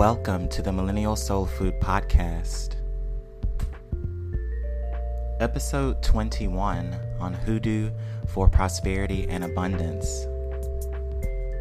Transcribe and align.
Welcome 0.00 0.48
to 0.48 0.62
the 0.62 0.72
Millennial 0.72 1.14
Soul 1.14 1.44
Food 1.44 1.78
Podcast, 1.78 2.76
episode 5.40 6.02
21 6.02 6.98
on 7.20 7.34
Hoodoo 7.34 7.90
for 8.26 8.48
Prosperity 8.48 9.28
and 9.28 9.44
Abundance. 9.44 10.26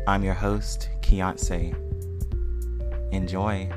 I'm 0.07 0.23
your 0.23 0.35
host, 0.35 0.87
Keonce. 1.01 1.75
Enjoy. 3.11 3.69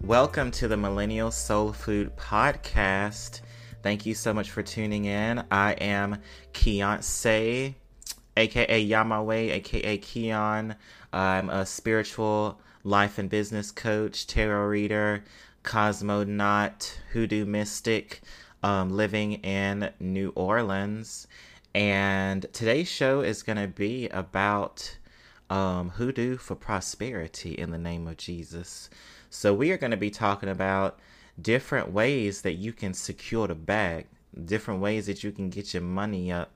Welcome 0.00 0.50
to 0.52 0.66
the 0.66 0.78
Millennial 0.78 1.32
Soul 1.32 1.74
Food 1.74 2.16
Podcast. 2.16 3.42
Thank 3.80 4.06
you 4.06 4.14
so 4.14 4.34
much 4.34 4.50
for 4.50 4.62
tuning 4.62 5.04
in. 5.04 5.44
I 5.52 5.72
am 5.74 6.18
Keonce, 6.52 7.74
aka 8.36 8.88
Yamawe, 8.88 9.50
aka 9.52 9.98
Keon. 9.98 10.74
I'm 11.12 11.48
a 11.48 11.64
spiritual 11.64 12.60
life 12.82 13.18
and 13.18 13.30
business 13.30 13.70
coach, 13.70 14.26
tarot 14.26 14.66
reader, 14.66 15.22
cosmonaut, 15.62 16.92
hoodoo 17.12 17.44
mystic, 17.44 18.20
um, 18.64 18.90
living 18.90 19.34
in 19.34 19.92
New 20.00 20.32
Orleans. 20.34 21.28
And 21.72 22.46
today's 22.52 22.88
show 22.88 23.20
is 23.20 23.44
going 23.44 23.58
to 23.58 23.68
be 23.68 24.08
about 24.08 24.96
um, 25.50 25.90
hoodoo 25.90 26.36
for 26.36 26.56
prosperity 26.56 27.52
in 27.52 27.70
the 27.70 27.78
name 27.78 28.08
of 28.08 28.16
Jesus. 28.16 28.90
So, 29.30 29.54
we 29.54 29.70
are 29.70 29.78
going 29.78 29.92
to 29.92 29.96
be 29.96 30.10
talking 30.10 30.48
about 30.48 30.98
different 31.40 31.92
ways 31.92 32.42
that 32.42 32.54
you 32.54 32.72
can 32.72 32.94
secure 32.94 33.46
the 33.46 33.54
bag, 33.54 34.06
different 34.44 34.80
ways 34.80 35.06
that 35.06 35.22
you 35.22 35.32
can 35.32 35.50
get 35.50 35.72
your 35.72 35.82
money 35.82 36.32
up 36.32 36.52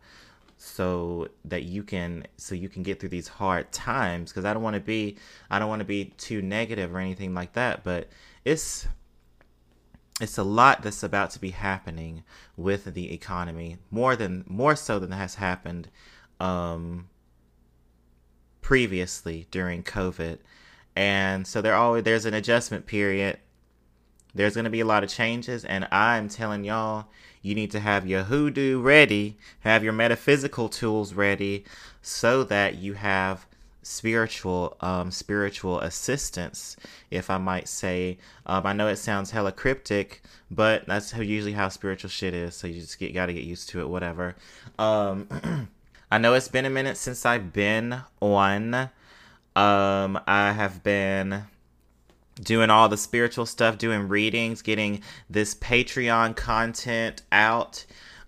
so 0.56 1.28
that 1.44 1.64
you 1.64 1.82
can 1.82 2.24
so 2.36 2.54
you 2.54 2.68
can 2.68 2.84
get 2.84 3.00
through 3.00 3.08
these 3.08 3.28
hard 3.28 3.72
times. 3.72 4.30
Because 4.30 4.44
I 4.44 4.54
don't 4.54 4.62
want 4.62 4.74
to 4.74 4.80
be 4.80 5.16
I 5.50 5.58
don't 5.58 5.68
want 5.68 5.80
to 5.80 5.86
be 5.86 6.06
too 6.16 6.42
negative 6.42 6.94
or 6.94 6.98
anything 6.98 7.34
like 7.34 7.52
that, 7.54 7.82
but 7.84 8.08
it's 8.44 8.86
it's 10.20 10.38
a 10.38 10.44
lot 10.44 10.82
that's 10.82 11.02
about 11.02 11.30
to 11.30 11.40
be 11.40 11.50
happening 11.50 12.22
with 12.56 12.94
the 12.94 13.12
economy 13.12 13.78
more 13.90 14.14
than 14.14 14.44
more 14.46 14.76
so 14.76 14.98
than 14.98 15.10
has 15.10 15.36
happened 15.36 15.88
um 16.38 17.08
previously 18.60 19.46
during 19.50 19.82
covid. 19.82 20.38
And 20.94 21.46
so 21.46 21.62
there 21.62 21.74
always 21.74 22.04
there's 22.04 22.26
an 22.26 22.34
adjustment 22.34 22.86
period 22.86 23.38
there's 24.34 24.54
going 24.54 24.64
to 24.64 24.70
be 24.70 24.80
a 24.80 24.86
lot 24.86 25.04
of 25.04 25.10
changes, 25.10 25.64
and 25.64 25.86
I'm 25.92 26.28
telling 26.28 26.64
y'all, 26.64 27.06
you 27.42 27.54
need 27.54 27.70
to 27.72 27.80
have 27.80 28.06
your 28.06 28.24
hoodoo 28.24 28.80
ready, 28.80 29.36
have 29.60 29.84
your 29.84 29.92
metaphysical 29.92 30.68
tools 30.68 31.12
ready, 31.14 31.64
so 32.00 32.44
that 32.44 32.76
you 32.76 32.94
have 32.94 33.46
spiritual 33.84 34.76
um 34.80 35.10
spiritual 35.10 35.80
assistance 35.80 36.76
if 37.10 37.28
i 37.28 37.36
might 37.36 37.66
say. 37.66 38.16
Um 38.46 38.64
i 38.64 38.72
know 38.72 38.86
it 38.86 38.96
sounds 38.96 39.32
hella 39.32 39.50
cryptic 39.50 40.22
but 40.50 40.86
that's 40.86 41.10
how 41.10 41.20
usually 41.20 41.52
how 41.52 41.68
spiritual 41.68 42.08
shit 42.10 42.32
is 42.32 42.54
so 42.54 42.68
you 42.68 42.80
just 42.80 42.98
get 42.98 43.12
gotta 43.12 43.32
get 43.32 43.44
used 43.44 43.68
to 43.70 43.80
it 43.80 43.88
whatever. 43.88 44.36
Um 44.78 45.68
i 46.12 46.18
know 46.18 46.34
it's 46.34 46.48
been 46.48 46.64
a 46.64 46.70
minute 46.70 46.96
since 46.96 47.26
i've 47.26 47.52
been 47.52 48.00
on. 48.20 48.74
Um 49.56 50.20
i 50.26 50.52
have 50.52 50.84
been 50.84 51.44
doing 52.42 52.70
all 52.70 52.88
the 52.88 52.96
spiritual 52.96 53.46
stuff, 53.46 53.78
doing 53.78 54.08
readings, 54.08 54.62
getting 54.62 55.02
this 55.30 55.54
Patreon 55.54 56.36
content 56.36 57.22
out. 57.30 57.84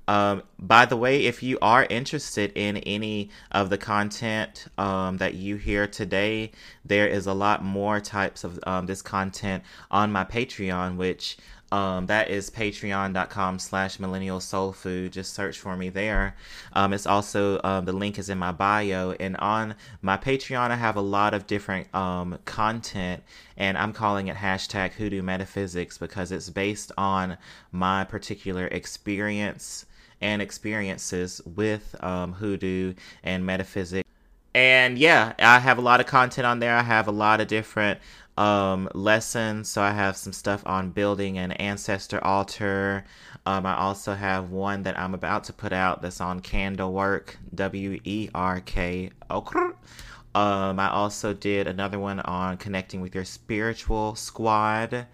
Um, 0.06 0.42
by 0.58 0.84
the 0.84 0.96
way, 0.96 1.24
if 1.24 1.42
you 1.42 1.58
are 1.62 1.86
interested 1.88 2.52
in 2.54 2.76
any 2.78 3.30
of 3.50 3.70
the 3.70 3.78
content 3.78 4.66
um, 4.76 5.16
that 5.16 5.34
you 5.34 5.56
hear 5.56 5.86
today, 5.86 6.52
there 6.84 7.08
is 7.08 7.26
a 7.26 7.32
lot 7.32 7.64
more 7.64 8.00
types 8.00 8.44
of 8.44 8.58
um, 8.66 8.86
this 8.86 9.00
content 9.00 9.64
on 9.90 10.12
my 10.12 10.24
Patreon, 10.24 10.96
which 10.96 11.38
um, 11.74 12.06
that 12.06 12.30
is 12.30 12.50
patreon.com 12.50 13.58
slash 13.58 13.98
millennial 13.98 14.38
soul 14.38 14.72
food. 14.72 15.12
Just 15.12 15.34
search 15.34 15.58
for 15.58 15.76
me 15.76 15.88
there. 15.88 16.36
Um, 16.72 16.92
it's 16.92 17.04
also, 17.04 17.60
um, 17.64 17.84
the 17.84 17.92
link 17.92 18.16
is 18.16 18.30
in 18.30 18.38
my 18.38 18.52
bio. 18.52 19.10
And 19.18 19.36
on 19.38 19.74
my 20.00 20.16
Patreon, 20.16 20.70
I 20.70 20.76
have 20.76 20.94
a 20.94 21.00
lot 21.00 21.34
of 21.34 21.48
different 21.48 21.92
um, 21.92 22.38
content, 22.44 23.24
and 23.56 23.76
I'm 23.76 23.92
calling 23.92 24.28
it 24.28 24.36
hashtag 24.36 24.92
hoodoo 24.92 25.20
metaphysics 25.20 25.98
because 25.98 26.30
it's 26.30 26.48
based 26.48 26.92
on 26.96 27.38
my 27.72 28.04
particular 28.04 28.68
experience 28.68 29.84
and 30.20 30.40
experiences 30.40 31.40
with 31.44 31.96
um, 32.04 32.34
hoodoo 32.34 32.94
and 33.24 33.44
metaphysics. 33.44 34.08
And 34.54 34.96
yeah, 34.96 35.32
I 35.40 35.58
have 35.58 35.78
a 35.78 35.80
lot 35.80 35.98
of 35.98 36.06
content 36.06 36.46
on 36.46 36.60
there. 36.60 36.76
I 36.76 36.82
have 36.82 37.08
a 37.08 37.12
lot 37.12 37.40
of 37.40 37.48
different 37.48 37.98
um, 38.36 38.88
lessons. 38.94 39.68
So 39.68 39.82
I 39.82 39.92
have 39.92 40.16
some 40.16 40.32
stuff 40.32 40.62
on 40.66 40.90
building 40.90 41.38
an 41.38 41.52
ancestor 41.52 42.22
altar. 42.24 43.04
Um, 43.46 43.66
I 43.66 43.76
also 43.76 44.14
have 44.14 44.50
one 44.50 44.82
that 44.84 44.98
I'm 44.98 45.14
about 45.14 45.44
to 45.44 45.52
put 45.52 45.72
out 45.72 46.02
that's 46.02 46.20
on 46.20 46.40
candle 46.40 46.92
work, 46.92 47.38
W 47.54 48.00
E 48.04 48.30
R 48.34 48.60
K. 48.60 49.10
Um, 49.30 50.80
I 50.80 50.90
also 50.90 51.32
did 51.32 51.66
another 51.66 51.98
one 51.98 52.20
on 52.20 52.56
connecting 52.56 53.00
with 53.00 53.14
your 53.14 53.24
spiritual 53.24 54.14
squad. 54.16 55.06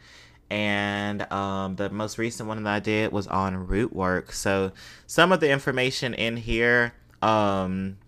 And 0.48 1.30
um, 1.30 1.76
the 1.76 1.90
most 1.90 2.18
recent 2.18 2.48
one 2.48 2.62
that 2.62 2.72
I 2.72 2.80
did 2.80 3.12
was 3.12 3.26
on 3.26 3.66
root 3.66 3.92
work. 3.92 4.32
So 4.32 4.72
some 5.06 5.30
of 5.30 5.40
the 5.40 5.50
information 5.50 6.14
in 6.14 6.36
here 6.36 6.94
um, 7.22 7.98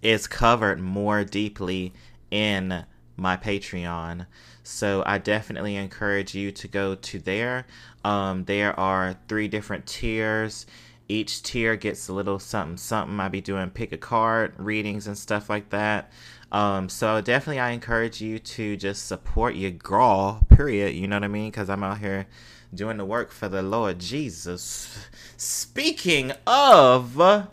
is 0.00 0.26
covered 0.26 0.80
more 0.80 1.24
deeply 1.24 1.92
in 2.30 2.84
my 3.16 3.36
Patreon. 3.36 4.26
So 4.62 5.02
I 5.06 5.18
definitely 5.18 5.76
encourage 5.76 6.34
you 6.34 6.50
to 6.52 6.68
go 6.68 6.94
to 6.94 7.18
there. 7.18 7.66
Um, 8.04 8.44
there 8.44 8.78
are 8.78 9.16
three 9.28 9.48
different 9.48 9.86
tiers. 9.86 10.66
Each 11.08 11.42
tier 11.42 11.76
gets 11.76 12.08
a 12.08 12.14
little 12.14 12.38
something 12.38 12.78
something. 12.78 13.20
I'll 13.20 13.28
be 13.28 13.40
doing 13.40 13.70
pick 13.70 13.92
a 13.92 13.98
card 13.98 14.54
readings 14.56 15.06
and 15.06 15.18
stuff 15.18 15.50
like 15.50 15.70
that. 15.70 16.10
Um, 16.50 16.88
so 16.88 17.20
definitely 17.20 17.60
I 17.60 17.70
encourage 17.70 18.20
you 18.20 18.38
to 18.38 18.76
just 18.76 19.06
support 19.06 19.54
your 19.54 19.72
girl, 19.72 20.46
period. 20.48 20.94
You 20.94 21.08
know 21.08 21.16
what 21.16 21.24
I 21.24 21.28
mean? 21.28 21.50
Because 21.50 21.68
I'm 21.68 21.82
out 21.82 21.98
here 21.98 22.26
doing 22.72 22.96
the 22.96 23.04
work 23.04 23.32
for 23.32 23.48
the 23.48 23.62
Lord 23.62 23.98
Jesus. 23.98 25.06
Speaking 25.36 26.32
of 26.46 27.48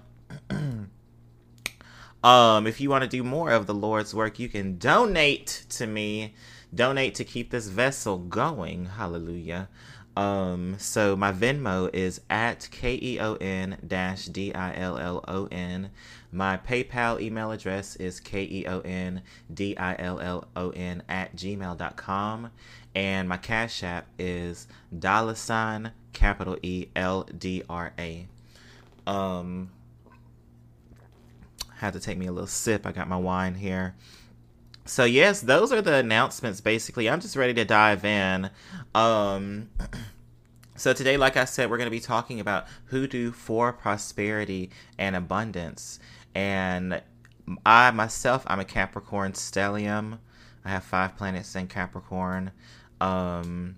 Um, 2.24 2.68
if 2.68 2.80
you 2.80 2.90
want 2.90 3.04
to 3.04 3.10
do 3.10 3.24
more 3.24 3.52
of 3.52 3.66
the 3.66 3.74
Lord's 3.74 4.14
work, 4.14 4.38
you 4.40 4.48
can 4.48 4.78
donate 4.78 5.66
to 5.70 5.88
me. 5.88 6.36
Donate 6.74 7.16
to 7.16 7.24
keep 7.24 7.50
this 7.50 7.68
vessel 7.68 8.18
going. 8.18 8.86
Hallelujah. 8.86 9.68
Um, 10.16 10.76
so 10.78 11.16
my 11.16 11.32
Venmo 11.32 11.90
is 11.94 12.22
at 12.30 12.68
K 12.72 13.00
E 13.02 13.20
O 13.20 13.36
N 13.36 13.78
dash 13.86 14.26
D 14.26 14.54
I 14.54 14.76
L 14.76 14.98
L 14.98 15.24
O 15.28 15.48
N. 15.52 15.90
My 16.32 16.58
PayPal 16.58 17.20
email 17.20 17.52
address 17.52 17.96
is 17.96 18.20
K 18.20 18.44
E 18.44 18.66
O 18.68 18.82
N 18.82 19.22
D 19.54 19.76
I 19.78 19.96
L 19.98 20.20
L 20.20 20.48
O 20.56 20.70
N 20.72 21.04
at 21.10 21.36
gmail.com. 21.36 22.52
And 22.94 23.30
my 23.30 23.38
Cash 23.38 23.84
App 23.84 24.08
is 24.20 24.68
dollar 24.98 25.36
sign 25.36 25.92
capital 26.14 26.58
E 26.62 26.88
L 26.96 27.24
D 27.24 27.64
R 27.70 27.94
A. 27.98 28.28
Um, 29.08 29.72
had 31.82 31.94
to 31.94 32.00
take 32.00 32.18
me 32.18 32.28
a 32.28 32.32
little 32.32 32.48
sip. 32.48 32.86
I 32.86 32.92
got 32.92 33.10
my 33.10 33.18
wine 33.18 33.56
here. 33.56 33.96
So 34.86 35.04
yes, 35.04 35.42
those 35.42 35.72
are 35.72 35.82
the 35.82 35.96
announcements 35.96 36.62
basically. 36.62 37.10
I'm 37.10 37.20
just 37.20 37.36
ready 37.36 37.56
to 37.56 37.66
dive 37.66 38.06
in. 38.06 38.52
Um 38.94 39.70
so 40.76 40.94
today 40.94 41.18
like 41.18 41.38
I 41.38 41.46
said, 41.46 41.72
we're 41.72 41.78
going 41.78 41.88
to 41.88 41.92
be 41.92 42.00
talking 42.00 42.40
about 42.40 42.68
hoodoo 42.86 43.32
for 43.32 43.74
prosperity 43.74 44.70
and 45.00 45.16
abundance. 45.16 46.00
And 46.36 47.02
I 47.66 47.90
myself, 47.90 48.44
I'm 48.46 48.60
a 48.60 48.66
Capricorn 48.66 49.34
stellium. 49.34 50.20
I 50.64 50.70
have 50.70 50.84
5 50.84 51.18
planets 51.18 51.56
in 51.56 51.68
Capricorn. 51.68 52.52
Um 53.00 53.78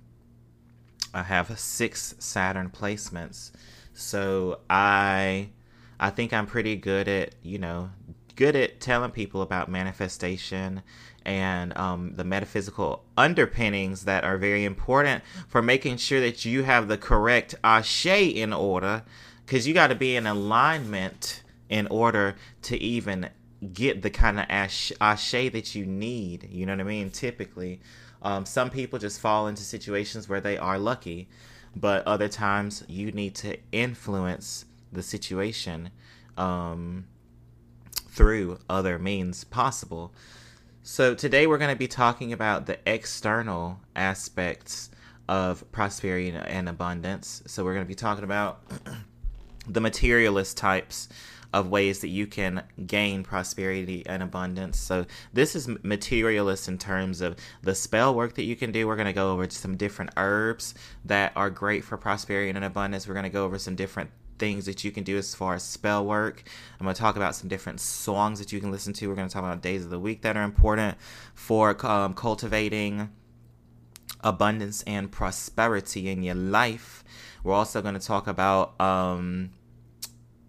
I 1.13 1.23
have 1.23 1.57
6 1.57 2.15
Saturn 2.19 2.69
placements. 2.69 3.51
So 3.93 4.59
I 4.69 5.51
I 6.03 6.09
think 6.09 6.33
I'm 6.33 6.47
pretty 6.47 6.75
good 6.75 7.07
at, 7.07 7.33
you 7.43 7.57
know, 7.57 7.89
good 8.35 8.57
at 8.57 8.81
telling 8.81 9.11
people 9.11 9.41
about 9.41 9.69
manifestation 9.69 10.83
and 11.25 11.77
um, 11.77 12.17
the 12.17 12.25
metaphysical 12.25 13.05
underpinnings 13.15 14.03
that 14.03 14.25
are 14.25 14.37
very 14.37 14.65
important 14.65 15.23
for 15.47 15.61
making 15.61 15.95
sure 15.95 16.19
that 16.19 16.43
you 16.43 16.63
have 16.63 16.89
the 16.89 16.97
correct 16.97 17.55
ashe 17.63 18.05
in 18.05 18.51
order 18.51 19.03
because 19.45 19.65
you 19.65 19.73
got 19.73 19.87
to 19.87 19.95
be 19.95 20.17
in 20.17 20.27
alignment 20.27 21.41
in 21.69 21.87
order 21.87 22.35
to 22.63 22.77
even 22.83 23.29
get 23.71 24.01
the 24.01 24.09
kind 24.09 24.41
of 24.41 24.45
ashe, 24.49 24.91
ashe 24.99 25.31
that 25.31 25.73
you 25.73 25.85
need 25.85 26.49
you 26.51 26.65
know 26.65 26.73
what 26.73 26.81
i 26.81 26.83
mean 26.83 27.09
typically. 27.09 27.79
Um, 28.21 28.45
some 28.45 28.69
people 28.69 28.99
just 28.99 29.21
fall 29.21 29.47
into 29.47 29.63
situations 29.63 30.27
where 30.27 30.41
they 30.41 30.57
are 30.57 30.77
lucky 30.77 31.29
but 31.73 32.05
other 32.05 32.27
times 32.27 32.83
you 32.89 33.13
need 33.13 33.35
to 33.35 33.57
influence 33.71 34.65
the 34.93 35.03
situation 35.03 35.89
um, 36.37 37.05
through 38.09 38.59
other 38.69 38.99
means 38.99 39.43
possible. 39.43 40.13
So, 40.83 41.15
today 41.15 41.47
we're 41.47 41.57
going 41.57 41.73
to 41.73 41.79
be 41.79 41.87
talking 41.87 42.33
about 42.33 42.65
the 42.65 42.77
external 42.85 43.79
aspects 43.95 44.89
of 45.29 45.69
prosperity 45.71 46.29
and 46.31 46.67
abundance. 46.67 47.41
So, 47.47 47.63
we're 47.63 47.73
going 47.73 47.85
to 47.85 47.89
be 47.89 47.95
talking 47.95 48.23
about 48.23 48.61
the 49.67 49.81
materialist 49.81 50.57
types 50.57 51.09
of 51.53 51.69
ways 51.69 51.99
that 51.99 52.07
you 52.07 52.25
can 52.25 52.63
gain 52.87 53.23
prosperity 53.23 54.03
and 54.07 54.23
abundance. 54.23 54.79
So 54.79 55.05
this 55.31 55.55
is 55.55 55.69
materialist 55.83 56.67
in 56.67 56.79
terms 56.79 57.21
of 57.21 57.37
the 57.61 57.75
spell 57.75 58.15
work 58.15 58.33
that 58.35 58.43
you 58.43 58.55
can 58.55 58.71
do. 58.71 58.87
We're 58.87 58.95
going 58.95 59.05
to 59.05 59.13
go 59.13 59.31
over 59.31 59.47
some 59.49 59.77
different 59.77 60.11
herbs 60.17 60.73
that 61.05 61.31
are 61.35 61.51
great 61.51 61.83
for 61.83 61.95
prosperity 61.95 62.49
and 62.49 62.65
abundance. 62.65 63.07
We're 63.07 63.13
going 63.13 63.23
to 63.23 63.29
go 63.29 63.45
over 63.45 63.59
some 63.59 63.75
different 63.75 64.09
things 64.37 64.65
that 64.65 64.83
you 64.83 64.91
can 64.91 65.03
do 65.03 65.17
as 65.17 65.35
far 65.35 65.55
as 65.55 65.63
spell 65.63 66.05
work. 66.05 66.43
I'm 66.79 66.85
going 66.85 66.93
to 66.93 66.99
talk 66.99 67.15
about 67.15 67.35
some 67.35 67.49
different 67.49 67.79
songs 67.79 68.39
that 68.39 68.51
you 68.51 68.59
can 68.59 68.71
listen 68.71 68.93
to. 68.93 69.07
We're 69.07 69.15
going 69.15 69.27
to 69.27 69.33
talk 69.33 69.43
about 69.43 69.61
days 69.61 69.83
of 69.83 69.89
the 69.89 69.99
week 69.99 70.21
that 70.21 70.37
are 70.37 70.43
important 70.43 70.97
for 71.33 71.75
um, 71.85 72.13
cultivating 72.13 73.09
abundance 74.21 74.83
and 74.83 75.11
prosperity 75.11 76.09
in 76.09 76.23
your 76.23 76.35
life. 76.35 77.03
We're 77.43 77.53
also 77.53 77.81
going 77.81 77.95
to 77.95 78.05
talk 78.05 78.27
about 78.27 78.79
um, 78.79 79.51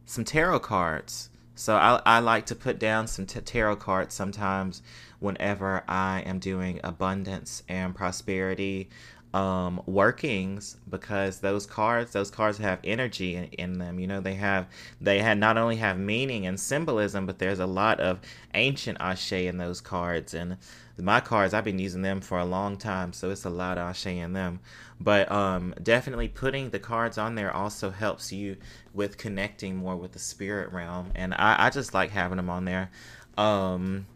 some 0.06 0.24
tarot 0.24 0.60
cards. 0.60 1.30
So 1.56 1.76
I, 1.76 2.00
I 2.04 2.18
like 2.20 2.46
to 2.46 2.54
put 2.54 2.78
down 2.78 3.06
some 3.06 3.26
t- 3.26 3.40
tarot 3.40 3.76
cards 3.76 4.14
sometimes 4.14 4.82
whenever 5.20 5.82
I 5.88 6.20
am 6.26 6.38
doing 6.38 6.80
abundance 6.84 7.62
and 7.68 7.94
prosperity 7.94 8.90
um, 9.34 9.82
workings 9.86 10.76
because 10.88 11.40
those 11.40 11.66
cards 11.66 12.12
those 12.12 12.30
cards 12.30 12.56
have 12.58 12.78
energy 12.84 13.34
in, 13.34 13.44
in, 13.46 13.78
them. 13.78 13.98
You 13.98 14.06
know 14.06 14.20
they 14.20 14.34
have 14.34 14.68
they 15.00 15.18
had 15.18 15.38
not 15.38 15.58
only 15.58 15.74
have 15.76 15.98
meaning 15.98 16.46
and 16.46 16.58
symbolism 16.58 17.26
but 17.26 17.40
there's 17.40 17.58
a 17.58 17.66
lot 17.66 17.98
of 17.98 18.20
ancient 18.54 18.98
ashe 19.00 19.32
in 19.32 19.58
those 19.58 19.80
cards. 19.80 20.34
And 20.34 20.56
my 20.96 21.18
cards 21.18 21.52
i've 21.52 21.64
been 21.64 21.80
using 21.80 22.02
them 22.02 22.20
for 22.20 22.38
a 22.38 22.44
long 22.44 22.76
time 22.76 23.12
so 23.12 23.28
it's 23.30 23.44
a 23.44 23.50
lot 23.50 23.76
of 23.76 23.88
ashe 23.88 24.06
in 24.06 24.34
them. 24.34 24.60
But 25.00 25.30
um, 25.32 25.74
definitely 25.82 26.28
putting 26.28 26.70
the 26.70 26.78
cards 26.78 27.18
on 27.18 27.34
there 27.34 27.52
also 27.52 27.90
helps 27.90 28.32
you 28.32 28.56
with 28.92 29.18
connecting 29.18 29.74
more 29.74 29.96
with 29.96 30.12
the 30.12 30.20
spirit 30.20 30.72
realm. 30.72 31.10
And 31.16 31.34
i, 31.34 31.66
I 31.66 31.70
just 31.70 31.92
like 31.92 32.10
having 32.10 32.36
them 32.36 32.48
on 32.48 32.66
there. 32.66 32.92
Um, 33.36 34.06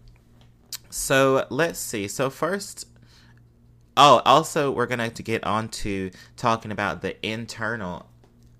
so 0.91 1.47
let's 1.51 1.79
see. 1.79 2.07
So 2.09 2.31
first 2.31 2.87
Oh, 4.01 4.23
also, 4.25 4.71
we're 4.71 4.87
going 4.87 5.11
to 5.11 5.23
get 5.25 5.43
on 5.43 5.71
to 5.71 6.13
talking 6.37 6.71
about 6.71 7.03
the 7.03 7.17
internal 7.27 8.07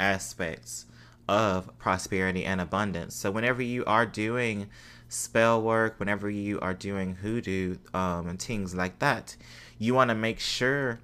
aspects 0.01 0.87
of 1.29 1.79
prosperity 1.79 2.45
and 2.45 2.61
abundance. 2.61 3.15
So, 3.15 3.31
whenever 3.31 3.63
you 3.63 3.85
are 3.85 4.05
doing 4.05 4.69
spell 5.09 5.63
work, 5.63 6.01
whenever 6.01 6.29
you 6.29 6.59
are 6.59 6.75
doing 6.75 7.15
hoodoo 7.15 7.77
um, 7.95 8.27
and 8.27 8.43
things 8.43 8.75
like 8.75 8.99
that, 8.99 9.37
you 9.79 9.95
want 9.95 10.09
to 10.11 10.17
make 10.17 10.41
sure 10.41 10.99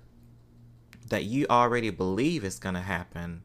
that 1.11 1.23
you 1.23 1.47
already 1.49 1.91
believe 1.91 2.43
it's 2.43 2.59
going 2.59 2.75
to 2.75 2.81
happen. 2.81 3.43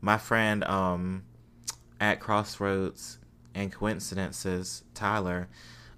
My 0.00 0.18
friend 0.18 0.62
um, 0.62 1.24
at 1.98 2.20
Crossroads 2.20 3.18
and 3.56 3.72
Coincidences, 3.72 4.84
Tyler, 4.94 5.48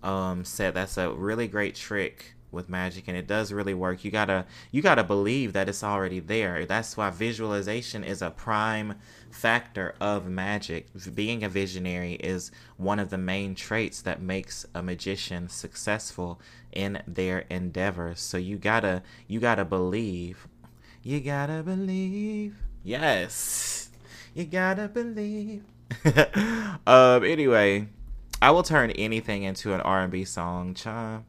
um, 0.02 0.46
said 0.46 0.72
that's 0.72 0.96
a 0.96 1.10
really 1.10 1.46
great 1.46 1.74
trick 1.74 2.35
with 2.50 2.68
magic 2.68 3.04
and 3.08 3.16
it 3.16 3.26
does 3.26 3.52
really 3.52 3.74
work. 3.74 4.04
You 4.04 4.10
gotta 4.10 4.46
you 4.70 4.82
gotta 4.82 5.04
believe 5.04 5.52
that 5.52 5.68
it's 5.68 5.84
already 5.84 6.20
there. 6.20 6.64
That's 6.64 6.96
why 6.96 7.10
visualization 7.10 8.04
is 8.04 8.22
a 8.22 8.30
prime 8.30 8.94
factor 9.30 9.94
of 10.00 10.26
magic. 10.26 10.88
Being 11.14 11.42
a 11.44 11.48
visionary 11.48 12.14
is 12.14 12.50
one 12.76 12.98
of 12.98 13.10
the 13.10 13.18
main 13.18 13.54
traits 13.54 14.00
that 14.02 14.22
makes 14.22 14.66
a 14.74 14.82
magician 14.82 15.48
successful 15.48 16.40
in 16.72 17.02
their 17.06 17.40
endeavors. 17.50 18.20
So 18.20 18.36
you 18.38 18.56
gotta 18.56 19.02
you 19.26 19.40
gotta 19.40 19.64
believe. 19.64 20.48
You 21.02 21.20
gotta 21.20 21.62
believe. 21.62 22.56
Yes. 22.82 23.90
You 24.34 24.44
gotta 24.44 24.88
believe. 24.88 25.62
Um 26.86 27.24
anyway 27.24 27.88
i 28.42 28.50
will 28.50 28.62
turn 28.62 28.90
anything 28.92 29.42
into 29.44 29.72
an 29.72 29.80
r&b 29.80 30.24
song 30.24 30.74
chime 30.74 31.24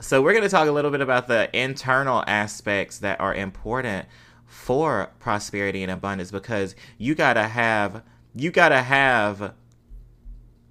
so 0.00 0.20
we're 0.20 0.32
going 0.32 0.42
to 0.42 0.48
talk 0.48 0.68
a 0.68 0.72
little 0.72 0.90
bit 0.90 1.00
about 1.00 1.28
the 1.28 1.48
internal 1.56 2.24
aspects 2.26 2.98
that 2.98 3.20
are 3.20 3.34
important 3.34 4.06
for 4.46 5.10
prosperity 5.20 5.82
and 5.82 5.90
abundance 5.90 6.30
because 6.30 6.74
you 6.98 7.14
got 7.14 7.34
to 7.34 7.44
have 7.44 8.02
you 8.34 8.50
got 8.50 8.70
to 8.70 8.82
have 8.82 9.54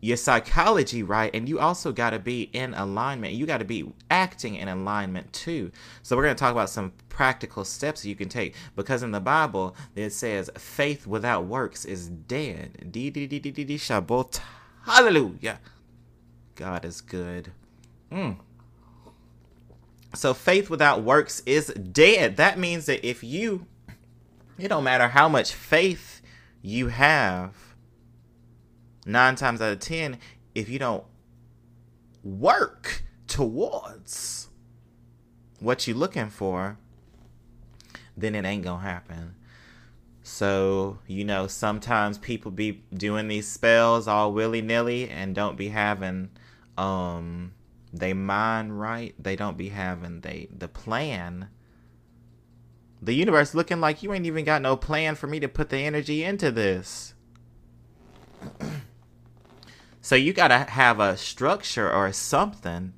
your 0.01 0.17
psychology 0.17 1.01
right 1.01 1.33
and 1.33 1.47
you 1.47 1.59
also 1.59 1.93
got 1.93 2.09
to 2.09 2.19
be 2.19 2.43
in 2.51 2.73
alignment. 2.73 3.33
You 3.33 3.45
got 3.45 3.59
to 3.59 3.65
be 3.65 3.89
acting 4.11 4.55
in 4.55 4.67
alignment 4.67 5.31
too. 5.31 5.71
So 6.01 6.17
we're 6.17 6.23
going 6.23 6.35
to 6.35 6.39
talk 6.39 6.51
about 6.51 6.69
some 6.69 6.91
practical 7.07 7.63
steps 7.63 8.05
you 8.05 8.15
can 8.15 8.27
take 8.27 8.55
because 8.75 9.01
in 9.03 9.11
the 9.11 9.21
bible 9.21 9.75
it 9.95 10.09
says 10.09 10.49
faith 10.57 11.07
without 11.07 11.45
works 11.45 11.85
is 11.85 12.09
dead. 12.09 12.89
Hallelujah. 14.85 15.59
God 16.55 16.83
is 16.83 16.99
good. 16.99 17.53
Mm. 18.11 18.37
So 20.15 20.33
faith 20.33 20.69
without 20.69 21.03
works 21.03 21.41
is 21.45 21.67
dead. 21.67 22.37
That 22.37 22.59
means 22.59 22.85
that 22.85 23.05
if 23.07 23.23
you, 23.23 23.65
it 24.57 24.67
don't 24.67 24.83
matter 24.83 25.07
how 25.07 25.27
much 25.27 25.53
faith 25.53 26.21
you 26.61 26.89
have, 26.89 27.55
nine 29.05 29.35
times 29.35 29.61
out 29.61 29.73
of 29.73 29.79
ten, 29.79 30.19
if 30.53 30.69
you 30.69 30.79
don't 30.79 31.03
work 32.23 33.03
towards 33.27 34.49
what 35.59 35.87
you're 35.87 35.97
looking 35.97 36.29
for, 36.29 36.77
then 38.15 38.35
it 38.35 38.45
ain't 38.45 38.63
gonna 38.63 38.83
happen. 38.83 39.35
So, 40.21 40.99
you 41.07 41.25
know, 41.25 41.47
sometimes 41.47 42.17
people 42.17 42.51
be 42.51 42.83
doing 42.93 43.27
these 43.27 43.47
spells 43.47 44.07
all 44.07 44.31
willy 44.31 44.61
nilly 44.61 45.09
and 45.09 45.35
don't 45.35 45.57
be 45.57 45.69
having 45.69 46.29
um 46.77 47.53
they 47.93 48.13
mind 48.13 48.79
right. 48.79 49.13
They 49.19 49.35
don't 49.35 49.55
be 49.55 49.69
having 49.69 50.21
they 50.21 50.49
the 50.51 50.67
plan. 50.67 51.49
The 53.01 53.13
universe 53.13 53.53
looking 53.53 53.79
like 53.79 54.01
you 54.01 54.13
ain't 54.13 54.25
even 54.25 54.45
got 54.45 54.61
no 54.61 54.75
plan 54.75 55.15
for 55.15 55.27
me 55.27 55.39
to 55.39 55.47
put 55.47 55.69
the 55.69 55.77
energy 55.77 56.23
into 56.23 56.51
this. 56.51 57.13
so 60.01 60.15
you 60.15 60.33
gotta 60.33 60.57
have 60.57 60.99
a 60.99 61.15
structure 61.17 61.91
or 61.91 62.11
something 62.11 62.93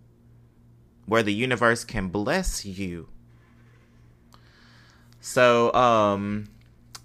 where 1.05 1.23
the 1.23 1.33
universe 1.33 1.83
can 1.83 2.07
bless 2.07 2.65
you. 2.65 3.09
So, 5.19 5.73
um, 5.73 6.49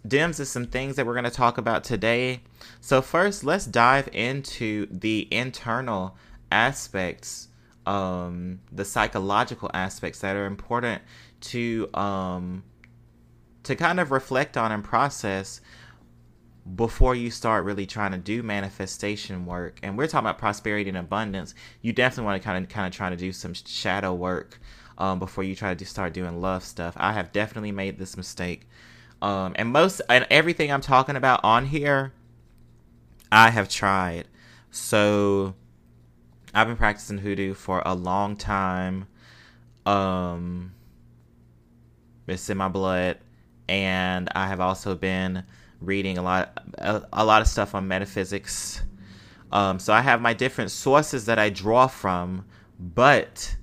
Dims 0.07 0.41
is 0.41 0.51
some 0.51 0.67
things 0.67 0.97
that 0.97 1.07
we're 1.07 1.15
going 1.15 1.25
to 1.25 1.31
talk 1.31 1.59
about 1.59 1.85
today. 1.85 2.41
So, 2.81 3.03
first, 3.03 3.45
let's 3.45 3.67
dive 3.67 4.09
into 4.13 4.87
the 4.91 5.29
internal 5.31 6.17
aspects 6.51 7.49
um, 7.87 8.61
the 8.71 8.85
psychological 8.85 9.71
aspects 9.73 10.21
that 10.21 10.37
are 10.37 10.47
important 10.47 11.03
to 11.41 11.89
um, 11.95 12.63
to 13.63 13.75
kind 13.77 14.01
of 14.01 14.11
reflect 14.11 14.57
on 14.57 14.73
and 14.73 14.85
process 14.85 15.61
before 16.77 17.15
you 17.15 17.31
start 17.31 17.65
really 17.65 17.87
trying 17.87 18.13
to 18.13 18.19
do 18.19 18.43
manifestation 18.43 19.47
work. 19.47 19.81
And 19.83 19.97
we're 19.97 20.07
talking 20.07 20.27
about 20.27 20.39
prosperity 20.39 20.89
and 20.89 20.99
abundance. 20.99 21.55
You 21.81 21.93
definitely 21.93 22.25
want 22.25 22.43
to 22.43 22.47
kind 22.47 22.65
of 22.65 22.71
kind 22.71 22.87
of 22.87 22.93
try 22.93 23.11
to 23.11 23.17
do 23.17 23.33
some 23.33 23.55
shadow 23.55 24.15
work 24.15 24.61
um, 24.99 25.19
before 25.19 25.45
you 25.45 25.55
try 25.55 25.75
to 25.75 25.87
start 25.87 26.13
doing 26.13 26.41
love 26.41 26.65
stuff. 26.65 26.95
I 26.97 27.13
have 27.13 27.33
definitely 27.33 27.73
made 27.73 27.99
this 27.99 28.17
mistake. 28.17 28.69
Um, 29.23 29.53
and 29.57 29.71
most 29.71 30.01
and 30.09 30.27
everything 30.31 30.71
I'm 30.71 30.81
talking 30.81 31.17
about 31.17 31.41
on 31.45 31.67
here, 31.67 32.13
I 33.33 33.51
have 33.51 33.69
tried. 33.69 34.29
So 34.71 35.55
I've 36.53 36.67
been 36.67 36.77
practicing 36.77 37.19
hoodoo 37.19 37.55
for 37.55 37.83
a 37.85 37.95
long 37.95 38.37
time. 38.37 39.07
Um, 39.87 40.73
it's 42.27 42.51
in 42.51 42.57
my 42.57 42.69
blood, 42.69 43.19
and 43.69 44.29
I 44.35 44.49
have 44.49 44.61
also 44.61 44.95
been 44.95 45.45
reading 45.81 46.19
a 46.19 46.23
lot, 46.23 46.63
a, 46.79 47.03
a 47.13 47.25
lot 47.25 47.43
of 47.43 47.49
stuff 47.49 47.75
on 47.75 47.89
metaphysics. 47.89 48.83
Um, 49.53 49.79
so 49.79 49.93
I 49.93 50.01
have 50.01 50.21
my 50.21 50.33
different 50.33 50.71
sources 50.71 51.27
that 51.27 51.39
I 51.39 51.51
draw 51.51 51.87
from, 51.87 52.45
but 52.79 53.57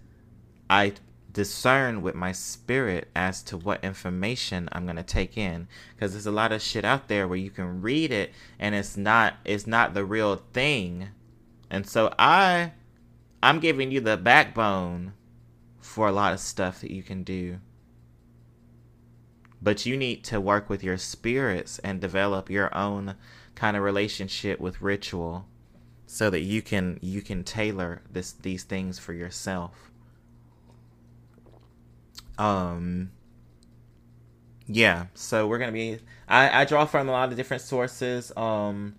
I 0.70 0.94
discern 1.38 2.02
with 2.02 2.16
my 2.16 2.32
spirit 2.32 3.10
as 3.16 3.44
to 3.44 3.58
what 3.58 3.84
information 3.84 4.68
I'm 4.72 4.88
gonna 4.88 5.04
take 5.04 5.38
in 5.38 5.68
because 5.94 6.14
there's 6.14 6.26
a 6.26 6.32
lot 6.32 6.52
of 6.52 6.64
shit 6.64 6.84
out 6.84 7.10
there 7.10 7.28
where 7.28 7.38
you 7.38 7.52
can 7.52 7.80
read 7.80 8.12
it 8.12 8.32
and 8.58 8.74
it's 8.74 8.98
not 8.98 9.36
it's 9.46 9.68
not 9.68 9.94
the 9.94 10.04
real 10.04 10.38
thing 10.52 11.10
and 11.70 11.88
so 11.88 12.12
I 12.18 12.72
I'm 13.42 13.60
giving 13.60 13.92
you 13.92 14.02
the 14.02 14.18
backbone 14.18 15.14
for 15.80 16.08
a 16.08 16.12
lot 16.12 16.34
of 16.34 16.40
stuff 16.40 16.82
that 16.82 16.92
you 16.92 17.04
can 17.04 17.24
do. 17.24 17.60
But 19.62 19.86
you 19.86 19.98
need 19.98 20.24
to 20.26 20.40
work 20.40 20.70
with 20.70 20.84
your 20.84 20.98
spirits 20.98 21.80
and 21.80 22.00
develop 22.00 22.50
your 22.50 22.76
own 22.76 23.16
kind 23.56 23.76
of 23.76 23.84
relationship 23.84 24.60
with 24.60 24.82
ritual 24.82 25.48
so 26.06 26.30
that 26.30 26.42
you 26.42 26.62
can 26.62 27.00
you 27.02 27.22
can 27.22 27.44
tailor 27.44 28.02
this 28.10 28.32
these 28.32 28.64
things 28.64 28.98
for 28.98 29.14
yourself 29.14 29.92
um 32.38 33.12
yeah 34.68 35.08
so 35.16 35.48
we're 35.48 35.58
gonna 35.58 35.72
be 35.72 36.00
i 36.30 36.62
i 36.62 36.66
draw 36.66 36.86
from 36.86 37.10
a 37.10 37.12
lot 37.12 37.30
of 37.30 37.36
different 37.36 37.62
sources 37.62 38.32
um 38.38 38.96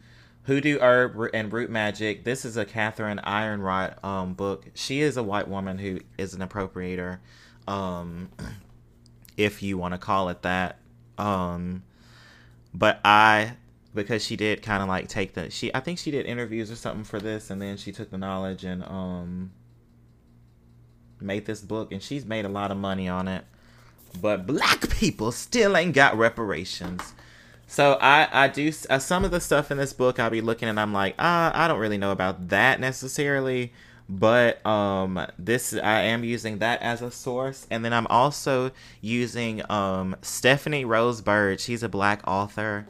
hoodoo 0.49 0.79
herb 0.81 1.31
and 1.35 1.53
root 1.53 1.71
magic 1.71 2.25
this 2.25 2.45
is 2.45 2.57
a 2.57 2.65
catherine 2.65 3.21
Yronwode 3.25 4.03
um 4.03 4.35
book 4.35 4.65
she 4.75 5.01
is 5.01 5.17
a 5.17 5.23
white 5.23 5.47
woman 5.47 5.79
who 5.79 6.01
is 6.17 6.35
an 6.35 6.41
appropriator 6.41 7.19
um 7.67 8.31
if 9.37 9.63
you 9.63 9.79
want 9.79 9.95
to 9.95 9.99
call 9.99 10.31
it 10.31 10.43
that 10.43 10.79
um 11.19 11.83
but 12.75 12.99
i 13.05 13.53
because 13.95 14.25
she 14.25 14.37
did 14.37 14.63
kind 14.63 14.83
of 14.83 14.89
like 14.89 15.09
take 15.09 15.35
the 15.35 15.51
she 15.51 15.75
I 15.75 15.81
think 15.81 15.99
she 15.99 16.11
did 16.11 16.27
interviews 16.27 16.71
or 16.71 16.77
something 16.77 17.05
for 17.05 17.19
this 17.19 17.51
and 17.51 17.61
then 17.61 17.77
she 17.77 17.93
took 17.93 18.11
the 18.11 18.19
knowledge 18.19 18.65
and 18.65 18.83
um 18.85 19.51
made 21.21 21.47
this 21.47 21.61
book 21.61 21.93
and 21.93 22.03
she's 22.03 22.25
made 22.25 22.45
a 22.45 22.49
lot 22.49 22.71
of 22.71 22.77
money 22.77 23.09
on 23.09 23.29
it. 23.29 23.45
But 24.21 24.47
black 24.47 24.89
people 24.91 25.33
still 25.33 25.77
ain't 25.77 25.95
got 25.95 26.17
reparations. 26.17 27.13
So 27.69 27.99
I 28.01 28.29
I 28.33 28.49
do 28.49 28.73
uh, 28.89 28.99
some 28.99 29.25
of 29.25 29.31
the 29.31 29.41
stuff 29.41 29.71
in 29.71 29.77
this 29.77 29.93
book 29.93 30.19
I'll 30.19 30.31
be 30.31 30.41
looking 30.41 30.69
and 30.69 30.81
I'm 30.81 30.93
like, 30.93 31.15
ah, 31.19 31.53
I 31.55 31.69
don't 31.69 31.79
really 31.79 31.99
know 31.99 32.13
about 32.13 32.49
that 32.49 32.81
necessarily, 32.81 33.73
but 34.09 34.65
um 34.67 35.25
this 35.39 35.75
I 35.75 36.01
am 36.03 36.25
using 36.25 36.59
that 36.59 36.81
as 36.81 37.03
a 37.03 37.11
source 37.11 37.67
and 37.71 37.85
then 37.85 37.93
I'm 37.93 38.07
also 38.09 38.73
using 39.03 39.63
um 39.71 40.17
Stephanie 40.23 40.87
Rose 40.87 41.21
Bird. 41.21 41.61
She's 41.61 41.83
a 41.83 41.89
black 41.91 42.27
author 42.27 42.87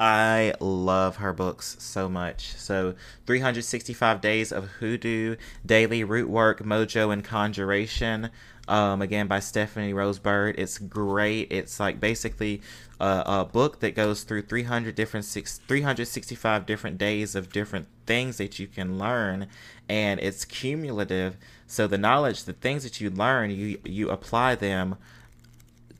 I 0.00 0.54
love 0.60 1.16
her 1.16 1.34
books 1.34 1.76
so 1.78 2.08
much. 2.08 2.54
So, 2.56 2.94
365 3.26 4.22
Days 4.22 4.50
of 4.50 4.64
Hoodoo, 4.64 5.36
Daily 5.66 6.04
Root 6.04 6.30
Work, 6.30 6.60
Mojo, 6.62 7.12
and 7.12 7.22
Conjuration. 7.22 8.30
Um, 8.70 9.02
again, 9.02 9.26
by 9.26 9.40
Stephanie 9.40 9.92
Rose 9.92 10.20
Bird. 10.20 10.54
It's 10.56 10.78
great. 10.78 11.50
It's 11.50 11.80
like 11.80 11.98
basically 11.98 12.62
a, 13.00 13.22
a 13.26 13.44
book 13.44 13.80
that 13.80 13.96
goes 13.96 14.22
through 14.22 14.42
300 14.42 14.94
different 14.94 15.26
six, 15.26 15.58
365 15.58 16.66
different 16.66 16.96
days 16.96 17.34
of 17.34 17.52
different 17.52 17.88
things 18.06 18.36
that 18.36 18.60
you 18.60 18.68
can 18.68 18.96
learn, 18.96 19.48
and 19.88 20.20
it's 20.20 20.44
cumulative. 20.44 21.36
So 21.66 21.88
the 21.88 21.98
knowledge, 21.98 22.44
the 22.44 22.52
things 22.52 22.84
that 22.84 23.00
you 23.00 23.10
learn, 23.10 23.50
you 23.50 23.80
you 23.84 24.08
apply 24.08 24.54
them 24.54 24.96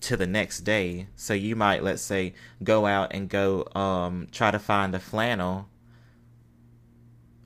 to 0.02 0.16
the 0.16 0.26
next 0.26 0.60
day. 0.60 1.08
So 1.16 1.34
you 1.34 1.56
might, 1.56 1.82
let's 1.82 2.02
say, 2.02 2.34
go 2.62 2.86
out 2.86 3.12
and 3.12 3.28
go 3.28 3.66
um, 3.74 4.28
try 4.30 4.50
to 4.50 4.58
find 4.58 4.94
a 4.94 5.00
flannel, 5.00 5.68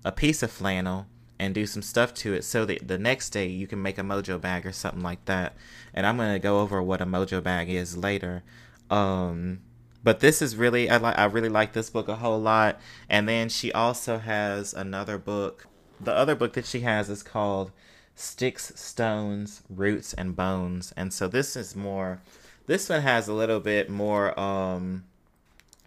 a 0.05 0.13
piece 0.13 0.43
of 0.43 0.51
flannel, 0.51 1.07
and 1.39 1.55
do 1.55 1.67
some 1.67 1.83
stuff 1.83 2.15
to 2.15 2.33
it 2.35 2.45
so 2.45 2.65
that 2.65 2.87
the 2.87 2.99
next 2.99 3.31
day 3.31 3.47
you 3.47 3.67
can 3.67 3.83
make 3.83 3.99
a 3.99 4.03
mojo 4.03 4.41
bag 4.41 4.67
or 4.67 4.73
something 4.73 5.03
like 5.03 5.25
that. 5.25 5.55
And 5.93 6.07
I'm 6.07 6.17
gonna 6.17 6.39
go 6.39 6.61
over 6.61 6.83
what 6.83 7.01
a 7.01 7.07
mojo 7.07 7.43
bag 7.43 7.69
is 7.69 7.97
later. 7.97 8.43
Um, 8.91 9.61
but 10.03 10.21
this 10.21 10.43
is 10.43 10.57
really 10.57 10.91
I 10.91 10.99
like 10.99 11.19
I 11.19 11.25
really 11.25 11.49
like 11.49 11.73
this 11.73 11.91
book 11.91 12.09
a 12.09 12.17
whole 12.17 12.41
lot. 12.41 12.81
And 13.09 13.29
then 13.29 13.49
she 13.49 13.73
also 13.73 14.19
has 14.19 14.75
another 14.75 15.19
book. 15.19 15.67
The 16.01 16.15
other 16.15 16.35
book 16.35 16.53
that 16.55 16.67
she 16.67 16.81
has 16.81 17.09
is 17.09 17.23
called 17.23 17.71
Sticks, 18.15 18.73
Stones, 18.77 19.63
Roots, 19.69 20.13
and 20.13 20.37
Bones. 20.37 20.93
And 20.97 21.13
so 21.13 21.29
this 21.29 21.57
is 21.57 21.75
more 21.75 22.21
this 22.67 22.89
one 22.89 23.03
has 23.03 23.29
a 23.29 23.33
little 23.33 23.61
bit 23.61 23.91
more. 23.91 24.39
Um, 24.39 25.05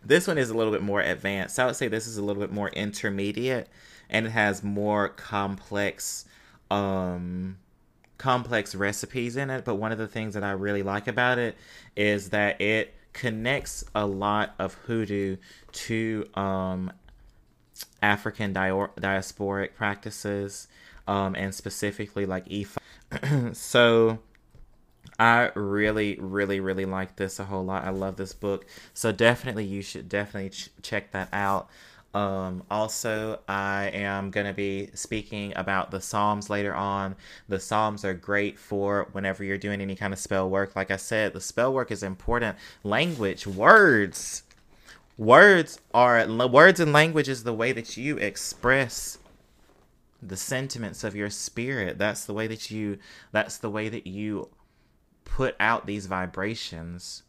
this 0.04 0.28
one 0.28 0.38
is 0.38 0.50
a 0.50 0.54
little 0.54 0.72
bit 0.72 0.82
more 0.82 1.02
advanced. 1.02 1.60
I 1.60 1.66
would 1.66 1.76
say 1.76 1.88
this 1.88 2.08
is 2.08 2.18
a 2.18 2.24
little 2.24 2.42
bit 2.42 2.52
more 2.52 2.70
intermediate, 2.70 3.68
and 4.10 4.26
it 4.26 4.30
has 4.30 4.64
more 4.64 5.10
complex, 5.10 6.26
um, 6.72 7.58
complex 8.18 8.76
recipes 8.76 9.38
in 9.38 9.50
it. 9.50 9.66
But 9.66 9.76
one 9.76 9.92
of 9.92 9.98
the 9.98 10.08
things 10.08 10.34
that 10.34 10.44
I 10.44 10.52
really 10.52 10.84
like 10.84 11.08
about 11.08 11.38
it 11.38 11.58
is 11.96 12.30
that 12.30 12.60
it 12.62 12.94
connects 13.14 13.84
a 13.96 14.06
lot 14.06 14.54
of 14.60 14.76
hoodoo 14.86 15.38
to 15.72 16.30
um, 16.36 16.92
African 18.02 18.54
diasporic 18.54 19.74
practices, 19.76 20.68
um, 21.08 21.36
and 21.36 21.54
specifically 21.54 22.26
like 22.26 22.48
Ifa. 22.48 23.56
so 23.56 24.20
I 25.20 25.52
really, 25.56 26.18
really, 26.20 26.60
really 26.60 26.86
like 26.86 27.16
this 27.16 27.40
a 27.40 27.46
whole 27.46 27.66
lot. 27.66 27.86
I 27.86 27.90
love 27.90 28.18
this 28.18 28.34
book. 28.34 28.66
So 28.94 29.12
definitely, 29.12 29.66
you 29.66 29.82
should 29.82 30.10
definitely 30.10 30.52
ch- 30.52 30.70
check 30.82 31.12
that 31.12 31.30
out. 31.34 31.70
Um, 32.18 32.64
also, 32.72 33.42
I 33.48 33.92
am 33.94 34.32
going 34.32 34.48
to 34.48 34.54
be 34.54 34.90
speaking 34.96 35.54
about 35.56 35.92
the 35.92 36.02
Psalms 36.02 36.50
later 36.50 36.74
on. 36.74 37.16
The 37.48 37.60
Psalms 37.60 38.04
are 38.04 38.16
great 38.16 38.58
for 38.58 39.08
whenever 39.12 39.44
you're 39.44 39.60
doing 39.60 39.82
any 39.82 39.96
kind 39.96 40.14
of 40.14 40.18
spell 40.18 40.50
work. 40.50 40.76
Like 40.76 40.90
I 40.90 40.96
said, 40.96 41.34
the 41.34 41.40
spell 41.40 41.72
work 41.72 41.92
is 41.92 42.02
important. 42.02 42.58
Language, 42.84 43.46
words. 43.46 44.42
Words 45.16 45.80
are 45.94 46.26
words 46.48 46.80
and 46.80 46.92
language 46.92 47.30
is 47.30 47.44
the 47.44 47.54
way 47.54 47.72
that 47.72 47.98
you 47.98 48.18
express 48.18 49.20
the 50.20 50.38
sentiments 50.38 51.04
of 51.04 51.16
your 51.16 51.30
spirit. 51.30 52.00
That's 52.00 52.26
the 52.26 52.34
way 52.34 52.48
that 52.48 52.72
you 52.72 52.98
that's 53.32 53.60
the 53.60 53.70
way 53.70 53.90
that 53.90 54.08
you 54.08 54.50
put 55.24 55.56
out 55.60 55.86
these 55.86 56.08
vibrations 56.08 57.22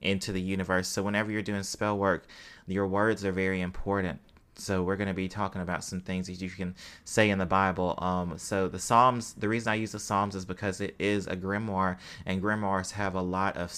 into 0.00 0.32
the 0.32 0.40
universe. 0.40 0.88
So 0.88 1.02
whenever 1.02 1.30
you're 1.30 1.42
doing 1.42 1.62
spell 1.62 1.98
work, 1.98 2.26
your 2.66 2.86
words 2.86 3.22
are 3.22 3.32
very 3.32 3.60
important. 3.60 4.20
So 4.60 4.82
we're 4.82 4.96
going 4.96 5.08
to 5.08 5.14
be 5.14 5.28
talking 5.28 5.62
about 5.62 5.84
some 5.84 6.00
things 6.00 6.26
that 6.26 6.40
you 6.40 6.50
can 6.50 6.74
say 7.04 7.30
in 7.30 7.38
the 7.38 7.46
Bible. 7.46 7.94
Um, 7.98 8.38
so 8.38 8.68
the 8.68 8.78
Psalms, 8.78 9.34
the 9.34 9.48
reason 9.48 9.72
I 9.72 9.76
use 9.76 9.92
the 9.92 9.98
Psalms 9.98 10.34
is 10.34 10.44
because 10.44 10.80
it 10.80 10.94
is 10.98 11.26
a 11.26 11.36
grimoire, 11.36 11.96
and 12.26 12.42
grimoires 12.42 12.92
have 12.92 13.14
a 13.14 13.22
lot 13.22 13.56
of 13.56 13.74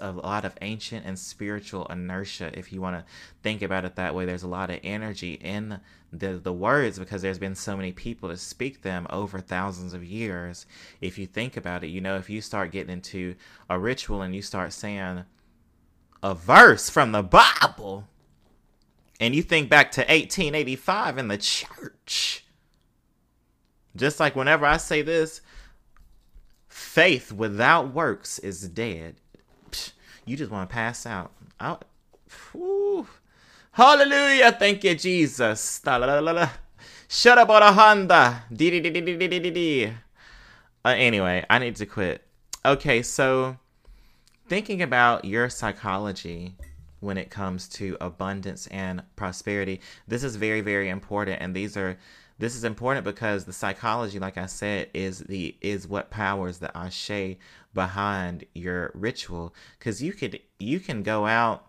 a 0.00 0.12
lot 0.12 0.44
of 0.44 0.56
ancient 0.62 1.06
and 1.06 1.18
spiritual 1.18 1.86
inertia. 1.86 2.50
If 2.58 2.72
you 2.72 2.80
want 2.80 2.96
to 2.96 3.04
think 3.42 3.62
about 3.62 3.84
it 3.84 3.96
that 3.96 4.14
way, 4.14 4.24
there's 4.24 4.42
a 4.42 4.48
lot 4.48 4.70
of 4.70 4.80
energy 4.82 5.34
in 5.34 5.80
the 6.12 6.38
the 6.42 6.52
words 6.52 6.98
because 6.98 7.22
there's 7.22 7.38
been 7.38 7.54
so 7.54 7.76
many 7.76 7.92
people 7.92 8.28
to 8.28 8.36
speak 8.36 8.82
them 8.82 9.06
over 9.10 9.38
thousands 9.40 9.94
of 9.94 10.04
years. 10.04 10.66
If 11.00 11.18
you 11.18 11.26
think 11.26 11.56
about 11.56 11.84
it, 11.84 11.88
you 11.88 12.00
know, 12.00 12.16
if 12.16 12.30
you 12.30 12.40
start 12.40 12.72
getting 12.72 12.92
into 12.92 13.34
a 13.68 13.78
ritual 13.78 14.22
and 14.22 14.34
you 14.34 14.42
start 14.42 14.72
saying 14.72 15.24
a 16.22 16.34
verse 16.34 16.88
from 16.88 17.12
the 17.12 17.22
Bible 17.22 18.08
and 19.24 19.34
you 19.34 19.42
think 19.42 19.70
back 19.70 19.90
to 19.92 20.02
1885 20.02 21.16
in 21.16 21.28
the 21.28 21.38
church. 21.38 22.44
Just 23.96 24.20
like 24.20 24.36
whenever 24.36 24.66
I 24.66 24.76
say 24.76 25.00
this, 25.00 25.40
faith 26.68 27.32
without 27.32 27.94
works 27.94 28.38
is 28.38 28.68
dead. 28.68 29.16
You 30.26 30.36
just 30.36 30.50
want 30.50 30.68
to 30.68 30.74
pass 30.74 31.06
out. 31.06 31.32
out. 31.58 31.86
Hallelujah. 33.72 34.52
Thank 34.52 34.84
you, 34.84 34.94
Jesus. 34.94 35.80
Shut 37.08 37.38
up 37.38 37.48
on 37.48 37.62
a 37.62 37.72
Honda. 37.72 38.42
Uh, 40.84 40.88
anyway, 40.88 41.46
I 41.48 41.58
need 41.60 41.76
to 41.76 41.86
quit. 41.86 42.26
Okay, 42.62 43.00
so 43.00 43.56
thinking 44.48 44.82
about 44.82 45.24
your 45.24 45.48
psychology 45.48 46.56
when 47.04 47.18
it 47.18 47.30
comes 47.30 47.68
to 47.68 47.96
abundance 48.00 48.66
and 48.68 49.02
prosperity. 49.14 49.80
This 50.08 50.24
is 50.24 50.36
very, 50.36 50.60
very 50.60 50.88
important. 50.88 51.40
And 51.40 51.54
these 51.54 51.76
are 51.76 51.98
this 52.38 52.56
is 52.56 52.64
important 52.64 53.04
because 53.04 53.44
the 53.44 53.52
psychology, 53.52 54.18
like 54.18 54.36
I 54.36 54.46
said, 54.46 54.88
is 54.92 55.20
the 55.20 55.56
is 55.60 55.86
what 55.86 56.10
powers 56.10 56.58
the 56.58 56.76
ashe 56.76 57.36
behind 57.72 58.44
your 58.54 58.90
ritual. 58.94 59.54
Cause 59.78 60.02
you 60.02 60.12
could 60.12 60.40
you 60.58 60.80
can 60.80 61.02
go 61.02 61.26
out, 61.26 61.66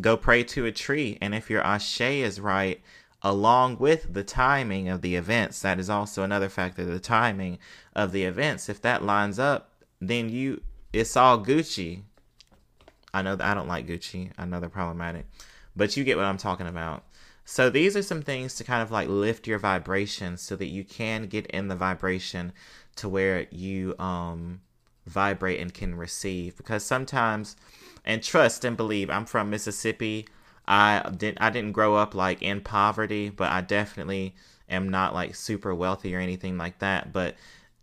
go 0.00 0.16
pray 0.16 0.42
to 0.44 0.66
a 0.66 0.72
tree, 0.72 1.16
and 1.20 1.34
if 1.34 1.48
your 1.48 1.62
ashe 1.62 2.00
is 2.00 2.40
right, 2.40 2.80
along 3.22 3.78
with 3.78 4.14
the 4.14 4.24
timing 4.24 4.88
of 4.88 5.00
the 5.00 5.14
events, 5.14 5.62
that 5.62 5.78
is 5.78 5.88
also 5.88 6.24
another 6.24 6.48
factor, 6.48 6.84
the 6.84 6.98
timing 6.98 7.58
of 7.94 8.10
the 8.10 8.24
events. 8.24 8.68
If 8.68 8.80
that 8.82 9.04
lines 9.04 9.38
up, 9.38 9.70
then 10.00 10.28
you 10.28 10.62
it's 10.92 11.16
all 11.16 11.38
Gucci. 11.38 12.02
I 13.16 13.22
know 13.22 13.34
that 13.34 13.46
I 13.46 13.54
don't 13.54 13.66
like 13.66 13.86
Gucci. 13.86 14.30
I 14.36 14.44
know 14.44 14.60
they're 14.60 14.68
problematic, 14.68 15.24
but 15.74 15.96
you 15.96 16.04
get 16.04 16.18
what 16.18 16.26
I'm 16.26 16.36
talking 16.36 16.66
about. 16.66 17.02
So 17.46 17.70
these 17.70 17.96
are 17.96 18.02
some 18.02 18.20
things 18.20 18.56
to 18.56 18.64
kind 18.64 18.82
of 18.82 18.90
like 18.90 19.08
lift 19.08 19.46
your 19.46 19.58
vibration 19.58 20.36
so 20.36 20.54
that 20.56 20.66
you 20.66 20.84
can 20.84 21.26
get 21.26 21.46
in 21.46 21.68
the 21.68 21.76
vibration 21.76 22.52
to 22.96 23.08
where 23.08 23.46
you 23.50 23.94
um 23.98 24.60
vibrate 25.06 25.60
and 25.60 25.72
can 25.72 25.94
receive 25.94 26.56
because 26.58 26.84
sometimes 26.84 27.56
and 28.04 28.22
trust 28.22 28.64
and 28.66 28.76
believe 28.76 29.08
I'm 29.08 29.24
from 29.24 29.48
Mississippi. 29.48 30.26
I 30.68 31.10
didn't 31.16 31.40
I 31.40 31.48
didn't 31.48 31.72
grow 31.72 31.96
up 31.96 32.14
like 32.14 32.42
in 32.42 32.60
poverty, 32.60 33.30
but 33.30 33.50
I 33.50 33.62
definitely 33.62 34.34
am 34.68 34.90
not 34.90 35.14
like 35.14 35.34
super 35.34 35.74
wealthy 35.74 36.14
or 36.14 36.18
anything 36.18 36.58
like 36.58 36.80
that, 36.80 37.14
but 37.14 37.36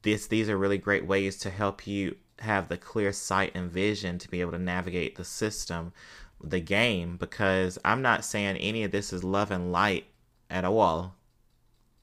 this 0.04 0.28
these 0.28 0.48
are 0.48 0.58
really 0.58 0.78
great 0.78 1.08
ways 1.08 1.38
to 1.38 1.50
help 1.50 1.88
you 1.88 2.18
have 2.44 2.70
the 2.70 2.78
clear 2.78 3.12
sight 3.12 3.52
and 3.56 3.72
vision 3.72 4.18
to 4.20 4.30
be 4.30 4.42
able 4.42 4.52
to 4.52 4.60
navigate 4.60 5.16
the 5.16 5.26
system 5.26 5.94
the 6.44 6.60
game 6.60 7.16
because 7.18 7.80
I'm 7.86 8.02
not 8.02 8.26
saying 8.26 8.58
any 8.58 8.84
of 8.84 8.92
this 8.92 9.14
is 9.14 9.24
love 9.24 9.50
and 9.50 9.72
light 9.72 10.06
at 10.50 10.66
all. 10.66 11.16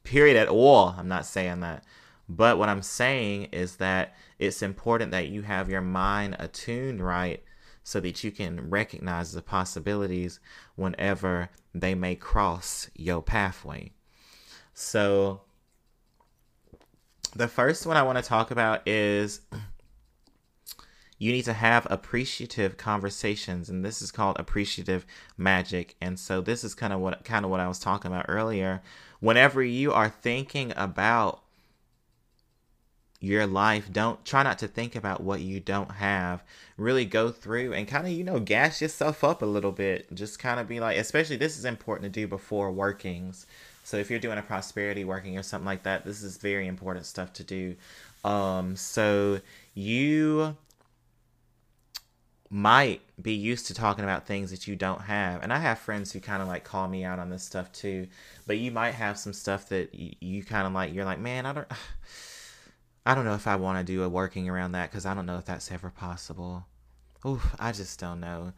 Period 0.03 0.37
at 0.37 0.49
all. 0.49 0.95
I'm 0.99 1.09
not 1.09 1.27
saying 1.27 1.61
that. 1.61 1.85
But 2.29 2.59
what 2.59 2.69
I'm 2.69 2.83
saying 2.83 3.45
is 3.53 3.77
that 3.77 4.15
it's 4.39 4.63
important 4.63 5.11
that 5.11 5.29
you 5.29 5.43
have 5.43 5.69
your 5.69 5.83
mind 5.83 6.37
attuned 6.39 7.05
right 7.05 7.43
so 7.83 8.01
that 8.01 8.23
you 8.23 8.31
can 8.31 8.71
recognize 8.71 9.33
the 9.33 9.43
possibilities 9.43 10.41
whenever 10.77 11.51
they 11.75 11.95
may 11.95 12.15
cross 12.15 12.89
your 12.95 13.23
pathway. 13.23 13.93
So, 14.75 15.43
the 17.35 17.49
first 17.49 17.85
one 17.85 17.97
I 17.97 18.03
want 18.03 18.19
to 18.19 18.25
talk 18.25 18.51
about 18.51 18.87
is 18.87 19.41
you 21.21 21.33
need 21.33 21.45
to 21.45 21.53
have 21.53 21.87
appreciative 21.91 22.79
conversations 22.79 23.69
and 23.69 23.85
this 23.85 24.01
is 24.01 24.11
called 24.11 24.39
appreciative 24.39 25.05
magic. 25.37 25.95
And 26.01 26.19
so 26.19 26.41
this 26.41 26.65
is 26.65 26.75
kind 26.75 26.95
of 26.95 27.01
what 27.01 27.25
kind 27.25 27.45
of 27.45 27.51
what 27.51 27.61
I 27.61 27.69
was 27.69 27.79
talking 27.79 28.11
about 28.11 28.25
earlier. 28.27 28.81
Whenever 29.21 29.63
you 29.63 29.93
are 29.93 30.09
thinking 30.09 30.73
about 30.77 31.43
your 33.23 33.47
life 33.47 33.93
don't 33.93 34.25
try 34.25 34.43
not 34.43 34.59
to 34.61 34.67
think 34.67 34.97
about 34.97 35.23
what 35.23 35.43
you 35.43 35.61
don't 35.61 35.91
have. 35.91 36.43
Really 36.79 37.05
go 37.05 37.31
through 37.31 37.75
and 37.75 37.87
kind 37.87 38.07
of 38.07 38.15
you 38.15 38.25
know 38.25 38.41
gas 38.41 38.81
yourself 38.81 39.23
up 39.23 39.43
a 39.43 39.47
little 39.47 39.73
bit. 39.73 40.13
Just 40.15 40.39
kind 40.39 40.59
of 40.59 40.69
be 40.69 40.81
like 40.81 40.97
especially 40.97 41.37
this 41.37 41.59
is 41.59 41.67
important 41.67 42.15
to 42.15 42.21
do 42.21 42.27
before 42.27 42.73
workings. 42.73 43.45
So 43.85 43.99
if 43.99 44.09
you're 44.09 44.21
doing 44.21 44.39
a 44.39 44.43
prosperity 44.43 45.05
working 45.05 45.37
or 45.37 45.43
something 45.43 45.67
like 45.67 45.83
that 45.83 46.07
this 46.07 46.23
is 46.23 46.39
very 46.39 46.67
important 46.67 47.05
stuff 47.05 47.31
to 47.35 47.45
do. 47.45 47.77
Um 48.25 48.75
so 48.75 49.43
you 49.75 50.57
might 52.51 53.01
be 53.23 53.33
used 53.33 53.67
to 53.69 53.75
talking 53.75 54.03
about 54.03 54.27
things 54.27 54.51
that 54.51 54.67
you 54.67 54.75
don't 54.75 55.03
have. 55.03 55.43
And 55.43 55.53
I 55.53 55.59
have 55.59 55.79
friends 55.79 56.11
who 56.11 56.19
kind 56.19 56.43
of 56.43 56.49
like 56.49 56.65
call 56.65 56.89
me 56.89 57.05
out 57.05 57.21
on 57.21 57.31
this 57.31 57.45
stuff 57.45 57.71
too. 57.73 58.09
But 58.47 58.59
you 58.59 58.73
might 58.73 58.95
have 58.95 59.19
some 59.19 59.33
stuff 59.33 59.69
that 59.69 59.95
you, 59.95 60.15
you 60.21 60.45
kind 60.45 60.67
of 60.67 60.73
like, 60.73 60.93
you're 60.93 61.05
like, 61.05 61.21
man, 61.21 61.47
I 61.47 61.53
don't. 61.53 61.69
I 63.07 63.15
don't 63.15 63.25
know 63.25 63.35
if 63.35 63.47
I 63.47 63.57
want 63.57 63.79
to 63.79 63.93
do 63.93 64.03
a 64.03 64.11
working 64.11 64.51
around 64.51 64.73
that 64.73 64.91
because 64.91 65.07
I 65.07 65.15
don't 65.15 65.25
know 65.25 65.39
if 65.39 65.47
that's 65.47 65.73
ever 65.73 65.89
possible. 65.89 66.67
Oof, 67.25 67.57
I 67.59 67.73
just 67.73 67.99
don't 67.99 68.21
know. 68.21 68.53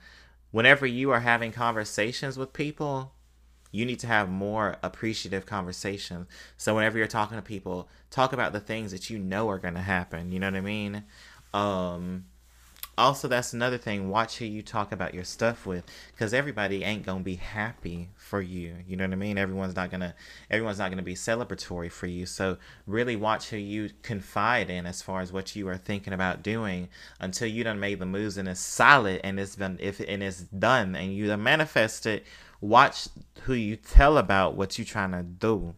Whenever 0.50 0.84
you 0.84 1.12
are 1.12 1.20
having 1.20 1.52
conversations 1.52 2.36
with 2.36 2.52
people, 2.52 3.12
you 3.70 3.86
need 3.86 4.00
to 4.00 4.08
have 4.08 4.28
more 4.28 4.78
appreciative 4.82 5.46
conversations. 5.46 6.26
So 6.56 6.74
whenever 6.74 6.98
you're 6.98 7.06
talking 7.06 7.38
to 7.38 7.42
people, 7.42 7.88
talk 8.10 8.32
about 8.32 8.52
the 8.52 8.60
things 8.60 8.90
that 8.90 9.10
you 9.10 9.18
know 9.18 9.48
are 9.48 9.60
going 9.60 9.74
to 9.74 9.80
happen. 9.80 10.32
You 10.32 10.40
know 10.40 10.48
what 10.48 10.56
I 10.56 10.60
mean? 10.60 11.04
Um, 11.54 12.24
also 12.98 13.26
that's 13.26 13.52
another 13.52 13.78
thing. 13.78 14.10
Watch 14.10 14.38
who 14.38 14.44
you 14.44 14.62
talk 14.62 14.92
about 14.92 15.14
your 15.14 15.24
stuff 15.24 15.64
with 15.66 15.84
because 16.12 16.34
everybody 16.34 16.84
ain't 16.84 17.06
gonna 17.06 17.20
be 17.20 17.36
happy 17.36 18.10
for 18.16 18.42
you. 18.42 18.76
You 18.86 18.96
know 18.96 19.04
what 19.04 19.12
i 19.12 19.16
mean? 19.16 19.38
Everyone's 19.38 19.74
not 19.74 19.90
gonna 19.90 20.14
everyone's 20.50 20.78
not 20.78 20.90
gonna 20.90 21.02
be 21.02 21.14
celebratory 21.14 21.90
for 21.90 22.06
you. 22.06 22.26
So 22.26 22.58
really 22.86 23.16
watch 23.16 23.48
who 23.48 23.56
you 23.56 23.90
confide 24.02 24.68
in 24.68 24.84
as 24.86 25.00
far 25.00 25.20
as 25.22 25.32
what 25.32 25.56
you 25.56 25.66
are 25.68 25.76
thinking 25.76 26.12
about 26.12 26.42
doing 26.42 26.88
until 27.18 27.48
you 27.48 27.64
done 27.64 27.80
made 27.80 27.98
the 27.98 28.06
moves 28.06 28.36
and 28.36 28.48
it's 28.48 28.60
solid 28.60 29.20
and 29.24 29.40
it's 29.40 29.56
been 29.56 29.78
if 29.80 30.00
and 30.00 30.22
it's 30.22 30.40
done 30.40 30.94
and 30.94 31.14
you 31.14 31.26
done 31.28 31.42
manifest 31.42 32.04
it. 32.06 32.26
Watch 32.60 33.08
who 33.42 33.54
you 33.54 33.76
tell 33.76 34.18
about 34.18 34.54
what 34.54 34.78
you're 34.78 34.84
trying 34.84 35.12
to 35.12 35.22
do 35.22 35.74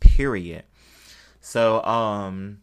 period. 0.00 0.64
So 1.40 1.82
um 1.84 2.62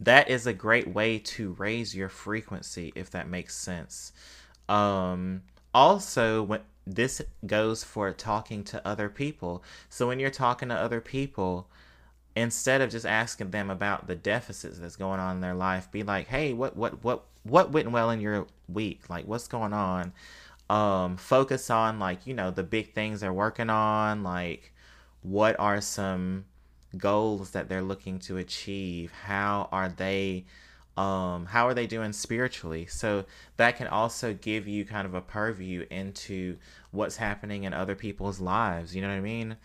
that 0.00 0.30
is 0.30 0.46
a 0.46 0.52
great 0.52 0.88
way 0.88 1.18
to 1.18 1.52
raise 1.52 1.94
your 1.94 2.08
frequency 2.08 2.92
if 2.96 3.10
that 3.10 3.28
makes 3.28 3.54
sense. 3.54 4.12
Um 4.68 5.42
also 5.74 6.42
when 6.42 6.60
this 6.86 7.22
goes 7.46 7.84
for 7.84 8.12
talking 8.12 8.64
to 8.64 8.86
other 8.86 9.08
people. 9.08 9.62
So 9.88 10.08
when 10.08 10.18
you're 10.18 10.30
talking 10.30 10.70
to 10.70 10.74
other 10.74 11.00
people 11.00 11.68
instead 12.36 12.80
of 12.80 12.90
just 12.90 13.06
asking 13.06 13.50
them 13.50 13.70
about 13.70 14.06
the 14.06 14.14
deficits 14.14 14.78
that's 14.78 14.96
going 14.96 15.20
on 15.20 15.36
in 15.36 15.40
their 15.40 15.54
life 15.54 15.90
be 15.90 16.02
like 16.04 16.28
hey 16.28 16.52
what 16.52 16.76
what 16.76 17.02
what 17.04 17.24
what 17.42 17.72
went 17.72 17.90
well 17.90 18.10
in 18.10 18.20
your 18.20 18.46
week? 18.68 19.08
Like 19.10 19.26
what's 19.26 19.48
going 19.48 19.72
on? 19.72 20.12
Um 20.70 21.16
focus 21.16 21.70
on 21.70 21.98
like 21.98 22.26
you 22.26 22.34
know 22.34 22.50
the 22.50 22.62
big 22.62 22.94
things 22.94 23.20
they're 23.20 23.32
working 23.32 23.70
on 23.70 24.22
like 24.22 24.72
what 25.22 25.58
are 25.58 25.80
some 25.80 26.44
goals 26.96 27.50
that 27.50 27.68
they're 27.68 27.82
looking 27.82 28.18
to 28.18 28.36
achieve 28.36 29.12
how 29.12 29.68
are 29.70 29.88
they 29.88 30.44
um 30.96 31.46
how 31.46 31.66
are 31.66 31.74
they 31.74 31.86
doing 31.86 32.12
spiritually? 32.12 32.86
So 32.86 33.24
that 33.56 33.76
can 33.76 33.86
also 33.86 34.34
give 34.34 34.66
you 34.66 34.84
kind 34.84 35.06
of 35.06 35.14
a 35.14 35.20
purview 35.20 35.86
into 35.90 36.56
what's 36.90 37.16
happening 37.16 37.64
in 37.64 37.72
other 37.72 37.94
people's 37.94 38.40
lives 38.40 38.94
you 38.94 39.02
know 39.02 39.08
what 39.08 39.14
i 39.14 39.20
mean? 39.20 39.56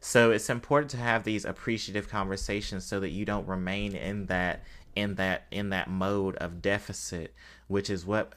So 0.00 0.30
it's 0.30 0.48
important 0.48 0.90
to 0.92 0.96
have 0.96 1.24
these 1.24 1.44
appreciative 1.44 2.08
conversations 2.08 2.86
so 2.86 3.00
that 3.00 3.10
you 3.10 3.26
don't 3.26 3.46
remain 3.46 3.94
in 3.94 4.26
that 4.26 4.62
in 4.96 5.16
that 5.16 5.46
in 5.50 5.70
that 5.70 5.88
mode 5.90 6.36
of 6.36 6.62
deficit 6.62 7.34
which 7.68 7.90
is 7.90 8.04
what 8.06 8.32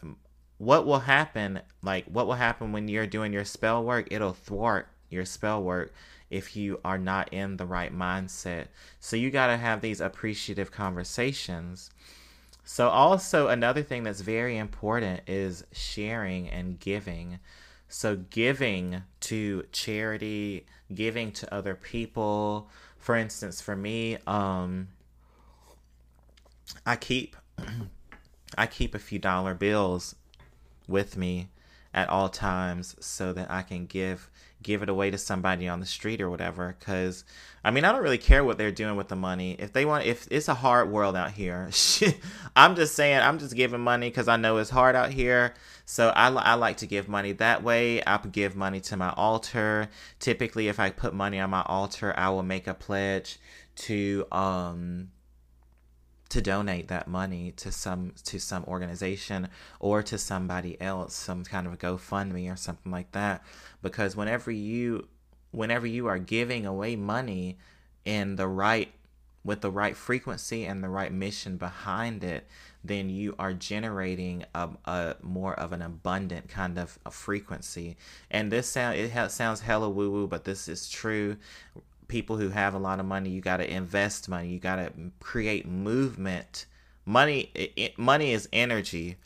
what 0.57 0.85
will 0.85 0.99
happen 0.99 1.61
like 1.81 2.05
what 2.05 2.27
will 2.27 2.33
happen 2.33 2.71
when 2.71 2.87
you're 2.87 3.07
doing 3.07 3.33
your 3.33 3.45
spell 3.45 3.83
work? 3.83 4.07
It'll 4.11 4.33
thwart 4.33 4.87
your 5.09 5.25
spell 5.25 5.61
work 5.61 5.93
if 6.29 6.55
you 6.55 6.79
are 6.83 6.97
not 6.97 7.31
in 7.31 7.57
the 7.57 7.65
right 7.65 7.93
mindset. 7.93 8.67
So 8.99 9.15
you 9.15 9.31
got 9.31 9.47
to 9.47 9.57
have 9.57 9.81
these 9.81 10.01
appreciative 10.01 10.71
conversations. 10.71 11.91
So, 12.65 12.87
also, 12.87 13.49
another 13.49 13.83
thing 13.83 14.03
that's 14.03 14.21
very 14.21 14.57
important 14.57 15.21
is 15.27 15.65
sharing 15.73 16.49
and 16.49 16.79
giving. 16.79 17.39
So, 17.89 18.15
giving 18.15 19.03
to 19.21 19.65
charity, 19.73 20.65
giving 20.93 21.33
to 21.33 21.53
other 21.53 21.75
people. 21.75 22.69
For 22.97 23.17
instance, 23.17 23.59
for 23.59 23.75
me, 23.75 24.17
um, 24.25 24.87
I 26.85 26.95
keep 26.95 27.35
I 28.57 28.67
keep 28.67 28.95
a 28.95 28.99
few 28.99 29.19
dollar 29.19 29.53
bills 29.53 30.15
with 30.87 31.17
me 31.17 31.49
at 31.93 32.09
all 32.09 32.29
times 32.29 32.95
so 32.99 33.33
that 33.33 33.51
I 33.51 33.61
can 33.61 33.85
give 33.85 34.29
give 34.63 34.81
it 34.81 34.89
away 34.89 35.11
to 35.11 35.17
somebody 35.17 35.67
on 35.67 35.79
the 35.79 35.85
street 35.85 36.21
or 36.21 36.29
whatever 36.29 36.75
cuz 36.79 37.23
I 37.63 37.71
mean 37.71 37.85
I 37.85 37.91
don't 37.91 38.03
really 38.03 38.17
care 38.17 38.43
what 38.43 38.57
they're 38.57 38.71
doing 38.71 38.95
with 38.95 39.09
the 39.09 39.15
money. 39.15 39.55
If 39.59 39.73
they 39.73 39.85
want 39.85 40.05
if 40.05 40.27
it's 40.31 40.47
a 40.47 40.53
hard 40.55 40.89
world 40.89 41.15
out 41.15 41.31
here. 41.31 41.69
I'm 42.55 42.75
just 42.75 42.95
saying 42.95 43.19
I'm 43.19 43.39
just 43.39 43.55
giving 43.55 43.81
money 43.81 44.09
cuz 44.11 44.27
I 44.27 44.37
know 44.37 44.57
it's 44.57 44.69
hard 44.69 44.95
out 44.95 45.11
here. 45.11 45.53
So 45.85 46.09
I, 46.09 46.29
I 46.29 46.53
like 46.53 46.77
to 46.77 46.87
give 46.87 47.09
money 47.09 47.33
that 47.33 47.61
way. 47.63 48.01
I 48.03 48.17
give 48.17 48.55
money 48.55 48.79
to 48.81 48.97
my 48.97 49.11
altar. 49.11 49.89
Typically 50.19 50.67
if 50.67 50.79
I 50.79 50.89
put 50.89 51.13
money 51.13 51.39
on 51.39 51.49
my 51.49 51.63
altar, 51.63 52.13
I 52.17 52.29
will 52.29 52.43
make 52.43 52.67
a 52.67 52.73
pledge 52.73 53.39
to 53.75 54.25
um 54.31 55.09
to 56.33 56.41
donate 56.41 56.87
that 56.87 57.07
money 57.07 57.51
to 57.51 57.71
some 57.71 58.11
to 58.23 58.39
some 58.39 58.63
organization 58.65 59.47
or 59.79 60.01
to 60.01 60.17
somebody 60.17 60.81
else, 60.81 61.13
some 61.13 61.43
kind 61.43 61.67
of 61.67 61.73
a 61.73 61.77
GoFundMe 61.77 62.51
or 62.51 62.55
something 62.55 62.91
like 62.91 63.11
that. 63.11 63.43
Because 63.83 64.15
whenever 64.15 64.49
you 64.49 65.07
whenever 65.51 65.85
you 65.85 66.07
are 66.07 66.17
giving 66.17 66.65
away 66.65 66.95
money 66.95 67.59
in 68.05 68.37
the 68.37 68.47
right 68.47 68.91
with 69.45 69.61
the 69.61 69.69
right 69.69 69.95
frequency 69.95 70.65
and 70.65 70.83
the 70.83 70.89
right 70.89 71.13
mission 71.13 71.57
behind 71.57 72.23
it, 72.23 72.47
then 72.83 73.09
you 73.09 73.35
are 73.37 73.53
generating 73.53 74.43
a, 74.55 74.69
a 74.85 75.15
more 75.21 75.53
of 75.53 75.71
an 75.73 75.83
abundant 75.83 76.49
kind 76.49 76.79
of 76.79 76.97
frequency. 77.11 77.95
And 78.31 78.51
this 78.51 78.67
sound 78.67 78.97
it 78.97 79.11
ha- 79.11 79.27
sounds 79.27 79.61
hella 79.61 79.89
woo 79.89 80.09
woo, 80.09 80.27
but 80.27 80.45
this 80.45 80.67
is 80.67 80.89
true 80.89 81.37
people 82.07 82.37
who 82.37 82.49
have 82.49 82.75
a 82.75 82.79
lot 82.79 82.99
of 82.99 83.05
money, 83.07 83.31
you 83.31 83.41
got 83.41 83.57
to 83.57 83.67
invest 83.67 84.29
money. 84.29 84.49
You 84.49 84.59
got 84.59 84.75
to 84.75 84.91
create 85.19 85.67
movement. 85.67 86.67
Money, 87.05 87.49
it, 87.55 87.97
money 87.97 88.31
is 88.31 88.47
energy, 88.53 89.17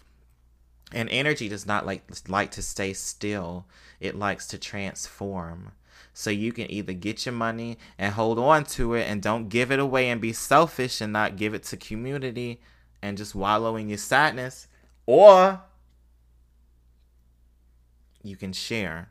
and 0.93 1.10
energy 1.10 1.50
does 1.50 1.65
not 1.65 1.86
like 1.86 2.04
like 2.28 2.52
to 2.52 2.62
stay 2.62 2.93
still. 2.93 3.65
It 3.99 4.15
likes 4.15 4.47
to 4.47 4.57
transform. 4.57 5.71
So 6.13 6.29
you 6.29 6.51
can 6.51 6.71
either 6.71 6.93
get 6.93 7.25
your 7.25 7.33
money 7.33 7.77
and 7.97 8.13
hold 8.13 8.39
on 8.39 8.63
to 8.65 8.95
it 8.95 9.03
and 9.03 9.21
don't 9.21 9.49
give 9.49 9.71
it 9.71 9.79
away 9.79 10.10
and 10.10 10.19
be 10.19 10.33
selfish 10.33 10.99
and 11.01 11.13
not 11.13 11.38
give 11.38 11.53
it 11.53 11.63
to 11.65 11.77
community 11.77 12.60
and 13.01 13.17
just 13.17 13.36
wallow 13.36 13.75
in 13.75 13.89
your 13.89 13.99
sadness, 13.99 14.67
or 15.05 15.62
you 18.23 18.36
can 18.36 18.53
share 18.53 19.10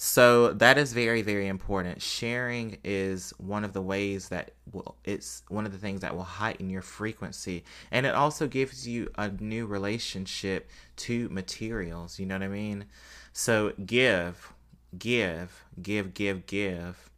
so 0.00 0.52
that 0.52 0.78
is 0.78 0.92
very, 0.92 1.22
very 1.22 1.48
important. 1.48 2.00
Sharing 2.00 2.78
is 2.84 3.34
one 3.38 3.64
of 3.64 3.72
the 3.72 3.82
ways 3.82 4.28
that 4.28 4.52
will, 4.70 4.94
it's 5.04 5.42
one 5.48 5.66
of 5.66 5.72
the 5.72 5.78
things 5.78 6.02
that 6.02 6.14
will 6.14 6.22
heighten 6.22 6.70
your 6.70 6.82
frequency. 6.82 7.64
And 7.90 8.06
it 8.06 8.14
also 8.14 8.46
gives 8.46 8.86
you 8.86 9.10
a 9.18 9.28
new 9.28 9.66
relationship 9.66 10.70
to 10.98 11.28
materials. 11.30 12.20
You 12.20 12.26
know 12.26 12.36
what 12.36 12.44
I 12.44 12.48
mean? 12.48 12.84
So 13.32 13.72
give, 13.84 14.52
give, 14.96 15.64
give, 15.82 16.14
give, 16.14 16.46
give. 16.46 17.10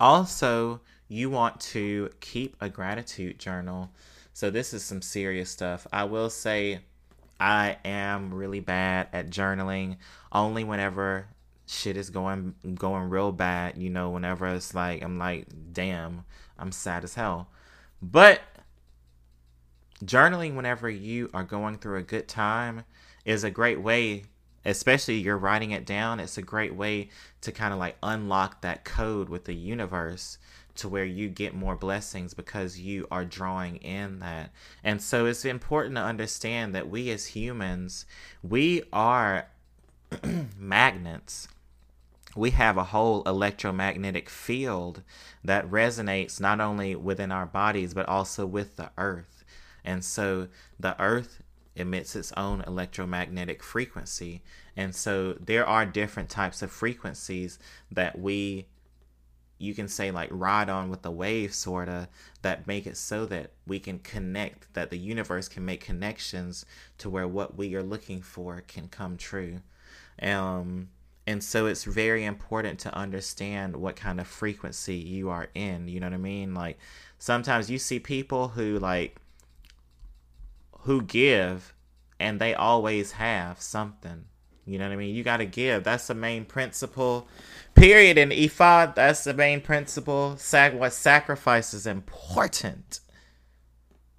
Also, 0.00 0.80
you 1.08 1.28
want 1.28 1.60
to 1.60 2.08
keep 2.20 2.56
a 2.62 2.70
gratitude 2.70 3.38
journal. 3.38 3.90
So 4.32 4.48
this 4.48 4.72
is 4.72 4.82
some 4.82 5.02
serious 5.02 5.50
stuff. 5.50 5.86
I 5.92 6.04
will 6.04 6.30
say 6.30 6.80
I 7.38 7.76
am 7.84 8.32
really 8.32 8.60
bad 8.60 9.08
at 9.12 9.28
journaling 9.28 9.98
only 10.32 10.64
whenever 10.64 11.26
shit 11.70 11.96
is 11.96 12.10
going 12.10 12.54
going 12.74 13.08
real 13.08 13.32
bad, 13.32 13.76
you 13.78 13.90
know, 13.90 14.10
whenever 14.10 14.46
it's 14.48 14.74
like 14.74 15.02
I'm 15.02 15.18
like, 15.18 15.46
damn, 15.72 16.24
I'm 16.58 16.72
sad 16.72 17.04
as 17.04 17.14
hell. 17.14 17.48
But 18.02 18.40
journaling 20.04 20.54
whenever 20.56 20.88
you 20.88 21.30
are 21.34 21.44
going 21.44 21.76
through 21.78 21.98
a 21.98 22.02
good 22.02 22.26
time 22.26 22.84
is 23.24 23.44
a 23.44 23.50
great 23.50 23.80
way 23.80 24.24
especially 24.64 25.16
you're 25.16 25.36
writing 25.36 25.72
it 25.72 25.84
down 25.84 26.18
it's 26.18 26.38
a 26.38 26.42
great 26.42 26.74
way 26.74 27.08
to 27.40 27.52
kind 27.52 27.72
of 27.72 27.78
like 27.78 27.96
unlock 28.02 28.62
that 28.62 28.84
code 28.84 29.28
with 29.28 29.44
the 29.44 29.54
universe 29.54 30.38
to 30.74 30.88
where 30.88 31.04
you 31.04 31.28
get 31.28 31.54
more 31.54 31.76
blessings 31.76 32.32
because 32.32 32.78
you 32.78 33.06
are 33.10 33.24
drawing 33.24 33.76
in 33.76 34.18
that 34.20 34.50
and 34.82 35.02
so 35.02 35.26
it's 35.26 35.44
important 35.44 35.96
to 35.96 36.02
understand 36.02 36.74
that 36.74 36.88
we 36.88 37.10
as 37.10 37.26
humans 37.26 38.06
we 38.42 38.82
are 38.92 39.46
magnets 40.58 41.46
we 42.36 42.50
have 42.50 42.76
a 42.76 42.84
whole 42.84 43.22
electromagnetic 43.24 44.28
field 44.28 45.02
that 45.42 45.68
resonates 45.70 46.40
not 46.40 46.60
only 46.60 46.94
within 46.94 47.32
our 47.32 47.46
bodies 47.46 47.94
but 47.94 48.08
also 48.08 48.46
with 48.46 48.76
the 48.76 48.90
earth 48.96 49.44
and 49.84 50.04
so 50.04 50.48
the 50.78 51.00
earth 51.00 51.42
emits 51.76 52.16
its 52.16 52.32
own 52.36 52.62
electromagnetic 52.66 53.62
frequency. 53.62 54.42
And 54.76 54.94
so 54.94 55.34
there 55.34 55.66
are 55.66 55.86
different 55.86 56.28
types 56.28 56.62
of 56.62 56.70
frequencies 56.70 57.58
that 57.90 58.18
we 58.18 58.66
you 59.58 59.74
can 59.74 59.88
say 59.88 60.10
like 60.10 60.30
ride 60.32 60.70
on 60.70 60.88
with 60.88 61.02
the 61.02 61.10
wave 61.10 61.52
sorta 61.52 62.08
that 62.40 62.66
make 62.66 62.86
it 62.86 62.96
so 62.96 63.26
that 63.26 63.50
we 63.66 63.78
can 63.78 63.98
connect 63.98 64.72
that 64.72 64.88
the 64.88 64.96
universe 64.96 65.48
can 65.48 65.62
make 65.66 65.82
connections 65.82 66.64
to 66.96 67.10
where 67.10 67.28
what 67.28 67.58
we 67.58 67.74
are 67.74 67.82
looking 67.82 68.22
for 68.22 68.62
can 68.66 68.88
come 68.88 69.18
true 69.18 69.60
um 70.22 70.88
and 71.30 71.42
so 71.42 71.66
it's 71.66 71.84
very 71.84 72.24
important 72.24 72.78
to 72.78 72.94
understand 72.94 73.76
what 73.76 73.96
kind 73.96 74.20
of 74.20 74.26
frequency 74.26 74.96
you 74.96 75.28
are 75.30 75.48
in 75.54 75.88
you 75.88 76.00
know 76.00 76.06
what 76.06 76.14
i 76.14 76.18
mean 76.18 76.54
like 76.54 76.78
sometimes 77.18 77.70
you 77.70 77.78
see 77.78 77.98
people 77.98 78.48
who 78.48 78.78
like 78.78 79.16
who 80.82 81.02
give 81.02 81.74
and 82.18 82.38
they 82.38 82.54
always 82.54 83.12
have 83.12 83.60
something. 83.60 84.26
You 84.66 84.78
know 84.78 84.86
what 84.86 84.92
I 84.92 84.96
mean? 84.96 85.14
You 85.14 85.24
got 85.24 85.38
to 85.38 85.46
give. 85.46 85.82
That's 85.84 86.06
the 86.06 86.14
main 86.14 86.44
principle. 86.44 87.26
Period. 87.74 88.18
In 88.18 88.28
Ifa, 88.28 88.94
that's 88.94 89.24
the 89.24 89.34
main 89.34 89.62
principle. 89.62 90.36
Sac- 90.36 90.74
what 90.74 90.92
sacrifice 90.92 91.74
is 91.74 91.86
important. 91.86 93.00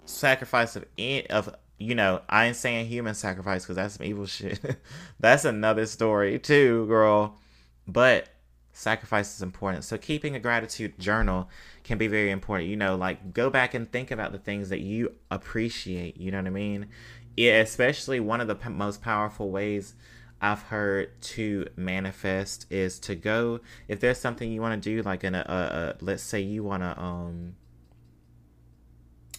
Sacrifice 0.04 0.76
of 0.76 0.84
of 1.30 1.54
you 1.82 1.94
know, 1.94 2.22
I 2.28 2.46
ain't 2.46 2.56
saying 2.56 2.86
human 2.86 3.14
sacrifice 3.14 3.64
because 3.64 3.76
that's 3.76 3.94
some 3.94 4.06
evil 4.06 4.26
shit. 4.26 4.60
that's 5.20 5.44
another 5.44 5.86
story 5.86 6.38
too, 6.38 6.86
girl. 6.86 7.38
But 7.86 8.28
sacrifice 8.72 9.34
is 9.34 9.42
important. 9.42 9.84
So 9.84 9.98
keeping 9.98 10.34
a 10.34 10.40
gratitude 10.40 10.98
journal 10.98 11.48
can 11.84 11.98
be 11.98 12.06
very 12.06 12.30
important. 12.30 12.70
You 12.70 12.76
know, 12.76 12.96
like 12.96 13.34
go 13.34 13.50
back 13.50 13.74
and 13.74 13.90
think 13.90 14.10
about 14.10 14.32
the 14.32 14.38
things 14.38 14.68
that 14.70 14.80
you 14.80 15.12
appreciate. 15.30 16.16
You 16.16 16.30
know 16.30 16.38
what 16.38 16.46
I 16.46 16.50
mean? 16.50 16.88
Yeah, 17.36 17.60
especially 17.60 18.20
one 18.20 18.40
of 18.40 18.48
the 18.48 18.54
p- 18.54 18.68
most 18.68 19.02
powerful 19.02 19.50
ways 19.50 19.94
I've 20.40 20.62
heard 20.62 21.20
to 21.22 21.66
manifest 21.76 22.66
is 22.70 22.98
to 23.00 23.14
go 23.14 23.60
if 23.88 24.00
there's 24.00 24.18
something 24.18 24.50
you 24.50 24.60
want 24.60 24.82
to 24.82 24.90
do, 24.90 25.02
like 25.02 25.24
in 25.24 25.34
a, 25.34 25.44
a, 25.46 25.52
a 25.52 25.94
let's 26.04 26.22
say 26.22 26.40
you 26.40 26.64
want 26.64 26.82
to 26.82 27.00
um 27.00 27.54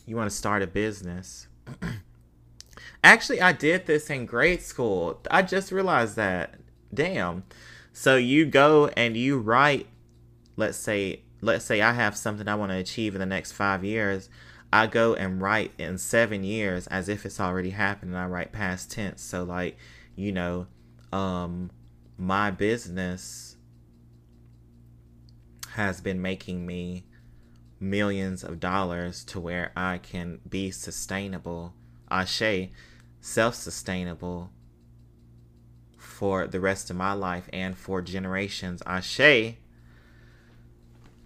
you 0.06 0.15
want 0.15 0.29
to 0.29 0.36
start 0.36 0.62
a 0.62 0.67
business. 0.67 1.47
Actually, 3.04 3.42
I 3.42 3.52
did 3.52 3.86
this 3.86 4.10
in 4.10 4.26
grade 4.26 4.62
school. 4.62 5.22
I 5.30 5.42
just 5.42 5.72
realized 5.72 6.16
that. 6.16 6.56
Damn. 6.94 7.44
So 7.92 8.16
you 8.16 8.46
go 8.46 8.88
and 8.96 9.18
you 9.18 9.39
write, 9.39 9.88
let's 10.56 10.78
say, 10.78 11.22
let's 11.42 11.66
say 11.66 11.82
I 11.82 11.94
have 11.94 12.16
something 12.16 12.48
I 12.48 12.56
want 12.56 12.72
to 12.72 12.78
achieve 12.78 13.13
in 13.13 13.20
the 13.20 13.26
next 13.26 13.52
five 13.52 13.84
years. 13.84 14.30
I 14.72 14.88
go 14.88 15.13
and 15.13 15.42
write 15.42 15.72
in 15.78 15.98
seven 15.98 16.44
years 16.44 16.88
as 16.88 17.10
if 17.10 17.26
it's 17.26 17.39
already 17.39 17.72
happened, 17.72 18.12
and 18.12 18.20
I 18.20 18.26
write 18.26 18.52
past 18.52 18.89
tense. 18.92 19.22
So 19.22 19.44
like, 19.44 19.78
you 20.16 20.32
know, 20.32 20.68
um, 21.12 21.70
my 22.18 22.50
business 22.52 23.58
has 25.74 26.02
been 26.02 26.22
making 26.22 26.66
me 26.66 27.06
millions 27.80 28.44
of 28.44 28.60
dollars 28.60 29.24
to 29.26 29.39
where 29.39 29.72
I 29.76 29.98
can 29.98 30.39
be 30.48 30.72
sustainable, 30.72 31.74
Ashe, 32.10 32.70
self 33.24 33.56
sustainable 33.56 34.52
for 35.98 36.46
the 36.46 36.60
rest 36.60 36.90
of 36.90 36.98
my 36.98 37.14
life 37.14 37.50
and 37.54 37.76
for 37.78 38.02
generations. 38.02 38.84
Ashe, 38.86 39.56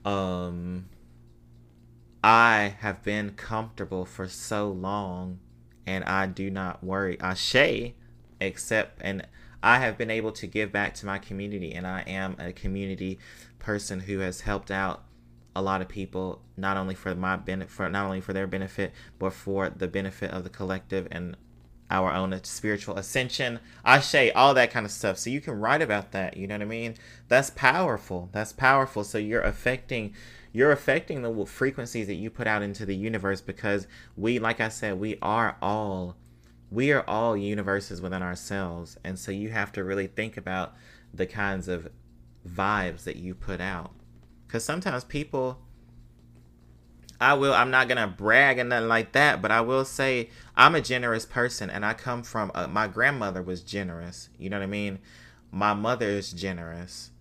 um, 0.05 0.85
I 2.23 2.75
have 2.79 3.01
been 3.03 3.31
comfortable 3.31 4.05
for 4.05 4.27
so 4.27 4.69
long 4.69 5.39
and 5.87 6.03
I 6.03 6.27
do 6.27 6.51
not 6.51 6.83
worry. 6.83 7.19
Ashe, 7.19 7.93
except, 8.39 9.01
and 9.01 9.25
I 9.63 9.79
have 9.79 9.97
been 9.97 10.11
able 10.11 10.31
to 10.33 10.45
give 10.45 10.71
back 10.71 10.93
to 10.95 11.07
my 11.07 11.17
community 11.17 11.73
and 11.73 11.87
I 11.87 12.01
am 12.01 12.35
a 12.37 12.53
community 12.53 13.17
person 13.57 14.01
who 14.01 14.19
has 14.19 14.41
helped 14.41 14.69
out 14.69 15.03
a 15.55 15.63
lot 15.63 15.81
of 15.81 15.87
people 15.87 16.43
not 16.55 16.77
only 16.77 16.93
for 16.93 17.15
my 17.15 17.35
benefit 17.35 17.91
not 17.91 18.05
only 18.05 18.21
for 18.21 18.31
their 18.31 18.45
benefit 18.45 18.93
but 19.17 19.33
for 19.33 19.71
the 19.71 19.87
benefit 19.87 20.29
of 20.29 20.43
the 20.43 20.51
collective 20.51 21.07
and 21.09 21.35
our 21.89 22.11
own 22.11 22.37
spiritual 22.43 22.97
ascension, 22.97 23.59
ashe, 23.85 24.31
all 24.35 24.53
that 24.53 24.71
kind 24.71 24.85
of 24.85 24.91
stuff. 24.91 25.17
So 25.17 25.29
you 25.29 25.39
can 25.39 25.59
write 25.59 25.81
about 25.81 26.11
that. 26.11 26.35
You 26.35 26.47
know 26.47 26.55
what 26.55 26.63
I 26.63 26.65
mean? 26.65 26.95
That's 27.27 27.49
powerful. 27.49 28.29
That's 28.31 28.53
powerful. 28.53 29.03
So 29.03 29.17
you're 29.17 29.41
affecting 29.41 30.13
you're 30.53 30.71
affecting 30.71 31.21
the 31.21 31.45
frequencies 31.45 32.07
that 32.07 32.15
you 32.15 32.29
put 32.29 32.47
out 32.47 32.63
into 32.63 32.85
the 32.85 32.95
universe 32.95 33.41
because 33.41 33.87
we 34.15 34.39
like 34.39 34.59
I 34.59 34.69
said, 34.69 34.99
we 34.99 35.17
are 35.21 35.57
all 35.61 36.17
we 36.69 36.91
are 36.91 37.07
all 37.07 37.37
universes 37.37 38.01
within 38.01 38.21
ourselves. 38.21 38.97
And 39.03 39.17
so 39.17 39.31
you 39.31 39.49
have 39.49 39.71
to 39.73 39.83
really 39.83 40.07
think 40.07 40.35
about 40.35 40.73
the 41.13 41.25
kinds 41.25 41.67
of 41.67 41.89
vibes 42.47 43.03
that 43.03 43.15
you 43.15 43.33
put 43.33 43.61
out. 43.61 43.91
Cuz 44.49 44.63
sometimes 44.63 45.03
people 45.03 45.61
I 47.19 47.33
will. 47.33 47.53
I'm 47.53 47.71
not 47.71 47.87
gonna 47.87 48.07
brag 48.07 48.59
and 48.59 48.69
nothing 48.69 48.87
like 48.87 49.13
that, 49.13 49.41
but 49.41 49.51
I 49.51 49.61
will 49.61 49.85
say 49.85 50.29
I'm 50.55 50.75
a 50.75 50.81
generous 50.81 51.25
person, 51.25 51.69
and 51.69 51.85
I 51.85 51.93
come 51.93 52.23
from. 52.23 52.51
A, 52.53 52.67
my 52.67 52.87
grandmother 52.87 53.41
was 53.41 53.61
generous. 53.61 54.29
You 54.37 54.49
know 54.49 54.57
what 54.57 54.63
I 54.63 54.67
mean? 54.67 54.99
My 55.51 55.73
mother 55.73 56.07
is 56.07 56.31
generous. 56.31 57.11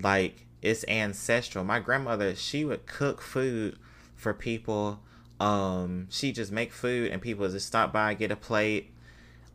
Like 0.00 0.46
it's 0.62 0.84
ancestral. 0.88 1.64
My 1.64 1.78
grandmother, 1.78 2.34
she 2.34 2.64
would 2.64 2.86
cook 2.86 3.20
food 3.20 3.78
for 4.16 4.34
people. 4.34 5.00
Um, 5.38 6.08
she 6.10 6.32
just 6.32 6.50
make 6.50 6.72
food, 6.72 7.12
and 7.12 7.22
people 7.22 7.48
just 7.48 7.66
stop 7.66 7.92
by, 7.92 8.14
get 8.14 8.32
a 8.32 8.36
plate. 8.36 8.90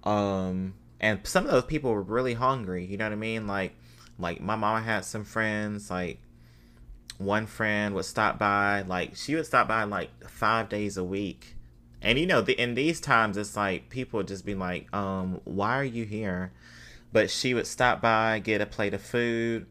Um, 0.03 0.75
and 0.99 1.19
some 1.23 1.45
of 1.45 1.51
those 1.51 1.65
people 1.65 1.91
were 1.91 2.01
really 2.01 2.35
hungry. 2.35 2.85
You 2.85 2.97
know 2.97 3.05
what 3.05 3.13
I 3.13 3.17
mean? 3.17 3.45
Like, 3.45 3.75
like 4.17 4.39
my 4.39 4.55
mama 4.55 4.81
had 4.81 5.03
some 5.03 5.25
friends 5.25 5.89
like 5.89 6.19
one 7.25 7.45
friend 7.45 7.95
would 7.95 8.05
stop 8.05 8.39
by 8.39 8.81
like 8.81 9.15
she 9.15 9.35
would 9.35 9.45
stop 9.45 9.67
by 9.67 9.83
like 9.83 10.09
five 10.27 10.69
days 10.69 10.97
a 10.97 11.03
week. 11.03 11.55
And 12.01 12.17
you 12.17 12.25
know 12.25 12.41
the, 12.41 12.59
in 12.59 12.73
these 12.73 12.99
times 12.99 13.37
it's 13.37 13.55
like 13.55 13.89
people 13.89 14.23
just 14.23 14.45
be 14.45 14.55
like 14.55 14.93
um 14.93 15.39
why 15.43 15.77
are 15.77 15.83
you 15.83 16.05
here? 16.05 16.51
But 17.13 17.29
she 17.29 17.53
would 17.53 17.67
stop 17.67 18.01
by 18.01 18.39
get 18.39 18.61
a 18.61 18.65
plate 18.65 18.93
of 18.93 19.01
food. 19.01 19.67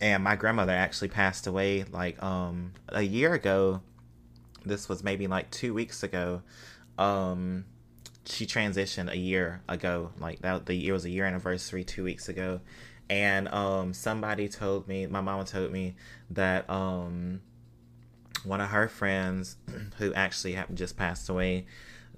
And 0.00 0.22
my 0.22 0.36
grandmother 0.36 0.72
actually 0.72 1.08
passed 1.08 1.46
away 1.46 1.84
like 1.84 2.22
um 2.22 2.72
a 2.88 3.02
year 3.02 3.32
ago. 3.32 3.82
This 4.64 4.88
was 4.88 5.02
maybe 5.02 5.26
like 5.26 5.50
two 5.50 5.72
weeks 5.72 6.02
ago. 6.02 6.42
Um 6.98 7.64
she 8.26 8.44
transitioned 8.44 9.10
a 9.10 9.16
year 9.16 9.62
ago. 9.68 10.10
Like 10.18 10.40
that 10.40 10.66
the 10.66 10.74
year 10.74 10.92
was 10.92 11.04
a 11.04 11.10
year 11.10 11.24
anniversary 11.24 11.84
two 11.84 12.04
weeks 12.04 12.28
ago 12.28 12.60
and 13.08 13.48
um, 13.48 13.92
somebody 13.92 14.48
told 14.48 14.88
me, 14.88 15.06
my 15.06 15.20
mama 15.20 15.44
told 15.44 15.70
me 15.70 15.94
that 16.30 16.68
um, 16.68 17.40
one 18.44 18.60
of 18.60 18.68
her 18.70 18.88
friends 18.88 19.56
who 19.98 20.12
actually 20.14 20.54
had 20.54 20.74
just 20.74 20.96
passed 20.96 21.28
away 21.28 21.66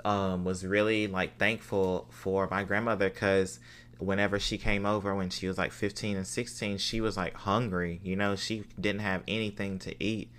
um, 0.05 0.45
was 0.45 0.65
really 0.65 1.07
like 1.07 1.39
thankful 1.39 2.07
for 2.11 2.49
my 2.51 2.65
grandmother 2.65 3.11
because 3.11 3.61
whenever 3.99 4.39
she 4.39 4.57
came 4.57 4.87
over 4.87 5.15
when 5.15 5.29
she 5.29 5.49
was 5.49 5.59
like 5.59 5.73
15 5.73 6.17
and 6.17 6.27
16 6.27 6.79
she 6.79 7.01
was 7.01 7.17
like 7.17 7.35
hungry 7.35 8.01
you 8.05 8.15
know? 8.15 8.37
She 8.37 8.65
didn't 8.81 9.01
have 9.01 9.23
anything 9.27 9.79
to 9.81 10.03
eat 10.03 10.31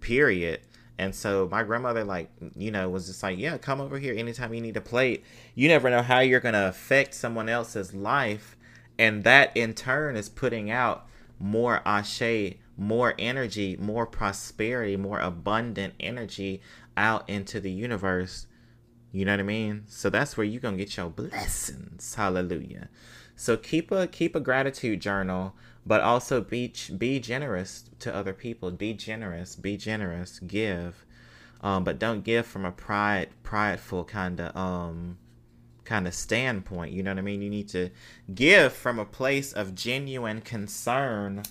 period. 0.00 0.60
And 0.98 1.14
so 1.14 1.48
my 1.50 1.62
grandmother 1.62 2.04
like 2.04 2.30
you 2.56 2.70
know 2.70 2.88
was 2.88 3.06
just 3.06 3.22
like 3.22 3.38
yeah 3.38 3.58
come 3.58 3.80
over 3.80 3.98
here 3.98 4.14
anytime 4.16 4.54
you 4.54 4.60
need 4.60 4.76
a 4.76 4.80
plate. 4.80 5.24
You 5.54 5.68
never 5.68 5.90
know 5.90 6.02
how 6.02 6.20
you're 6.20 6.40
going 6.40 6.54
to 6.54 6.68
affect 6.68 7.14
someone 7.14 7.48
else's 7.48 7.94
life 7.94 8.56
and 8.98 9.24
that 9.24 9.56
in 9.56 9.74
turn 9.74 10.16
is 10.16 10.28
putting 10.28 10.70
out 10.70 11.06
more 11.38 11.80
ashe 11.86 12.54
more 12.76 13.14
energy 13.18 13.76
more 13.80 14.06
prosperity 14.06 14.96
more 14.96 15.20
abundant 15.20 15.94
energy 16.00 16.60
out 16.96 17.28
into 17.28 17.60
the 17.60 17.70
universe 17.70 18.46
You 19.12 19.24
know 19.26 19.32
what 19.32 19.40
I 19.40 19.44
mean? 19.44 19.84
So 19.88 20.08
that's 20.10 20.36
where 20.36 20.46
you're 20.46 20.60
gonna 20.60 20.76
get 20.78 20.96
your 20.96 21.10
blessings. 21.10 22.14
Hallelujah. 22.14 22.88
So 23.36 23.56
keep 23.56 23.90
a 23.90 24.06
keep 24.06 24.34
a 24.34 24.40
gratitude 24.40 25.00
journal, 25.00 25.54
but 25.84 26.00
also 26.00 26.40
be 26.40 26.72
be 26.96 27.20
generous 27.20 27.84
to 28.00 28.14
other 28.14 28.32
people. 28.32 28.70
Be 28.70 28.94
generous. 28.94 29.56
Be 29.56 29.76
generous. 29.76 30.38
Give, 30.40 31.04
um, 31.60 31.84
but 31.84 31.98
don't 31.98 32.24
give 32.24 32.46
from 32.46 32.64
a 32.64 32.72
pride 32.72 33.28
prideful 33.42 34.04
kind 34.04 34.40
of 34.40 34.56
um 34.56 35.18
kind 35.84 36.06
of 36.06 36.14
standpoint. 36.14 36.92
You 36.92 37.02
know 37.02 37.10
what 37.10 37.18
I 37.18 37.22
mean? 37.22 37.42
You 37.42 37.50
need 37.50 37.68
to 37.70 37.90
give 38.34 38.72
from 38.72 38.98
a 38.98 39.04
place 39.04 39.52
of 39.52 39.74
genuine 39.74 40.40
concern 40.40 41.42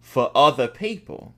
for 0.00 0.30
other 0.34 0.68
people. 0.68 1.34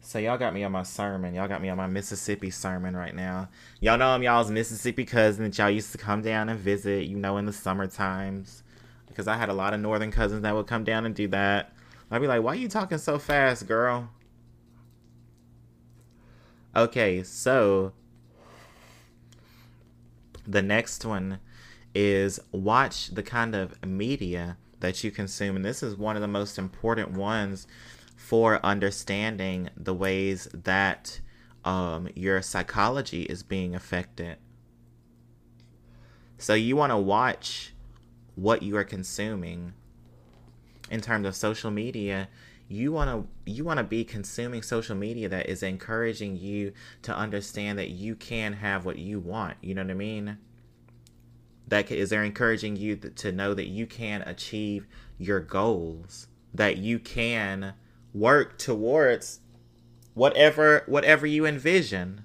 So 0.00 0.18
y'all 0.18 0.38
got 0.38 0.54
me 0.54 0.64
on 0.64 0.72
my 0.72 0.84
sermon. 0.84 1.34
Y'all 1.34 1.48
got 1.48 1.60
me 1.60 1.68
on 1.68 1.76
my 1.76 1.86
Mississippi 1.86 2.50
sermon 2.50 2.96
right 2.96 3.14
now. 3.14 3.50
Y'all 3.78 3.98
know 3.98 4.08
I'm 4.08 4.22
y'all's 4.22 4.50
Mississippi 4.50 5.04
cousin 5.04 5.44
that 5.44 5.58
y'all 5.58 5.68
used 5.68 5.92
to 5.92 5.98
come 5.98 6.22
down 6.22 6.48
and 6.48 6.58
visit, 6.58 7.04
you 7.04 7.16
know, 7.18 7.36
in 7.36 7.44
the 7.44 7.52
summer 7.52 7.86
times. 7.86 8.62
Because 9.06 9.28
I 9.28 9.36
had 9.36 9.50
a 9.50 9.52
lot 9.52 9.74
of 9.74 9.80
northern 9.80 10.10
cousins 10.10 10.42
that 10.42 10.54
would 10.54 10.66
come 10.66 10.82
down 10.82 11.04
and 11.04 11.14
do 11.14 11.28
that. 11.28 11.74
I'd 12.10 12.22
be 12.22 12.26
like, 12.26 12.42
why 12.42 12.52
are 12.52 12.56
you 12.56 12.68
talking 12.68 12.96
so 12.96 13.18
fast, 13.18 13.66
girl? 13.66 14.08
Okay, 16.74 17.22
so 17.22 17.92
the 20.48 20.62
next 20.62 21.04
one 21.04 21.38
is 21.94 22.40
watch 22.50 23.08
the 23.08 23.22
kind 23.22 23.54
of 23.54 23.84
media 23.84 24.56
that 24.80 25.04
you 25.04 25.10
consume. 25.10 25.56
And 25.56 25.64
this 25.64 25.82
is 25.82 25.96
one 25.96 26.16
of 26.16 26.22
the 26.22 26.28
most 26.28 26.58
important 26.58 27.12
ones 27.12 27.66
for 28.16 28.64
understanding 28.64 29.70
the 29.76 29.94
ways 29.94 30.48
that 30.52 31.20
um, 31.64 32.08
your 32.14 32.40
psychology 32.40 33.22
is 33.24 33.42
being 33.42 33.74
affected. 33.74 34.38
So 36.38 36.54
you 36.54 36.76
want 36.76 36.92
to 36.92 36.96
watch 36.96 37.74
what 38.34 38.62
you 38.62 38.76
are 38.76 38.84
consuming 38.84 39.74
in 40.90 41.00
terms 41.00 41.26
of 41.26 41.36
social 41.36 41.70
media 41.70 42.28
you 42.68 42.92
want 42.92 43.10
to 43.10 43.50
you 43.50 43.64
want 43.64 43.78
to 43.78 43.84
be 43.84 44.04
consuming 44.04 44.62
social 44.62 44.94
media 44.94 45.28
that 45.28 45.48
is 45.48 45.62
encouraging 45.62 46.36
you 46.36 46.72
to 47.02 47.16
understand 47.16 47.78
that 47.78 47.88
you 47.88 48.14
can 48.14 48.52
have 48.52 48.84
what 48.84 48.98
you 48.98 49.18
want 49.18 49.56
you 49.62 49.74
know 49.74 49.82
what 49.82 49.90
i 49.90 49.94
mean? 49.94 50.38
That 51.66 51.90
is 51.90 52.10
they're 52.10 52.24
encouraging 52.24 52.76
you 52.76 52.96
to 52.96 53.32
know 53.32 53.52
that 53.54 53.66
you 53.66 53.86
can 53.86 54.22
achieve 54.22 54.86
your 55.18 55.40
goals 55.40 56.28
that 56.54 56.78
you 56.78 56.98
can 56.98 57.74
work 58.14 58.58
towards 58.58 59.40
whatever 60.14 60.82
whatever 60.86 61.26
you 61.26 61.46
envision? 61.46 62.24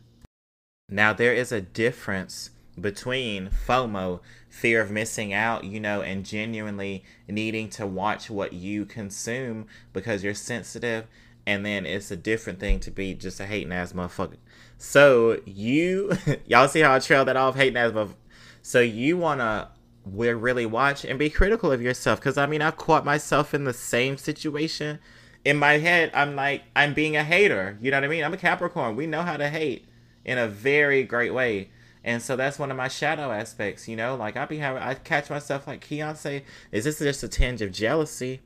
Now 0.89 1.13
there 1.13 1.33
is 1.33 1.51
a 1.51 1.61
difference 1.61 2.51
between 2.79 3.49
FOMO, 3.67 4.19
fear 4.49 4.81
of 4.81 4.91
missing 4.91 5.33
out, 5.33 5.63
you 5.63 5.79
know, 5.79 6.01
and 6.01 6.25
genuinely 6.25 7.03
needing 7.27 7.69
to 7.71 7.85
watch 7.85 8.29
what 8.29 8.53
you 8.53 8.85
consume 8.85 9.67
because 9.91 10.23
you're 10.23 10.33
sensitive. 10.33 11.07
And 11.45 11.65
then 11.65 11.85
it's 11.85 12.09
a 12.09 12.15
different 12.15 12.59
thing 12.59 12.79
to 12.81 12.91
be 12.91 13.13
just 13.13 13.39
a 13.39 13.45
hating 13.45 13.73
ass 13.73 13.93
motherfucker. 13.93 14.37
So 14.77 15.41
you, 15.45 16.17
y'all 16.45 16.67
see 16.67 16.79
how 16.79 16.93
I 16.93 16.99
trail 16.99 17.25
that 17.25 17.35
off, 17.35 17.55
hating 17.55 17.77
ass 17.77 17.91
motherfucker. 17.91 18.15
So 18.61 18.79
you 18.79 19.17
wanna 19.17 19.69
we 20.05 20.29
really 20.29 20.65
watch 20.65 21.05
and 21.05 21.17
be 21.17 21.29
critical 21.29 21.71
of 21.71 21.81
yourself 21.81 22.19
because 22.19 22.37
I 22.37 22.45
mean 22.45 22.61
I've 22.61 22.77
caught 22.77 23.05
myself 23.05 23.53
in 23.53 23.63
the 23.63 23.73
same 23.73 24.17
situation. 24.17 24.99
In 25.45 25.57
my 25.57 25.73
head, 25.73 26.11
I'm 26.13 26.35
like 26.35 26.63
I'm 26.75 26.93
being 26.93 27.15
a 27.15 27.23
hater. 27.23 27.77
You 27.81 27.91
know 27.91 27.97
what 27.97 28.05
I 28.05 28.07
mean? 28.07 28.23
I'm 28.23 28.33
a 28.33 28.37
Capricorn. 28.37 28.95
We 28.95 29.07
know 29.07 29.21
how 29.21 29.37
to 29.37 29.49
hate 29.49 29.85
in 30.25 30.37
a 30.37 30.47
very 30.47 31.03
great 31.03 31.33
way. 31.33 31.69
And 32.03 32.21
so 32.21 32.35
that's 32.35 32.59
one 32.59 32.69
of 32.69 32.77
my 32.77 32.87
shadow 32.87 33.31
aspects, 33.31 33.87
you 33.87 33.95
know. 33.95 34.15
Like 34.15 34.35
I 34.35 34.45
be 34.45 34.57
having, 34.57 34.81
I 34.81 34.93
catch 34.95 35.29
myself 35.29 35.67
like 35.67 35.83
say, 35.85 36.43
is 36.71 36.83
this 36.83 36.99
just 36.99 37.23
a 37.23 37.27
tinge 37.27 37.61
of 37.61 37.71
jealousy, 37.71 38.41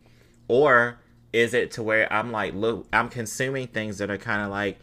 or 0.47 0.99
is 1.33 1.53
it 1.53 1.71
to 1.71 1.83
where 1.83 2.11
I'm 2.11 2.31
like, 2.31 2.53
look, 2.53 2.87
I'm 2.93 3.09
consuming 3.09 3.67
things 3.67 3.97
that 3.97 4.09
are 4.09 4.17
kind 4.17 4.41
of 4.41 4.49
like 4.49 4.79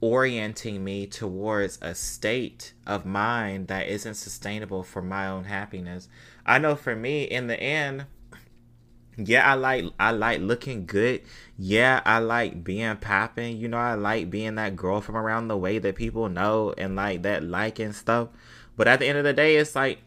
orienting 0.00 0.82
me 0.82 1.06
towards 1.06 1.78
a 1.82 1.94
state 1.94 2.72
of 2.86 3.04
mind 3.04 3.68
that 3.68 3.86
isn't 3.86 4.14
sustainable 4.14 4.82
for 4.82 5.02
my 5.02 5.28
own 5.28 5.44
happiness. 5.44 6.08
I 6.46 6.58
know 6.58 6.74
for 6.74 6.96
me, 6.96 7.24
in 7.24 7.48
the 7.48 7.60
end, 7.60 8.06
yeah, 9.28 9.50
I 9.50 9.54
like 9.54 9.84
I 9.98 10.10
like 10.10 10.40
looking 10.40 10.86
good. 10.86 11.22
Yeah, 11.58 12.00
I 12.04 12.18
like 12.18 12.64
being 12.64 12.96
popping. 12.96 13.56
You 13.56 13.68
know, 13.68 13.78
I 13.78 13.94
like 13.94 14.30
being 14.30 14.54
that 14.56 14.76
girl 14.76 15.00
from 15.00 15.16
around 15.16 15.48
the 15.48 15.56
way 15.56 15.78
that 15.78 15.94
people 15.96 16.28
know 16.28 16.74
and 16.76 16.96
like 16.96 17.22
that 17.22 17.42
like 17.42 17.78
and 17.78 17.94
stuff. 17.94 18.28
But 18.76 18.88
at 18.88 19.00
the 19.00 19.06
end 19.06 19.18
of 19.18 19.24
the 19.24 19.32
day, 19.32 19.56
it's 19.56 19.74
like 19.74 20.00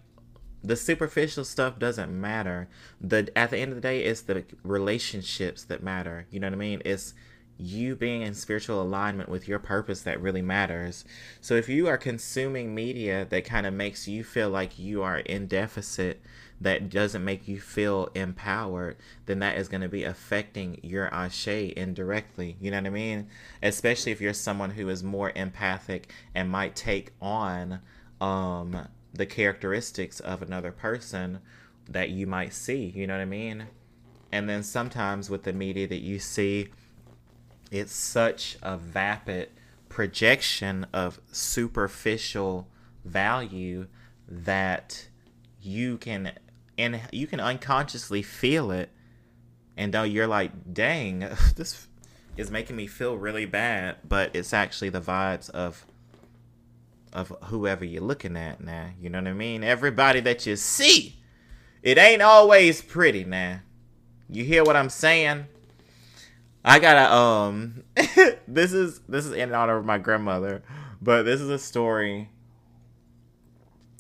the 0.64 0.76
superficial 0.76 1.44
stuff 1.44 1.80
doesn't 1.80 2.10
matter. 2.20 2.70
The 3.02 3.30
at 3.36 3.50
the 3.50 3.58
end 3.58 3.72
of 3.72 3.76
the 3.76 3.82
day, 3.82 4.04
it's 4.04 4.22
the 4.22 4.46
relationships 4.64 5.64
that 5.66 5.84
matter. 5.84 6.26
You 6.32 6.40
know 6.40 6.48
what 6.48 6.54
I 6.54 6.58
mean? 6.58 6.82
It's 6.86 7.14
you 7.58 7.96
being 7.96 8.24
in 8.24 8.34
spiritual 8.34 8.82
alignment 8.82 9.30
with 9.30 9.48
your 9.48 9.60
purpose 9.60 10.02
that 10.02 10.22
really 10.22 10.42
matters. 10.42 11.06
So 11.40 11.56
if 11.56 11.70
you 11.70 11.88
are 11.88 11.98
consuming 11.98 12.74
media 12.74 13.26
that 13.30 13.46
kind 13.46 13.66
of 13.66 13.74
makes 13.74 14.08
you 14.08 14.24
feel 14.24 14.50
like 14.50 14.80
you 14.80 15.04
are 15.04 15.20
in 15.20 15.48
deficit 15.48 16.22
that 16.64 16.90
doesn't 16.90 17.24
make 17.24 17.48
you 17.48 17.60
feel 17.60 18.10
empowered, 18.16 18.96
then 19.26 19.40
that 19.40 19.58
is 19.58 19.68
going 19.68 19.82
to 19.82 19.90
be 19.90 20.06
affecting 20.06 20.80
your 20.82 21.14
ashe 21.14 21.48
indirectly. 21.48 22.56
You 22.62 22.72
know 22.72 22.78
what 22.78 22.88
I 22.88 22.92
mean? 22.92 23.28
Especially 23.62 24.12
if 24.14 24.22
you're 24.22 24.34
someone 24.34 24.72
who 24.72 24.88
is 24.88 25.04
more 25.04 25.32
empathic 25.36 26.12
and 26.34 26.50
might 26.50 26.76
take 26.76 27.12
on 27.22 27.82
um, 28.22 28.88
the 29.14 29.26
characteristics 29.26 30.22
of 30.22 30.42
another 30.42 30.72
person 30.72 31.40
that 31.90 32.10
you 32.10 32.26
might 32.26 32.54
see. 32.54 32.94
You 32.96 33.08
know 33.08 33.16
what 33.16 33.22
I 33.22 33.26
mean? 33.26 33.68
And 34.32 34.50
then 34.50 34.64
sometimes 34.64 35.30
with 35.30 35.44
the 35.44 35.54
media 35.54 35.88
that 35.88 36.02
you 36.02 36.18
see, 36.18 36.70
it's 37.72 37.94
such 37.94 38.58
a 38.64 38.78
vapid 38.78 39.50
projection 39.90 40.88
of 40.94 41.20
superficial 41.32 42.68
value 43.04 43.88
that 44.28 45.10
you 45.62 45.98
can 45.98 46.32
and 46.78 47.02
you 47.12 47.28
can 47.28 47.40
unconsciously 47.40 48.22
feel 48.22 48.72
it 48.72 48.90
and 49.78 49.94
though 49.94 50.04
you're 50.04 50.28
like 50.28 50.74
dang 50.74 51.20
this 51.56 51.88
is 52.38 52.50
making 52.50 52.76
me 52.76 52.88
feel 52.88 53.18
really 53.18 53.46
bad 53.46 53.96
but 54.08 54.36
it's 54.36 54.54
actually 54.54 54.90
the 54.90 55.02
vibes 55.02 55.50
of 55.52 55.86
of 57.12 57.32
whoever 57.44 57.86
you're 57.86 58.02
looking 58.02 58.36
at 58.36 58.60
now 58.60 58.90
you 59.00 59.10
know 59.10 59.20
what 59.20 59.28
i 59.28 59.34
mean? 59.34 59.64
Everybody 59.64 60.20
that 60.22 60.46
you 60.46 60.56
see 60.56 61.20
it 61.84 61.98
ain't 61.98 62.22
always 62.22 62.82
pretty 62.82 63.24
now. 63.26 63.60
You 64.30 64.44
hear 64.44 64.64
what 64.64 64.76
i'm 64.76 64.90
saying? 64.90 65.46
I 66.66 66.80
gotta 66.80 67.14
um 67.14 67.84
this 68.48 68.74
is 68.74 69.00
this 69.08 69.26
is 69.26 69.34
in 69.34 69.54
honor 69.54 69.78
of 69.78 69.86
my 69.86 69.98
grandmother 69.98 70.64
but 71.02 71.24
this 71.24 71.42
is 71.42 71.50
a 71.50 71.60
story 71.60 72.30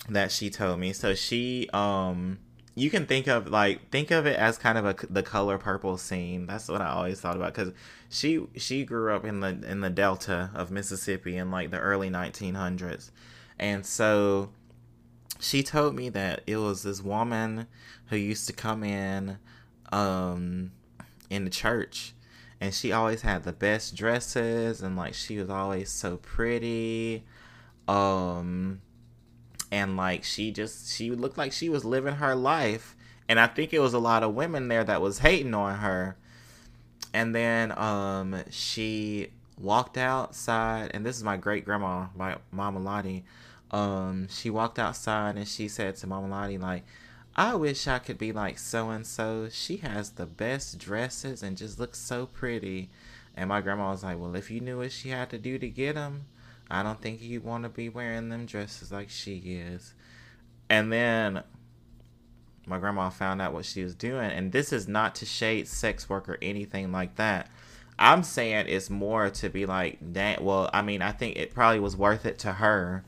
that 0.09 0.31
she 0.31 0.49
told 0.49 0.79
me. 0.79 0.93
So 0.93 1.13
she 1.13 1.69
um 1.73 2.39
you 2.75 2.89
can 2.89 3.05
think 3.05 3.27
of 3.27 3.49
like 3.49 3.89
think 3.91 4.11
of 4.11 4.25
it 4.25 4.37
as 4.37 4.57
kind 4.57 4.77
of 4.77 4.85
a 4.85 4.95
the 5.09 5.23
color 5.23 5.57
purple 5.57 5.97
scene. 5.97 6.47
That's 6.47 6.67
what 6.67 6.81
I 6.81 6.89
always 6.89 7.21
thought 7.21 7.35
about 7.35 7.53
because 7.53 7.73
she 8.09 8.45
she 8.55 8.83
grew 8.83 9.13
up 9.13 9.25
in 9.25 9.41
the 9.41 9.59
in 9.67 9.81
the 9.81 9.89
delta 9.89 10.49
of 10.55 10.71
Mississippi 10.71 11.37
in 11.37 11.51
like 11.51 11.71
the 11.71 11.79
early 11.79 12.09
1900s, 12.09 13.11
and 13.59 13.85
so 13.85 14.49
she 15.39 15.61
told 15.61 15.95
me 15.95 16.09
that 16.09 16.41
it 16.47 16.57
was 16.57 16.83
this 16.83 17.01
woman 17.01 17.67
who 18.07 18.15
used 18.15 18.47
to 18.47 18.53
come 18.53 18.83
in 18.83 19.37
um 19.91 20.71
in 21.29 21.43
the 21.43 21.49
church 21.49 22.13
and 22.61 22.73
she 22.73 22.91
always 22.91 23.21
had 23.21 23.43
the 23.43 23.51
best 23.51 23.95
dresses 23.95 24.81
and 24.81 24.95
like 24.95 25.13
she 25.13 25.37
was 25.37 25.49
always 25.49 25.89
so 25.89 26.17
pretty 26.17 27.23
um 27.87 28.81
and 29.73 29.97
like 29.97 30.23
she 30.23 30.51
just 30.51 30.95
she 30.95 31.09
looked 31.09 31.35
like 31.35 31.51
she 31.51 31.67
was 31.67 31.83
living 31.83 32.15
her 32.15 32.35
life. 32.35 32.95
And 33.27 33.39
i 33.39 33.47
think 33.47 33.73
it 33.73 33.79
was 33.79 33.95
a 33.95 33.99
lot 33.99 34.21
of 34.21 34.35
women 34.35 34.67
there 34.67 34.83
that 34.83 35.01
was 35.01 35.19
hating 35.19 35.55
on 35.55 35.79
her. 35.79 36.15
And 37.11 37.33
then 37.33 37.75
um 37.77 38.43
she 38.51 39.29
walked 39.57 39.97
outside 39.97 40.91
and 40.93 41.03
this 41.03 41.17
is 41.17 41.23
my 41.23 41.37
great 41.37 41.65
grandma 41.65 42.05
my 42.15 42.37
mama 42.51 42.79
lottie. 42.79 43.25
Um 43.71 44.27
she 44.29 44.51
walked 44.51 44.77
outside 44.77 45.37
and 45.37 45.47
she 45.47 45.67
said 45.67 45.95
to 45.97 46.07
mama 46.07 46.27
lottie 46.27 46.59
like 46.59 46.83
i 47.35 47.55
wish 47.55 47.87
i 47.87 47.97
could 47.97 48.19
be 48.19 48.31
like 48.31 48.59
so 48.59 48.91
and 48.91 49.07
so 49.07 49.49
she 49.49 49.77
has 49.77 50.11
the 50.11 50.27
best 50.27 50.77
dresses 50.77 51.41
and 51.41 51.57
just 51.57 51.79
looks 51.79 51.97
so 51.97 52.27
pretty. 52.27 52.91
And 53.35 53.49
my 53.49 53.61
grandma 53.61 53.89
was 53.89 54.03
like 54.03 54.19
well 54.19 54.35
if 54.35 54.51
you 54.51 54.59
knew 54.59 54.77
what 54.77 54.91
she 54.91 55.09
had 55.09 55.31
to 55.31 55.39
do 55.39 55.57
to 55.57 55.67
get 55.67 55.95
them 55.95 56.25
I 56.73 56.83
don't 56.83 57.01
think 57.01 57.21
you 57.21 57.41
want 57.41 57.63
to 57.63 57.69
be 57.69 57.89
wearing 57.89 58.29
them 58.29 58.45
dresses 58.45 58.91
like 58.91 59.09
she 59.09 59.37
is. 59.37 59.93
And 60.69 60.91
then 60.91 61.43
my 62.65 62.79
grandma 62.79 63.09
found 63.09 63.41
out 63.41 63.53
what 63.53 63.65
she 63.65 63.83
was 63.83 63.95
doing. 63.95 64.31
And 64.31 64.51
this 64.51 64.71
is 64.71 64.87
not 64.87 65.15
to 65.15 65.25
shade 65.25 65.67
sex 65.67 66.09
work 66.09 66.29
or 66.29 66.37
anything 66.41 66.91
like 66.91 67.15
that. 67.15 67.49
I'm 67.99 68.23
saying 68.23 68.67
it's 68.69 68.89
more 68.89 69.29
to 69.29 69.49
be 69.49 69.65
like, 69.65 69.97
that. 70.13 70.43
well, 70.43 70.69
I 70.73 70.81
mean, 70.81 71.01
I 71.01 71.11
think 71.11 71.37
it 71.37 71.53
probably 71.53 71.79
was 71.79 71.95
worth 71.95 72.25
it 72.25 72.39
to 72.39 72.53
her, 72.53 73.03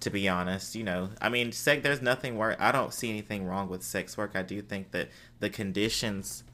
to 0.00 0.10
be 0.10 0.28
honest. 0.28 0.74
You 0.74 0.84
know, 0.84 1.10
I 1.22 1.28
mean, 1.28 1.52
sex, 1.52 1.82
there's 1.82 2.02
nothing 2.02 2.36
work. 2.36 2.56
I 2.60 2.70
don't 2.70 2.92
see 2.92 3.08
anything 3.08 3.44
wrong 3.44 3.68
with 3.68 3.82
sex 3.82 4.16
work. 4.16 4.32
I 4.34 4.42
do 4.42 4.60
think 4.60 4.90
that 4.90 5.08
the 5.40 5.48
conditions 5.48 6.44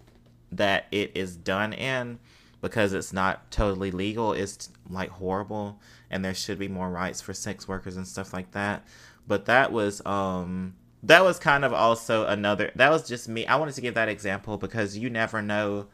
that 0.53 0.87
it 0.93 1.11
is 1.15 1.37
done 1.37 1.73
in, 1.73 2.21
because 2.65 2.93
it's 2.93 3.13
not 3.13 3.51
totally 3.51 3.91
legal, 3.91 4.33
is 4.33 4.71
like 4.89 5.11
horrible. 5.11 5.79
And 6.11 6.25
there 6.25 6.35
should 6.35 6.59
be 6.59 6.69
more 6.69 6.91
rights 6.91 7.21
for 7.21 7.35
sex 7.35 7.69
workers 7.69 7.97
and 7.97 8.09
stuff 8.09 8.33
like 8.33 8.53
that. 8.53 8.85
But 9.29 9.45
that 9.45 9.71
was, 9.71 10.05
um, 10.07 10.75
that 11.03 11.23
was 11.23 11.39
kind 11.39 11.65
of 11.65 11.73
also 11.73 12.27
another, 12.27 12.73
that 12.77 12.91
was 12.91 13.07
just 13.07 13.29
me. 13.29 13.47
I 13.47 13.57
wanted 13.57 13.75
to 13.75 13.81
give 13.81 13.95
that 13.95 14.09
example 14.09 14.57
because 14.57 14.97
you 14.97 15.11
never 15.11 15.43
know 15.43 15.87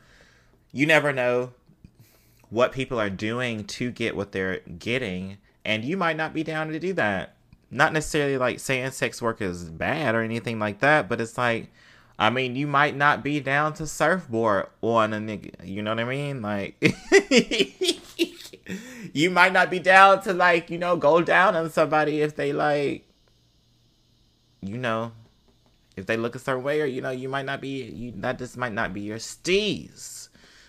you 0.73 0.87
never 0.87 1.13
know 1.13 1.53
what 2.49 2.73
people 2.73 3.01
are 3.01 3.11
doing 3.11 3.65
to 3.65 3.91
get 3.91 4.17
what 4.17 4.33
they're 4.33 4.61
getting, 4.61 5.39
and 5.65 5.85
you 5.85 5.97
might 5.97 6.17
not 6.17 6.35
be 6.35 6.43
down 6.43 6.69
to 6.69 6.79
do 6.79 6.93
that. 6.95 7.37
Not 7.71 7.93
necessarily 7.93 8.39
like 8.39 8.59
saying 8.59 8.91
sex 8.91 9.23
work 9.23 9.41
is 9.41 9.71
bad 9.71 10.15
or 10.15 10.23
anything 10.23 10.59
like 10.59 10.81
that, 10.81 11.09
but 11.09 11.21
it's 11.21 11.39
like, 11.39 11.71
I 12.21 12.29
mean, 12.29 12.55
you 12.55 12.67
might 12.67 12.95
not 12.95 13.25
be 13.25 13.41
down 13.41 13.73
to 13.75 13.87
surfboard 13.87 14.67
on 14.83 15.15
a 15.15 15.17
nigga. 15.17 15.67
You 15.67 15.81
know 15.81 15.93
what 15.93 16.01
I 16.01 16.05
mean? 16.05 16.43
Like, 16.43 16.77
you 19.15 19.31
might 19.31 19.55
not 19.55 19.71
be 19.71 19.79
down 19.79 20.21
to 20.25 20.35
like, 20.35 20.69
you 20.69 20.77
know, 20.77 20.97
go 20.97 21.23
down 21.23 21.57
on 21.57 21.71
somebody 21.71 22.21
if 22.21 22.37
they 22.37 22.53
like, 22.53 23.09
you 24.61 24.77
know, 24.77 25.13
if 25.97 26.05
they 26.05 26.19
look 26.19 26.35
a 26.35 26.39
certain 26.39 26.63
way, 26.63 26.83
or 26.83 26.85
you 26.85 27.01
know, 27.01 27.11
you 27.11 27.31
might 27.31 27.47
not 27.47 27.63
be. 27.63 27.85
You 27.85 28.13
that 28.17 28.39
just 28.39 28.59
might 28.59 28.75
not 28.75 28.93
be 28.93 29.01
your 29.01 29.17
steez. 29.17 30.29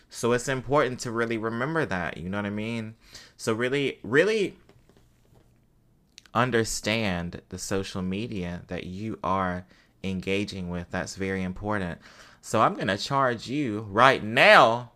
So 0.10 0.32
it's 0.32 0.48
important 0.48 1.02
to 1.02 1.12
really 1.12 1.38
remember 1.38 1.86
that, 1.86 2.16
you 2.16 2.30
know 2.30 2.38
what 2.38 2.46
I 2.46 2.50
mean? 2.50 2.96
So 3.36 3.52
really 3.52 4.00
really 4.04 4.56
understand 6.34 7.42
the 7.50 7.58
social 7.58 8.02
media 8.02 8.62
that 8.68 8.86
you 8.86 9.20
are 9.22 9.66
engaging 10.04 10.70
with. 10.70 10.90
That's 10.92 11.16
very 11.16 11.44
important. 11.44 12.00
So 12.42 12.62
I'm 12.62 12.76
going 12.76 12.88
to 12.88 12.98
charge 12.98 13.48
you 13.48 13.82
right 13.90 14.24
now 14.24 14.92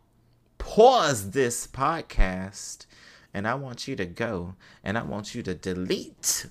pause 0.58 1.32
this 1.32 1.68
podcast 1.68 2.88
and 3.34 3.48
I 3.48 3.54
want 3.54 3.88
you 3.88 3.96
to 3.98 4.06
go 4.06 4.56
and 4.84 4.98
I 4.98 5.04
want 5.04 5.36
you 5.36 5.44
to 5.44 5.54
delete. 5.54 6.48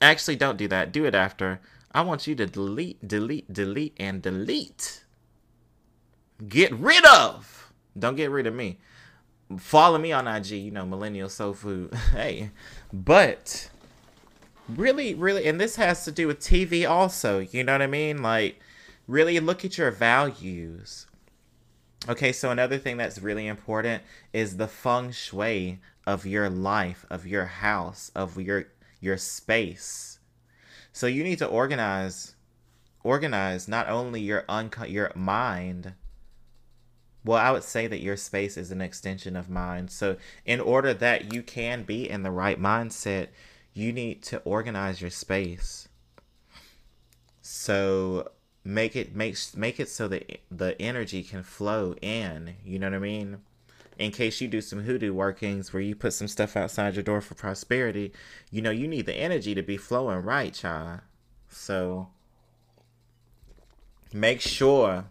Actually, 0.00 0.36
don't 0.36 0.56
do 0.56 0.68
that. 0.68 0.92
Do 0.92 1.04
it 1.04 1.14
after. 1.14 1.60
I 1.92 2.02
want 2.02 2.26
you 2.28 2.36
to 2.36 2.46
delete, 2.46 3.06
delete, 3.06 3.52
delete, 3.52 3.96
and 3.98 4.22
delete. 4.22 5.04
Get 6.48 6.72
rid 6.72 7.04
of 7.04 7.60
don't 7.98 8.16
get 8.16 8.30
rid 8.30 8.46
of 8.46 8.54
me. 8.54 8.78
Follow 9.58 9.98
me 9.98 10.12
on 10.12 10.28
IG, 10.28 10.50
you 10.50 10.70
know, 10.70 10.86
Millennial 10.86 11.28
Soul 11.28 11.54
Food. 11.54 11.94
hey, 12.12 12.50
but 12.92 13.70
really, 14.76 15.14
really, 15.14 15.46
and 15.46 15.60
this 15.60 15.76
has 15.76 16.04
to 16.04 16.12
do 16.12 16.26
with 16.26 16.40
TV 16.40 16.88
also. 16.88 17.40
You 17.40 17.64
know 17.64 17.72
what 17.72 17.82
I 17.82 17.86
mean? 17.86 18.22
Like, 18.22 18.60
really 19.06 19.38
look 19.40 19.64
at 19.64 19.78
your 19.78 19.90
values. 19.90 21.06
Okay, 22.08 22.32
so 22.32 22.50
another 22.50 22.78
thing 22.78 22.96
that's 22.96 23.20
really 23.20 23.46
important 23.46 24.02
is 24.32 24.56
the 24.56 24.68
feng 24.68 25.12
shui 25.12 25.80
of 26.06 26.24
your 26.24 26.48
life, 26.48 27.04
of 27.10 27.26
your 27.26 27.46
house, 27.46 28.10
of 28.14 28.40
your 28.40 28.66
your 29.00 29.16
space. 29.16 30.18
So 30.92 31.06
you 31.06 31.22
need 31.22 31.38
to 31.38 31.46
organize 31.46 32.34
organize 33.04 33.68
not 33.68 33.88
only 33.88 34.20
your 34.20 34.44
unco- 34.48 34.84
your 34.84 35.12
mind 35.14 35.94
well, 37.24 37.38
I 37.38 37.50
would 37.50 37.64
say 37.64 37.86
that 37.86 38.00
your 38.00 38.16
space 38.16 38.56
is 38.56 38.70
an 38.70 38.80
extension 38.80 39.36
of 39.36 39.50
mind. 39.50 39.90
So, 39.90 40.16
in 40.46 40.60
order 40.60 40.94
that 40.94 41.34
you 41.34 41.42
can 41.42 41.82
be 41.82 42.08
in 42.08 42.22
the 42.22 42.30
right 42.30 42.58
mindset, 42.58 43.28
you 43.72 43.92
need 43.92 44.22
to 44.24 44.38
organize 44.40 45.00
your 45.00 45.10
space. 45.10 45.88
So, 47.40 48.30
make 48.64 48.94
it 48.94 49.14
make 49.14 49.36
make 49.56 49.80
it 49.80 49.88
so 49.88 50.06
that 50.08 50.40
the 50.50 50.80
energy 50.80 51.22
can 51.22 51.42
flow 51.42 51.94
in, 52.02 52.54
you 52.64 52.78
know 52.78 52.88
what 52.88 52.96
I 52.96 53.00
mean? 53.00 53.38
In 53.98 54.12
case 54.12 54.40
you 54.40 54.48
do 54.48 54.60
some 54.60 54.80
hoodoo 54.80 55.12
workings 55.12 55.72
where 55.72 55.82
you 55.82 55.94
put 55.94 56.14
some 56.14 56.28
stuff 56.28 56.56
outside 56.56 56.94
your 56.94 57.02
door 57.02 57.20
for 57.20 57.34
prosperity, 57.34 58.12
you 58.50 58.62
know, 58.62 58.70
you 58.70 58.88
need 58.88 59.06
the 59.06 59.14
energy 59.14 59.54
to 59.54 59.62
be 59.62 59.76
flowing 59.76 60.22
right, 60.22 60.54
child. 60.54 61.00
So, 61.48 62.08
make 64.12 64.40
sure 64.40 65.06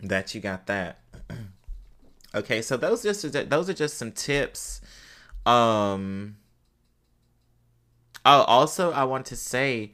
that 0.00 0.34
you 0.34 0.40
got 0.40 0.66
that. 0.66 1.00
okay, 2.34 2.62
so 2.62 2.76
those 2.76 3.02
just 3.02 3.32
those 3.50 3.70
are 3.70 3.74
just 3.74 3.98
some 3.98 4.12
tips. 4.12 4.80
Um. 5.46 6.37
Oh, 8.24 8.42
also, 8.42 8.92
I 8.92 9.04
want 9.04 9.26
to 9.26 9.36
say, 9.36 9.92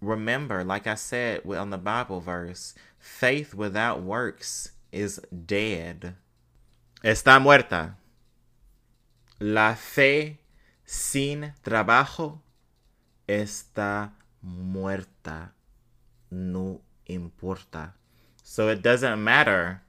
remember, 0.00 0.64
like 0.64 0.86
I 0.86 0.94
said 0.94 1.42
on 1.46 1.70
the 1.70 1.78
Bible 1.78 2.20
verse, 2.20 2.74
faith 2.98 3.54
without 3.54 4.02
works 4.02 4.72
is 4.92 5.20
dead. 5.46 6.14
Está 7.02 7.40
muerta. 7.40 7.94
La 9.40 9.74
fe 9.74 10.38
sin 10.84 11.52
trabajo 11.62 12.40
está 13.28 14.10
muerta. 14.44 15.50
No 16.30 16.80
importa. 17.06 17.92
So 18.42 18.68
it 18.68 18.82
doesn't 18.82 19.22
matter 19.22 19.82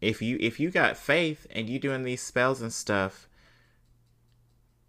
if 0.00 0.20
you 0.20 0.36
if 0.40 0.60
you 0.60 0.70
got 0.70 0.96
faith 0.96 1.46
and 1.50 1.68
you 1.68 1.78
doing 1.78 2.02
these 2.02 2.22
spells 2.22 2.60
and 2.60 2.72
stuff 2.72 3.28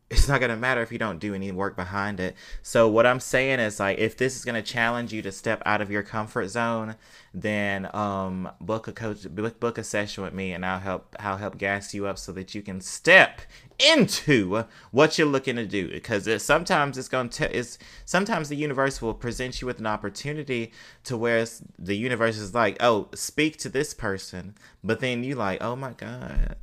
it's 0.10 0.28
not 0.28 0.40
going 0.40 0.50
to 0.50 0.56
matter 0.56 0.82
if 0.82 0.92
you 0.92 0.98
don't 0.98 1.20
do 1.20 1.34
any 1.34 1.52
work 1.52 1.76
behind 1.76 2.20
it. 2.20 2.36
So 2.62 2.88
what 2.88 3.06
I'm 3.06 3.20
saying 3.20 3.60
is 3.60 3.80
like 3.80 3.98
if 3.98 4.16
this 4.16 4.38
is 4.38 4.46
going 4.46 4.56
to 4.56 4.62
challenge 4.62 5.12
you 5.12 5.22
to 5.22 5.32
step 5.32 5.62
out 5.66 5.82
of 5.82 5.92
your 5.92 6.04
comfort 6.04 6.48
zone, 6.48 6.96
then 7.34 7.94
um 7.94 8.50
book 8.62 8.88
a 8.88 8.94
coach 8.94 9.28
book, 9.30 9.60
book 9.60 9.78
a 9.78 9.84
session 9.84 10.24
with 10.24 10.34
me 10.34 10.54
and 10.54 10.66
I'll 10.66 10.80
help 10.80 11.16
I'll 11.20 11.38
help 11.38 11.58
gas 11.58 11.94
you 11.94 12.08
up 12.08 12.18
so 12.18 12.32
that 12.34 12.56
you 12.56 12.62
can 12.62 12.80
step 12.80 13.42
into 13.80 14.64
what 14.92 15.18
you're 15.18 15.28
looking 15.28 15.58
to 15.58 15.66
do 15.66 15.90
because 15.90 16.26
it, 16.26 16.42
sometimes 16.42 16.98
it's 16.98 17.10
going 17.10 17.30
to 17.30 17.56
is 17.56 17.78
sometimes 18.06 18.48
the 18.48 18.56
universe 18.56 19.02
will 19.02 19.14
present 19.14 19.62
you 19.62 19.68
with 19.68 19.80
an 19.80 19.88
opportunity 19.88 20.72
to 21.04 21.18
where 21.18 21.46
the 21.78 21.96
universe 21.96 22.38
is 22.38 22.54
like, 22.56 22.78
"Oh, 22.80 23.10
speak 23.14 23.58
to 23.58 23.70
this 23.70 23.94
person." 23.94 24.56
But 24.84 25.00
then 25.00 25.24
you 25.24 25.36
like, 25.36 25.62
"Oh 25.62 25.76
my 25.76 25.92
god." 25.92 26.56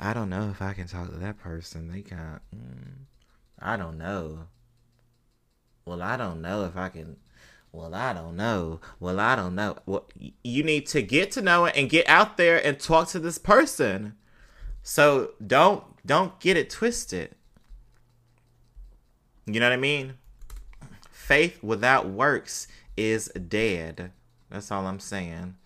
I 0.00 0.12
don't 0.12 0.30
know 0.30 0.48
if 0.50 0.62
I 0.62 0.74
can 0.74 0.86
talk 0.86 1.10
to 1.10 1.18
that 1.18 1.38
person. 1.38 1.90
They 1.90 2.02
got, 2.02 2.42
mm, 2.54 3.06
I 3.58 3.76
don't 3.76 3.98
know. 3.98 4.46
Well, 5.84 6.02
I 6.02 6.16
don't 6.16 6.40
know 6.40 6.64
if 6.64 6.76
I 6.76 6.88
can. 6.88 7.16
Well, 7.72 7.94
I 7.94 8.12
don't 8.12 8.36
know. 8.36 8.80
Well, 9.00 9.18
I 9.18 9.34
don't 9.34 9.54
know. 9.54 9.76
Well, 9.86 10.06
you 10.42 10.62
need 10.62 10.86
to 10.88 11.02
get 11.02 11.32
to 11.32 11.42
know 11.42 11.66
it 11.66 11.76
and 11.76 11.90
get 11.90 12.08
out 12.08 12.36
there 12.36 12.64
and 12.64 12.78
talk 12.78 13.08
to 13.08 13.18
this 13.18 13.38
person. 13.38 14.14
So 14.82 15.32
don't 15.44 15.84
don't 16.06 16.38
get 16.40 16.56
it 16.56 16.70
twisted. 16.70 17.34
You 19.46 19.60
know 19.60 19.66
what 19.66 19.72
I 19.72 19.76
mean? 19.76 20.14
Faith 21.10 21.62
without 21.62 22.08
works 22.08 22.68
is 22.96 23.28
dead. 23.28 24.12
That's 24.50 24.70
all 24.70 24.86
I'm 24.86 25.00
saying. 25.00 25.56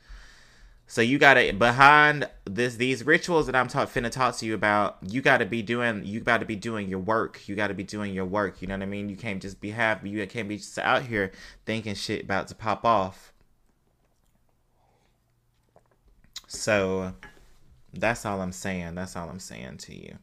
So 0.92 1.00
you 1.00 1.16
gotta 1.16 1.54
behind 1.54 2.28
this 2.44 2.76
these 2.76 3.06
rituals 3.06 3.46
that 3.46 3.56
I'm 3.56 3.66
talk, 3.66 3.88
finna 3.88 4.10
talk 4.10 4.36
to 4.36 4.44
you 4.44 4.52
about. 4.52 4.98
You 5.00 5.22
gotta 5.22 5.46
be 5.46 5.62
doing 5.62 6.04
you 6.04 6.20
gotta 6.20 6.44
be 6.44 6.54
doing 6.54 6.86
your 6.86 6.98
work. 6.98 7.48
You 7.48 7.56
gotta 7.56 7.72
be 7.72 7.82
doing 7.82 8.12
your 8.12 8.26
work. 8.26 8.60
You 8.60 8.68
know 8.68 8.74
what 8.74 8.82
I 8.82 8.84
mean? 8.84 9.08
You 9.08 9.16
can't 9.16 9.40
just 9.40 9.58
be 9.58 9.70
happy. 9.70 10.10
You 10.10 10.26
can't 10.26 10.50
be 10.50 10.58
just 10.58 10.78
out 10.78 11.04
here 11.04 11.32
thinking 11.64 11.94
shit 11.94 12.24
about 12.24 12.48
to 12.48 12.54
pop 12.54 12.84
off. 12.84 13.32
So 16.46 17.14
that's 17.94 18.26
all 18.26 18.42
I'm 18.42 18.52
saying. 18.52 18.94
That's 18.94 19.16
all 19.16 19.30
I'm 19.30 19.40
saying 19.40 19.78
to 19.78 19.98
you. 19.98 20.18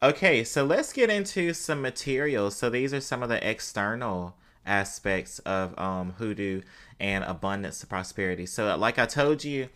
Okay, 0.00 0.44
so 0.44 0.64
let's 0.64 0.92
get 0.92 1.10
into 1.10 1.52
some 1.52 1.82
materials. 1.82 2.54
So 2.54 2.70
these 2.70 2.94
are 2.94 3.00
some 3.00 3.24
of 3.24 3.30
the 3.30 3.50
external 3.50 4.36
aspects 4.64 5.40
of 5.40 5.76
um, 5.76 6.12
hoodoo 6.18 6.60
and 7.00 7.24
abundance 7.24 7.80
to 7.80 7.88
prosperity. 7.88 8.46
So 8.46 8.76
like 8.76 9.00
I 9.00 9.06
told 9.06 9.42
you 9.42 9.68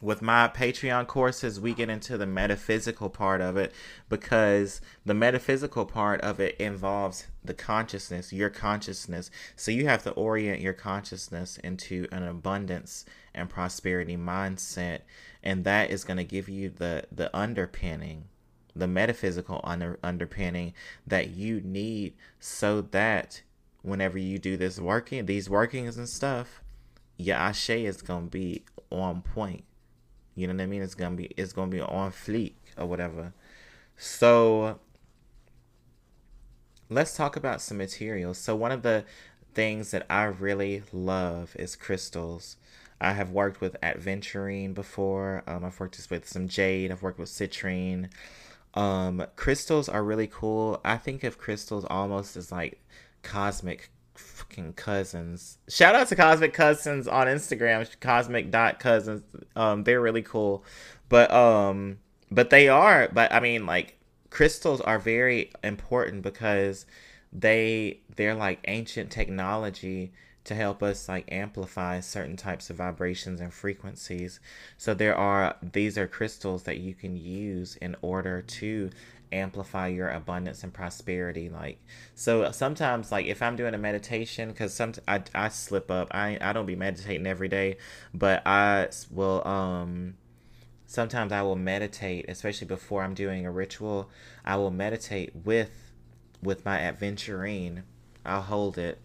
with 0.00 0.22
my 0.22 0.48
Patreon 0.48 1.06
courses, 1.06 1.60
we 1.60 1.74
get 1.74 1.90
into 1.90 2.16
the 2.16 2.26
metaphysical 2.26 3.10
part 3.10 3.40
of 3.40 3.56
it 3.56 3.72
because 4.08 4.80
the 5.04 5.14
metaphysical 5.14 5.86
part 5.86 6.20
of 6.20 6.38
it 6.38 6.56
involves 6.56 7.26
the 7.44 7.54
consciousness, 7.54 8.32
your 8.32 8.50
consciousness. 8.50 9.30
So 9.56 9.70
you 9.70 9.86
have 9.86 10.04
to 10.04 10.12
orient 10.12 10.60
your 10.60 10.72
consciousness 10.72 11.58
into 11.58 12.06
an 12.12 12.22
abundance 12.22 13.04
and 13.34 13.50
prosperity 13.50 14.16
mindset, 14.16 15.00
and 15.42 15.64
that 15.64 15.90
is 15.90 16.04
going 16.04 16.18
to 16.18 16.24
give 16.24 16.48
you 16.48 16.70
the 16.70 17.04
the 17.10 17.36
underpinning, 17.36 18.24
the 18.76 18.88
metaphysical 18.88 19.60
under, 19.64 19.98
underpinning 20.02 20.74
that 21.06 21.30
you 21.30 21.60
need 21.60 22.14
so 22.38 22.82
that 22.82 23.42
whenever 23.82 24.18
you 24.18 24.38
do 24.38 24.56
this 24.56 24.78
working, 24.78 25.26
these 25.26 25.50
workings 25.50 25.96
and 25.96 26.08
stuff, 26.08 26.62
your 27.16 27.36
ashe 27.36 27.70
is 27.70 28.02
going 28.02 28.24
to 28.24 28.30
be 28.30 28.64
on 28.90 29.22
point 29.22 29.64
You 30.38 30.46
know 30.46 30.54
what 30.54 30.62
I 30.62 30.66
mean? 30.66 30.82
It's 30.82 30.94
gonna 30.94 31.16
be 31.16 31.24
it's 31.36 31.52
gonna 31.52 31.70
be 31.70 31.80
on 31.80 32.12
fleek 32.12 32.54
or 32.76 32.86
whatever. 32.86 33.32
So 33.96 34.78
let's 36.88 37.16
talk 37.16 37.34
about 37.34 37.60
some 37.60 37.76
materials. 37.76 38.38
So 38.38 38.54
one 38.54 38.70
of 38.70 38.82
the 38.82 39.04
things 39.52 39.90
that 39.90 40.06
I 40.08 40.22
really 40.24 40.84
love 40.92 41.56
is 41.58 41.74
crystals. 41.74 42.56
I 43.00 43.14
have 43.14 43.30
worked 43.32 43.60
with 43.60 43.76
aventurine 43.82 44.74
before. 44.74 45.42
Um, 45.48 45.64
I've 45.64 45.80
worked 45.80 45.98
with 46.08 46.28
some 46.28 46.46
jade. 46.46 46.92
I've 46.92 47.02
worked 47.02 47.18
with 47.18 47.30
citrine. 47.30 48.08
Um, 48.74 49.26
crystals 49.34 49.88
are 49.88 50.04
really 50.04 50.28
cool. 50.28 50.80
I 50.84 50.98
think 50.98 51.24
of 51.24 51.36
crystals 51.36 51.84
almost 51.90 52.36
as 52.36 52.52
like 52.52 52.80
cosmic 53.24 53.90
fucking 54.18 54.74
cousins. 54.74 55.58
Shout 55.68 55.94
out 55.94 56.08
to 56.08 56.16
Cosmic 56.16 56.52
Cousins 56.52 57.06
on 57.08 57.26
Instagram, 57.26 57.88
cosmic 58.00 58.50
dot 58.50 58.78
cousins. 58.78 59.22
Um, 59.56 59.84
they're 59.84 60.00
really 60.00 60.22
cool, 60.22 60.64
but 61.08 61.30
um, 61.30 61.98
but 62.30 62.50
they 62.50 62.68
are. 62.68 63.08
But 63.12 63.32
I 63.32 63.40
mean, 63.40 63.66
like 63.66 63.96
crystals 64.30 64.80
are 64.80 64.98
very 64.98 65.52
important 65.62 66.22
because 66.22 66.86
they 67.32 68.00
they're 68.16 68.34
like 68.34 68.60
ancient 68.66 69.10
technology 69.10 70.12
to 70.44 70.54
help 70.54 70.82
us 70.82 71.08
like 71.08 71.30
amplify 71.30 72.00
certain 72.00 72.36
types 72.36 72.70
of 72.70 72.76
vibrations 72.76 73.40
and 73.40 73.52
frequencies. 73.52 74.40
So 74.78 74.94
there 74.94 75.14
are 75.14 75.56
these 75.62 75.98
are 75.98 76.06
crystals 76.06 76.62
that 76.62 76.78
you 76.78 76.94
can 76.94 77.16
use 77.16 77.76
in 77.76 77.96
order 78.00 78.40
to 78.40 78.90
amplify 79.32 79.88
your 79.88 80.08
abundance 80.10 80.62
and 80.62 80.72
prosperity 80.72 81.48
like 81.48 81.78
so 82.14 82.50
sometimes 82.50 83.12
like 83.12 83.26
if 83.26 83.42
i'm 83.42 83.56
doing 83.56 83.74
a 83.74 83.78
meditation 83.78 84.48
because 84.48 84.72
some 84.72 84.92
I, 85.06 85.22
I 85.34 85.48
slip 85.48 85.90
up 85.90 86.08
i 86.12 86.38
i 86.40 86.52
don't 86.52 86.66
be 86.66 86.76
meditating 86.76 87.26
every 87.26 87.48
day 87.48 87.76
but 88.14 88.46
i 88.46 88.88
will 89.10 89.46
um 89.46 90.14
sometimes 90.86 91.32
i 91.32 91.42
will 91.42 91.56
meditate 91.56 92.26
especially 92.28 92.66
before 92.66 93.02
i'm 93.02 93.14
doing 93.14 93.44
a 93.44 93.50
ritual 93.50 94.10
i 94.44 94.56
will 94.56 94.70
meditate 94.70 95.32
with 95.44 95.92
with 96.42 96.64
my 96.64 96.78
aventurine 96.78 97.82
i'll 98.24 98.42
hold 98.42 98.78
it 98.78 99.00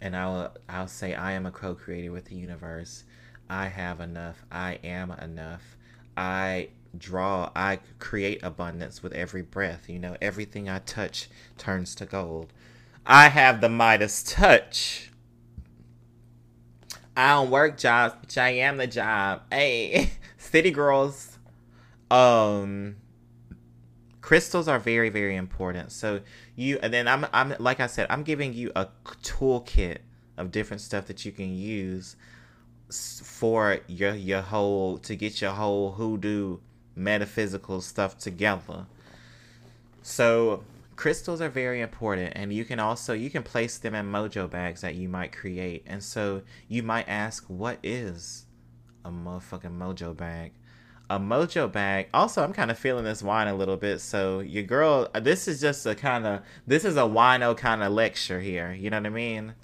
and 0.00 0.16
i'll 0.16 0.54
i'll 0.68 0.88
say 0.88 1.14
i 1.14 1.32
am 1.32 1.46
a 1.46 1.50
co-creator 1.50 2.12
with 2.12 2.26
the 2.26 2.34
universe. 2.34 3.04
I 3.48 3.66
have 3.68 4.00
enough. 4.00 4.44
I 4.50 4.78
am 4.82 5.10
enough. 5.10 5.76
I 6.16 6.70
draw, 6.98 7.50
I 7.54 7.80
create 7.98 8.42
abundance 8.42 9.02
with 9.02 9.12
every 9.12 9.42
breath. 9.42 9.88
You 9.88 9.98
know, 9.98 10.16
everything 10.20 10.68
I 10.68 10.80
touch 10.80 11.28
turns 11.58 11.94
to 11.96 12.06
gold. 12.06 12.52
I 13.04 13.28
have 13.28 13.60
the 13.60 13.68
Midas 13.68 14.22
touch. 14.22 15.10
I 17.16 17.34
don't 17.34 17.50
work 17.50 17.78
jobs, 17.78 18.16
but 18.20 18.36
I 18.38 18.50
am 18.50 18.76
the 18.76 18.86
job. 18.86 19.42
Hey, 19.50 20.10
city 20.38 20.70
girls. 20.70 21.38
Um, 22.10 22.96
crystals 24.20 24.68
are 24.68 24.78
very, 24.78 25.08
very 25.08 25.36
important. 25.36 25.92
So 25.92 26.20
you, 26.54 26.78
and 26.82 26.92
then 26.92 27.08
I'm, 27.08 27.26
I'm 27.32 27.54
like 27.58 27.80
I 27.80 27.86
said, 27.86 28.06
I'm 28.10 28.22
giving 28.22 28.52
you 28.52 28.72
a 28.76 28.88
toolkit 29.22 29.98
of 30.36 30.50
different 30.50 30.82
stuff 30.82 31.06
that 31.06 31.24
you 31.24 31.32
can 31.32 31.56
use 31.56 32.16
for 32.90 33.80
your 33.88 34.14
your 34.14 34.42
whole 34.42 34.98
to 34.98 35.16
get 35.16 35.40
your 35.40 35.50
whole 35.50 35.92
hoodoo 35.92 36.58
metaphysical 36.96 37.80
stuff 37.80 38.18
together. 38.18 38.86
So 40.02 40.64
crystals 40.96 41.42
are 41.42 41.50
very 41.50 41.82
important 41.82 42.32
and 42.34 42.52
you 42.52 42.64
can 42.64 42.80
also 42.80 43.12
you 43.12 43.28
can 43.28 43.42
place 43.42 43.76
them 43.76 43.94
in 43.94 44.06
mojo 44.06 44.48
bags 44.48 44.80
that 44.80 44.94
you 44.94 45.08
might 45.08 45.30
create. 45.30 45.84
And 45.86 46.02
so 46.02 46.42
you 46.68 46.82
might 46.82 47.08
ask 47.08 47.44
what 47.48 47.78
is 47.82 48.46
a 49.04 49.10
motherfucking 49.10 49.76
mojo 49.78 50.16
bag? 50.16 50.52
A 51.08 51.20
mojo 51.20 51.70
bag. 51.70 52.08
Also, 52.12 52.42
I'm 52.42 52.52
kind 52.52 52.70
of 52.70 52.78
feeling 52.78 53.04
this 53.04 53.22
wine 53.22 53.46
a 53.46 53.54
little 53.54 53.76
bit. 53.76 54.00
So 54.00 54.40
your 54.40 54.64
girl, 54.64 55.08
this 55.14 55.46
is 55.46 55.60
just 55.60 55.86
a 55.86 55.94
kind 55.94 56.26
of 56.26 56.42
this 56.66 56.84
is 56.84 56.96
a 56.96 57.02
wino 57.02 57.56
kind 57.56 57.82
of 57.82 57.92
lecture 57.92 58.40
here. 58.40 58.72
You 58.72 58.90
know 58.90 58.98
what 58.98 59.06
I 59.06 59.10
mean? 59.10 59.54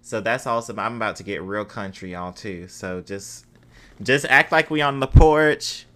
So 0.00 0.20
that's 0.20 0.46
awesome. 0.46 0.78
I'm 0.78 0.96
about 0.96 1.16
to 1.16 1.22
get 1.22 1.42
real 1.42 1.64
country, 1.64 2.12
y'all 2.12 2.32
too. 2.32 2.66
So 2.66 3.00
just 3.00 3.46
just 4.02 4.24
act 4.26 4.52
like 4.52 4.70
we 4.70 4.80
on 4.80 5.00
the 5.00 5.06
porch 5.06 5.86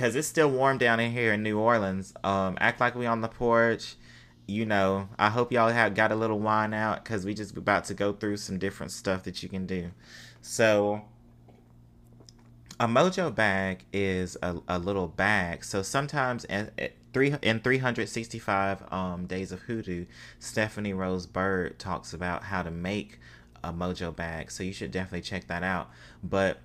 because 0.00 0.16
it's 0.16 0.26
still 0.26 0.50
warm 0.50 0.78
down 0.78 0.98
in 0.98 1.12
here 1.12 1.34
in 1.34 1.42
New 1.42 1.58
Orleans. 1.58 2.14
Um, 2.24 2.56
act 2.58 2.80
like 2.80 2.94
we 2.94 3.04
on 3.04 3.20
the 3.20 3.28
porch. 3.28 3.96
You 4.46 4.64
know, 4.64 5.10
I 5.18 5.28
hope 5.28 5.52
y'all 5.52 5.68
have 5.68 5.94
got 5.94 6.10
a 6.10 6.14
little 6.14 6.38
wine 6.38 6.72
out 6.72 7.04
because 7.04 7.26
we 7.26 7.34
just 7.34 7.54
about 7.54 7.84
to 7.84 7.94
go 7.94 8.14
through 8.14 8.38
some 8.38 8.58
different 8.58 8.92
stuff 8.92 9.24
that 9.24 9.42
you 9.42 9.50
can 9.50 9.66
do. 9.66 9.90
So, 10.40 11.02
a 12.80 12.88
mojo 12.88 13.32
bag 13.34 13.84
is 13.92 14.38
a, 14.42 14.56
a 14.68 14.78
little 14.78 15.06
bag. 15.06 15.64
So 15.64 15.82
sometimes 15.82 16.46
in, 16.46 16.70
three 17.12 17.34
in 17.42 17.60
365 17.60 18.90
um, 18.90 19.26
days 19.26 19.52
of 19.52 19.60
hoodoo, 19.60 20.06
Stephanie 20.38 20.94
Rose 20.94 21.26
Bird 21.26 21.78
talks 21.78 22.14
about 22.14 22.44
how 22.44 22.62
to 22.62 22.70
make 22.70 23.18
a 23.62 23.70
mojo 23.70 24.16
bag. 24.16 24.50
So 24.50 24.62
you 24.62 24.72
should 24.72 24.92
definitely 24.92 25.20
check 25.20 25.46
that 25.48 25.62
out. 25.62 25.90
But 26.22 26.62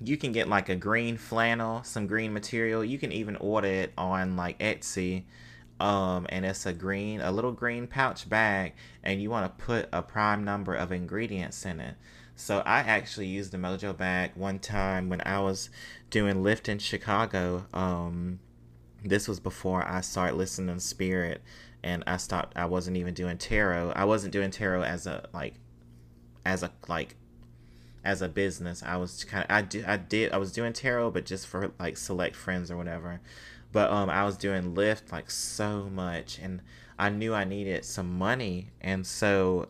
you 0.00 0.16
can 0.16 0.32
get 0.32 0.48
like 0.48 0.68
a 0.68 0.76
green 0.76 1.16
flannel, 1.16 1.82
some 1.82 2.06
green 2.06 2.32
material. 2.32 2.84
You 2.84 2.98
can 2.98 3.12
even 3.12 3.36
order 3.36 3.68
it 3.68 3.92
on 3.96 4.36
like 4.36 4.58
Etsy. 4.58 5.24
Um, 5.78 6.26
and 6.30 6.46
it's 6.46 6.64
a 6.64 6.72
green, 6.72 7.20
a 7.20 7.30
little 7.30 7.52
green 7.52 7.86
pouch 7.86 8.28
bag, 8.28 8.72
and 9.02 9.20
you 9.20 9.28
want 9.28 9.58
to 9.58 9.64
put 9.64 9.88
a 9.92 10.02
prime 10.02 10.42
number 10.42 10.74
of 10.74 10.90
ingredients 10.90 11.66
in 11.66 11.80
it. 11.80 11.96
So 12.34 12.60
I 12.60 12.78
actually 12.78 13.26
used 13.26 13.52
the 13.52 13.58
Mojo 13.58 13.96
bag 13.96 14.32
one 14.34 14.58
time 14.58 15.08
when 15.08 15.20
I 15.22 15.40
was 15.40 15.70
doing 16.10 16.36
Lyft 16.36 16.68
in 16.68 16.78
Chicago. 16.78 17.66
Um, 17.74 18.40
this 19.04 19.28
was 19.28 19.38
before 19.38 19.86
I 19.86 20.00
started 20.00 20.36
listening 20.36 20.74
to 20.74 20.80
Spirit, 20.80 21.42
and 21.82 22.02
I 22.06 22.16
stopped. 22.16 22.56
I 22.56 22.66
wasn't 22.66 22.96
even 22.96 23.14
doing 23.14 23.36
tarot. 23.38 23.92
I 23.96 24.04
wasn't 24.04 24.32
doing 24.32 24.50
tarot 24.50 24.82
as 24.82 25.06
a 25.06 25.28
like, 25.32 25.54
as 26.44 26.62
a 26.62 26.70
like 26.88 27.16
as 28.06 28.22
a 28.22 28.28
business. 28.28 28.82
I 28.82 28.96
was 28.96 29.24
kind 29.24 29.44
of 29.44 29.50
I 29.50 29.62
did 29.62 29.84
I 29.84 29.96
did 29.96 30.32
I 30.32 30.38
was 30.38 30.52
doing 30.52 30.72
tarot, 30.72 31.10
but 31.10 31.26
just 31.26 31.46
for 31.46 31.72
like 31.78 31.96
select 31.96 32.36
friends 32.36 32.70
or 32.70 32.76
whatever. 32.76 33.20
But 33.72 33.90
um, 33.90 34.08
I 34.08 34.24
was 34.24 34.36
doing 34.36 34.74
Lyft 34.74 35.12
like 35.12 35.30
so 35.30 35.90
much, 35.90 36.38
and 36.38 36.62
I 36.98 37.10
knew 37.10 37.34
I 37.34 37.44
needed 37.44 37.84
some 37.84 38.16
money, 38.16 38.70
and 38.80 39.06
so 39.06 39.68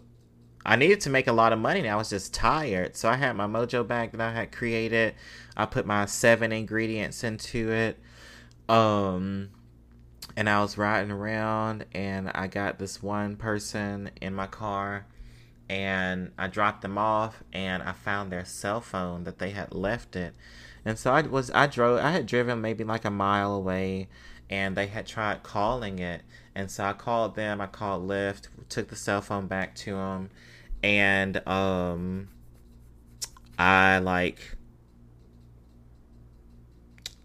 I 0.64 0.76
needed 0.76 1.00
to 1.02 1.10
make 1.10 1.26
a 1.26 1.32
lot 1.32 1.52
of 1.52 1.58
money. 1.58 1.80
And 1.80 1.88
I 1.88 1.96
was 1.96 2.10
just 2.10 2.34
tired, 2.34 2.94
so 2.94 3.08
I 3.08 3.16
had 3.16 3.32
my 3.34 3.46
Mojo 3.46 3.86
bag 3.86 4.12
that 4.12 4.20
I 4.20 4.32
had 4.32 4.52
created. 4.52 5.14
I 5.56 5.64
put 5.66 5.86
my 5.86 6.04
seven 6.06 6.52
ingredients 6.52 7.24
into 7.24 7.72
it. 7.72 7.98
Um, 8.68 9.50
and 10.36 10.50
I 10.50 10.60
was 10.60 10.76
riding 10.76 11.10
around, 11.10 11.86
and 11.92 12.30
I 12.34 12.48
got 12.48 12.78
this 12.78 13.02
one 13.02 13.36
person 13.36 14.10
in 14.20 14.34
my 14.34 14.46
car 14.46 15.06
and 15.68 16.32
I 16.38 16.46
dropped 16.46 16.82
them 16.82 16.96
off 16.96 17.42
and 17.52 17.82
I 17.82 17.92
found 17.92 18.30
their 18.30 18.44
cell 18.44 18.80
phone 18.80 19.24
that 19.24 19.38
they 19.38 19.50
had 19.50 19.74
left 19.74 20.16
it. 20.16 20.34
And 20.84 20.98
so 20.98 21.12
I 21.12 21.22
was 21.22 21.50
I 21.50 21.66
drove 21.66 21.98
I 22.00 22.12
had 22.12 22.26
driven 22.26 22.60
maybe 22.60 22.84
like 22.84 23.04
a 23.04 23.10
mile 23.10 23.54
away 23.54 24.08
and 24.48 24.76
they 24.76 24.86
had 24.86 25.06
tried 25.06 25.42
calling 25.42 25.98
it. 25.98 26.22
And 26.54 26.70
so 26.70 26.84
I 26.84 26.92
called 26.92 27.34
them, 27.34 27.60
I 27.60 27.66
called 27.66 28.08
Lyft, 28.08 28.48
took 28.68 28.88
the 28.88 28.96
cell 28.96 29.20
phone 29.20 29.46
back 29.46 29.74
to 29.76 29.92
them 29.92 30.30
and 30.82 31.46
um 31.48 32.28
I 33.58 33.98
like 33.98 34.56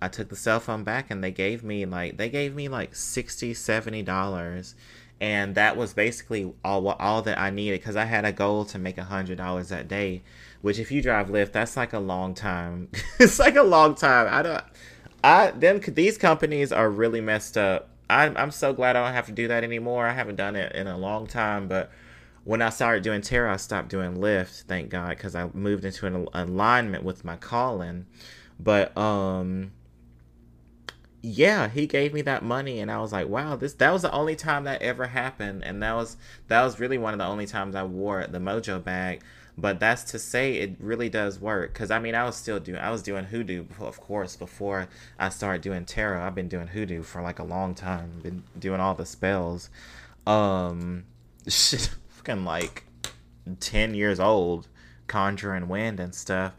I 0.01 0.07
took 0.07 0.29
the 0.29 0.35
cell 0.35 0.59
phone 0.59 0.83
back 0.83 1.11
and 1.11 1.23
they 1.23 1.31
gave 1.31 1.63
me 1.63 1.85
like 1.85 2.17
they 2.17 2.29
gave 2.29 2.55
me 2.55 2.67
like 2.67 2.95
60 2.95 3.53
70 3.53 4.01
dollars 4.01 4.75
and 5.22 5.53
that 5.53 5.78
was 5.78 5.93
basically 5.93 6.51
all 6.65 6.88
all 6.89 7.22
that 7.22 7.39
I 7.39 7.51
needed 7.51 7.80
because 7.80 7.95
I 7.95 8.05
had 8.05 8.26
a 8.26 8.32
goal 8.32 8.65
to 8.65 8.80
make 8.80 8.97
a 8.97 9.03
hundred 9.03 9.38
dollars 9.38 9.69
that 9.69 9.88
day. 9.88 10.24
Which, 10.61 10.80
if 10.80 10.91
you 10.91 11.01
drive 11.01 11.28
Lyft, 11.28 11.51
that's 11.53 11.78
like 11.78 11.93
a 11.93 11.99
long 11.99 12.34
time. 12.34 12.89
it's 13.19 13.39
like 13.39 13.55
a 13.55 13.63
long 13.63 13.93
time. 13.95 14.28
I 14.30 14.41
don't. 14.41 14.63
I 15.24 15.51
them 15.51 15.80
these 15.80 16.17
companies 16.17 16.72
are 16.72 16.89
really 16.89 17.22
messed 17.22 17.55
up. 17.55 17.89
I'm 18.09 18.36
I'm 18.36 18.51
so 18.51 18.74
glad 18.74 18.95
I 18.95 19.05
don't 19.05 19.13
have 19.13 19.28
to 19.28 19.32
do 19.32 19.47
that 19.47 19.63
anymore. 19.63 20.07
I 20.07 20.13
haven't 20.13 20.38
done 20.38 20.55
it 20.55 20.74
in 20.76 20.88
a 20.88 20.97
long 20.97 21.28
time, 21.28 21.67
but 21.67 21.91
when 22.43 22.63
I 22.63 22.69
started 22.69 23.03
doing 23.03 23.22
tarot, 23.22 23.53
I 23.53 23.57
stopped 23.57 23.89
doing 23.89 24.17
Lyft. 24.17 24.63
Thank 24.63 24.89
God, 24.89 25.09
because 25.09 25.36
I 25.36 25.49
moved 25.53 25.86
into 25.86 26.07
an 26.07 26.28
alignment 26.34 27.03
with 27.03 27.24
my 27.24 27.36
calling. 27.38 28.07
But 28.59 28.97
um 28.97 29.72
yeah, 31.22 31.67
he 31.69 31.86
gave 31.86 32.13
me 32.13 32.22
that 32.24 32.43
money 32.43 32.80
and 32.80 32.89
I 32.89 32.99
was 32.99 33.11
like, 33.11 33.28
wow, 33.28 33.55
this 33.55 33.74
that 33.74 33.91
was 33.91 34.01
the 34.01 34.11
only 34.11 34.36
time 34.36 34.63
that 34.63 34.82
ever 34.82 35.07
happened 35.07 35.63
and 35.63 35.82
that 35.84 35.93
was 35.93 36.17
that 36.47 36.63
was 36.63 36.80
really 36.80 36.97
one 36.97 37.13
of 37.13 37.19
the 37.19 37.26
only 37.26 37.45
times 37.45 37.76
I 37.76 37.84
wore 37.84 38.26
the 38.28 38.39
mojo 38.39 38.84
bag. 38.84 39.22
But 39.57 39.80
that's 39.80 40.03
to 40.05 40.19
say 40.19 40.53
it 40.55 40.78
really 40.80 41.09
does 41.09 41.39
work 41.39 41.74
cuz 41.76 41.91
I 41.91 41.99
mean, 41.99 42.15
I 42.15 42.24
was 42.24 42.36
still 42.36 42.59
doing 42.59 42.80
I 42.80 42.89
was 42.89 43.03
doing 43.03 43.26
hoodoo 43.26 43.65
of 43.80 43.99
course 43.99 44.36
before 44.36 44.88
I 45.19 45.30
started 45.30 45.61
doing 45.61 45.86
tarot. 45.86 46.24
I've 46.24 46.36
been 46.36 46.47
doing 46.47 46.67
hoodoo 46.67 47.03
for 47.03 47.22
like 47.22 47.38
a 47.38 47.43
long 47.43 47.76
time. 47.76 48.22
Been 48.24 48.43
doing 48.57 48.80
all 48.80 48.95
the 48.95 49.05
spells. 49.05 49.69
Um 50.26 51.03
shit 51.47 51.91
fucking 52.09 52.45
like 52.45 52.86
10 53.59 53.93
years 53.93 54.19
old 54.19 54.67
conjuring 55.05 55.67
wind 55.67 55.99
and 55.99 56.15
stuff. 56.15 56.53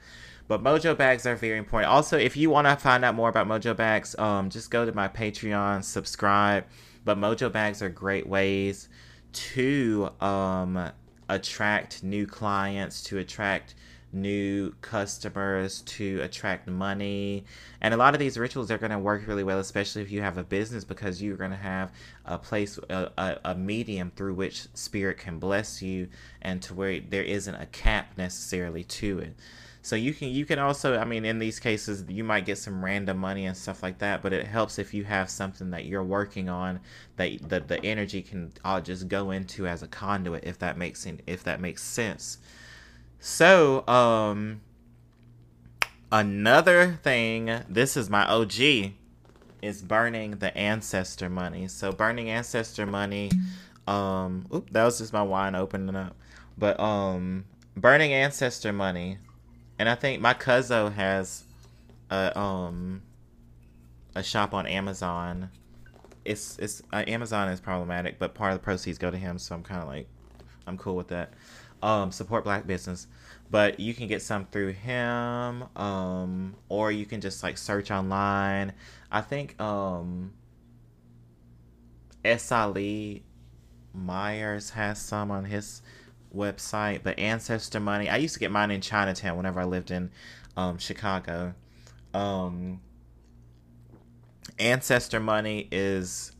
But 0.52 0.62
mojo 0.62 0.94
bags 0.94 1.24
are 1.24 1.34
very 1.34 1.56
important. 1.56 1.90
Also, 1.90 2.18
if 2.18 2.36
you 2.36 2.50
want 2.50 2.66
to 2.66 2.76
find 2.76 3.06
out 3.06 3.14
more 3.14 3.30
about 3.30 3.48
mojo 3.48 3.74
bags, 3.74 4.14
um, 4.18 4.50
just 4.50 4.70
go 4.70 4.84
to 4.84 4.92
my 4.92 5.08
Patreon, 5.08 5.82
subscribe. 5.82 6.66
But 7.06 7.16
mojo 7.16 7.50
bags 7.50 7.80
are 7.80 7.88
great 7.88 8.26
ways 8.26 8.90
to 9.32 10.10
um 10.20 10.90
attract 11.30 12.02
new 12.02 12.26
clients, 12.26 13.02
to 13.04 13.16
attract 13.16 13.76
new 14.12 14.74
customers 14.82 15.80
to 15.82 16.20
attract 16.20 16.68
money. 16.68 17.46
And 17.80 17.94
a 17.94 17.96
lot 17.96 18.12
of 18.12 18.20
these 18.20 18.36
rituals 18.36 18.70
are 18.70 18.76
going 18.76 18.92
to 18.92 18.98
work 18.98 19.26
really 19.26 19.44
well, 19.44 19.58
especially 19.58 20.02
if 20.02 20.10
you 20.10 20.20
have 20.20 20.36
a 20.36 20.44
business, 20.44 20.84
because 20.84 21.22
you're 21.22 21.38
going 21.38 21.50
to 21.50 21.56
have 21.56 21.90
a 22.26 22.36
place, 22.36 22.78
a, 22.90 23.10
a, 23.16 23.38
a, 23.46 23.54
medium 23.54 24.12
through 24.14 24.34
which 24.34 24.66
spirit 24.74 25.16
can 25.16 25.38
bless 25.38 25.80
you 25.80 26.08
and 26.42 26.60
to 26.60 26.74
where 26.74 27.00
there 27.00 27.22
isn't 27.22 27.54
a 27.54 27.64
cap 27.64 28.18
necessarily 28.18 28.84
to 28.84 29.20
it. 29.20 29.34
So 29.84 29.96
you 29.96 30.14
can 30.14 30.28
you 30.28 30.46
can 30.46 30.58
also 30.60 30.96
I 30.96 31.04
mean 31.04 31.24
in 31.24 31.40
these 31.40 31.58
cases 31.58 32.04
you 32.08 32.22
might 32.22 32.46
get 32.46 32.56
some 32.58 32.84
random 32.84 33.18
money 33.18 33.46
and 33.46 33.56
stuff 33.56 33.82
like 33.82 33.98
that, 33.98 34.22
but 34.22 34.32
it 34.32 34.46
helps 34.46 34.78
if 34.78 34.94
you 34.94 35.04
have 35.04 35.28
something 35.28 35.70
that 35.70 35.86
you're 35.86 36.04
working 36.04 36.48
on 36.48 36.80
that 37.16 37.48
the, 37.48 37.60
the 37.60 37.84
energy 37.84 38.22
can 38.22 38.52
all 38.64 38.80
just 38.80 39.08
go 39.08 39.32
into 39.32 39.66
as 39.66 39.82
a 39.82 39.88
conduit 39.88 40.44
if 40.44 40.58
that 40.60 40.78
makes 40.78 41.06
if 41.26 41.42
that 41.44 41.60
makes 41.60 41.82
sense. 41.82 42.38
So, 43.24 43.86
um, 43.86 44.62
another 46.10 46.98
thing, 47.04 47.62
this 47.68 47.96
is 47.96 48.10
my 48.10 48.26
OG, 48.26 48.90
is 49.62 49.80
burning 49.80 50.38
the 50.38 50.56
ancestor 50.58 51.30
money. 51.30 51.68
So, 51.68 51.92
burning 51.92 52.30
ancestor 52.30 52.84
money, 52.84 53.30
um, 53.86 54.48
oop, 54.52 54.70
that 54.70 54.82
was 54.82 54.98
just 54.98 55.12
my 55.12 55.22
wine 55.22 55.54
opening 55.54 55.94
up. 55.94 56.16
But, 56.58 56.80
um, 56.80 57.44
burning 57.76 58.12
ancestor 58.12 58.72
money, 58.72 59.18
and 59.82 59.88
I 59.88 59.96
think 59.96 60.22
my 60.22 60.32
cousin 60.32 60.92
has 60.92 61.42
a, 62.08 62.38
um, 62.38 63.02
a 64.14 64.22
shop 64.22 64.54
on 64.54 64.64
Amazon. 64.64 65.50
It's, 66.24 66.56
it's, 66.60 66.84
uh, 66.92 67.02
Amazon 67.08 67.48
is 67.48 67.58
problematic, 67.58 68.20
but 68.20 68.32
part 68.32 68.52
of 68.52 68.60
the 68.60 68.62
proceeds 68.62 68.96
go 68.96 69.10
to 69.10 69.16
him, 69.16 69.40
so 69.40 69.56
I'm 69.56 69.64
kind 69.64 69.82
of 69.82 69.88
like, 69.88 70.06
I'm 70.68 70.78
cool 70.78 70.94
with 70.94 71.08
that 71.08 71.32
um, 71.82 72.12
support 72.12 72.44
black 72.44 72.64
business 72.64 73.08
but 73.50 73.80
you 73.80 73.92
can 73.92 74.06
get 74.06 74.22
some 74.22 74.46
through 74.46 74.70
him 74.70 75.64
um, 75.74 76.54
or 76.68 76.92
you 76.92 77.04
can 77.04 77.20
just 77.20 77.42
like 77.42 77.58
search 77.58 77.90
online 77.90 78.72
i 79.10 79.20
think 79.20 79.60
um. 79.60 80.32
Myers 83.94 84.70
has 84.70 85.00
some 85.00 85.32
on 85.32 85.44
his 85.44 85.82
website 86.34 87.00
but 87.02 87.18
ancestor 87.18 87.80
money 87.80 88.08
i 88.08 88.16
used 88.16 88.34
to 88.34 88.40
get 88.40 88.50
mine 88.50 88.70
in 88.70 88.80
chinatown 88.80 89.36
whenever 89.36 89.60
i 89.60 89.64
lived 89.64 89.90
in 89.90 90.10
um, 90.56 90.78
chicago 90.78 91.54
um, 92.14 92.80
ancestor 94.58 95.20
money 95.20 95.68
is 95.70 96.32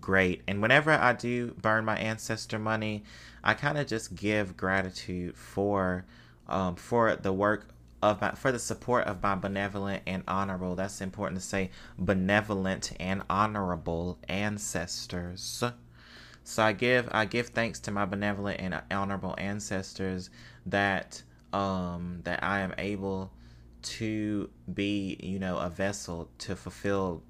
great 0.00 0.42
and 0.48 0.60
whenever 0.62 0.90
i 0.90 1.12
do 1.12 1.54
burn 1.60 1.84
my 1.84 1.96
ancestor 1.96 2.58
money 2.58 3.04
I 3.44 3.52
kind 3.52 3.76
of 3.76 3.86
just 3.86 4.14
give 4.16 4.56
gratitude 4.56 5.36
for 5.36 6.06
um, 6.48 6.76
for 6.76 7.14
the 7.14 7.32
work 7.32 7.68
of 8.02 8.20
my 8.22 8.32
for 8.32 8.50
the 8.50 8.58
support 8.58 9.06
of 9.06 9.22
my 9.22 9.34
benevolent 9.34 10.02
and 10.06 10.24
honorable. 10.26 10.74
That's 10.74 11.02
important 11.02 11.40
to 11.40 11.46
say, 11.46 11.70
benevolent 11.98 12.92
and 12.98 13.22
honorable 13.28 14.18
ancestors. 14.28 15.62
So 16.44 16.62
I 16.62 16.72
give 16.72 17.08
I 17.10 17.24
give 17.24 17.48
thanks 17.48 17.80
to 17.80 17.90
my 17.90 18.04
benevolent 18.04 18.60
and 18.60 18.80
honorable 18.90 19.34
ancestors 19.38 20.30
that 20.66 21.22
um 21.52 22.20
that 22.24 22.44
I 22.44 22.60
am 22.60 22.74
able 22.78 23.32
to 23.82 24.50
be 24.72 25.18
you 25.20 25.38
know 25.38 25.58
a 25.58 25.70
vessel 25.70 26.28
to 26.38 26.54
fulfill 26.54 27.22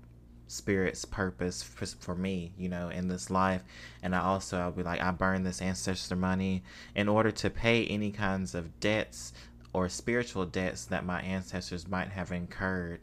spirit's 0.47 1.05
purpose 1.05 1.63
for, 1.63 1.87
for 1.87 2.15
me 2.15 2.53
you 2.59 2.69
know 2.69 2.89
in 2.89 3.09
this 3.09 3.31
life. 3.31 3.63
And 4.03 4.15
i 4.15 4.21
also 4.21 4.59
i'll 4.59 4.73
be 4.73 4.83
like 4.83 5.01
i 5.01 5.11
burn 5.11 5.45
this 5.45 5.63
ancestor 5.63 6.17
money 6.17 6.63
in 6.95 7.09
order 7.09 7.31
to 7.31 7.51
pay 7.51 7.87
any 7.87 8.11
kinds 8.11 8.55
of 8.55 8.79
debts 8.81 9.33
or 9.73 9.89
spiritual 9.89 10.47
debts 10.47 10.85
that 10.87 11.05
my 11.05 11.21
ancestors 11.23 11.89
might 11.89 12.09
have 12.11 12.31
incurred 12.31 13.01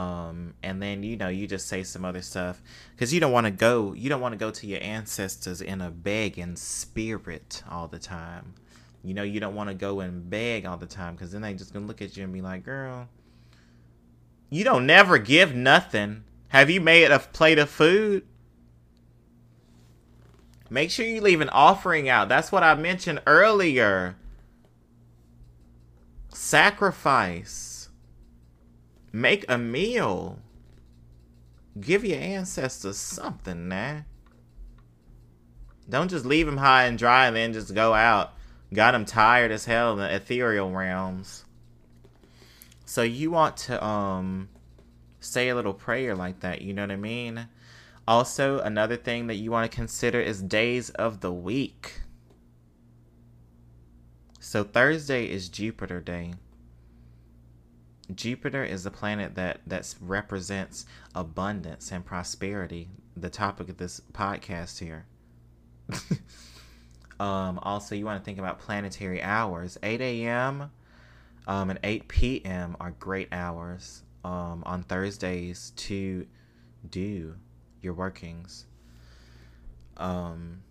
um, 0.00 0.54
and 0.62 0.80
then 0.82 1.02
you 1.02 1.16
know 1.16 1.28
you 1.28 1.46
just 1.46 1.68
say 1.68 1.82
some 1.82 2.04
other 2.04 2.22
stuff 2.22 2.62
because 2.92 3.12
you 3.12 3.20
don't 3.20 3.32
want 3.32 3.46
to 3.46 3.50
go 3.50 3.92
you 3.92 4.08
don't 4.08 4.20
want 4.20 4.32
to 4.32 4.38
go 4.38 4.50
to 4.50 4.66
your 4.66 4.82
ancestors 4.82 5.60
in 5.60 5.80
a 5.80 5.90
begging 5.90 6.56
spirit 6.56 7.62
all 7.70 7.88
the 7.88 7.98
time 7.98 8.54
you 9.02 9.14
know 9.14 9.22
you 9.22 9.40
don't 9.40 9.54
want 9.54 9.68
to 9.68 9.74
go 9.74 10.00
and 10.00 10.30
beg 10.30 10.66
all 10.66 10.76
the 10.76 10.86
time 10.86 11.14
because 11.14 11.32
then 11.32 11.42
they 11.42 11.54
just 11.54 11.72
gonna 11.72 11.86
look 11.86 12.02
at 12.02 12.16
you 12.16 12.24
and 12.24 12.32
be 12.32 12.40
like 12.40 12.64
girl 12.64 13.08
you 14.48 14.64
don't 14.64 14.86
never 14.86 15.18
give 15.18 15.54
nothing 15.54 16.24
have 16.50 16.68
you 16.68 16.80
made 16.80 17.12
a 17.12 17.20
plate 17.20 17.60
of 17.60 17.70
food? 17.70 18.26
Make 20.68 20.90
sure 20.90 21.06
you 21.06 21.20
leave 21.20 21.40
an 21.40 21.48
offering 21.48 22.08
out. 22.08 22.28
That's 22.28 22.50
what 22.50 22.64
I 22.64 22.74
mentioned 22.74 23.22
earlier. 23.24 24.16
Sacrifice. 26.30 27.69
Make 29.12 29.44
a 29.48 29.58
meal. 29.58 30.38
Give 31.80 32.04
your 32.04 32.18
ancestors 32.18 32.96
something, 32.96 33.68
man. 33.68 34.04
Don't 35.88 36.08
just 36.08 36.24
leave 36.24 36.46
them 36.46 36.58
high 36.58 36.84
and 36.84 36.96
dry 36.98 37.26
and 37.26 37.34
then 37.34 37.52
just 37.52 37.74
go 37.74 37.94
out. 37.94 38.32
Got 38.72 38.92
them 38.92 39.04
tired 39.04 39.50
as 39.50 39.64
hell 39.64 39.92
in 39.92 39.98
the 39.98 40.14
ethereal 40.14 40.70
realms. 40.70 41.44
So 42.84 43.02
you 43.02 43.30
want 43.30 43.56
to 43.58 43.84
um 43.84 44.48
say 45.20 45.48
a 45.48 45.54
little 45.54 45.74
prayer 45.74 46.14
like 46.14 46.40
that. 46.40 46.62
You 46.62 46.72
know 46.72 46.82
what 46.82 46.90
I 46.90 46.96
mean? 46.96 47.48
Also, 48.08 48.58
another 48.60 48.96
thing 48.96 49.28
that 49.28 49.36
you 49.36 49.50
want 49.50 49.70
to 49.70 49.74
consider 49.74 50.20
is 50.20 50.42
days 50.42 50.90
of 50.90 51.20
the 51.20 51.32
week. 51.32 52.00
So, 54.40 54.64
Thursday 54.64 55.26
is 55.26 55.48
Jupiter 55.48 56.00
Day. 56.00 56.34
Jupiter 58.16 58.64
is 58.64 58.86
a 58.86 58.90
planet 58.90 59.34
that 59.34 59.60
that 59.66 59.94
represents 60.00 60.86
abundance 61.14 61.92
and 61.92 62.04
prosperity. 62.04 62.88
The 63.16 63.30
topic 63.30 63.68
of 63.68 63.76
this 63.76 64.00
podcast 64.12 64.78
here. 64.78 65.06
um, 67.20 67.58
also, 67.62 67.94
you 67.94 68.04
want 68.04 68.20
to 68.20 68.24
think 68.24 68.38
about 68.38 68.58
planetary 68.58 69.22
hours. 69.22 69.78
8 69.82 70.00
a.m. 70.00 70.70
Um, 71.46 71.70
and 71.70 71.78
8 71.82 72.08
p.m. 72.08 72.76
are 72.80 72.92
great 72.92 73.28
hours 73.32 74.02
um, 74.24 74.62
on 74.64 74.84
Thursdays 74.84 75.72
to 75.76 76.26
do 76.88 77.36
your 77.82 77.94
workings. 77.94 78.66
Um, 79.96 80.62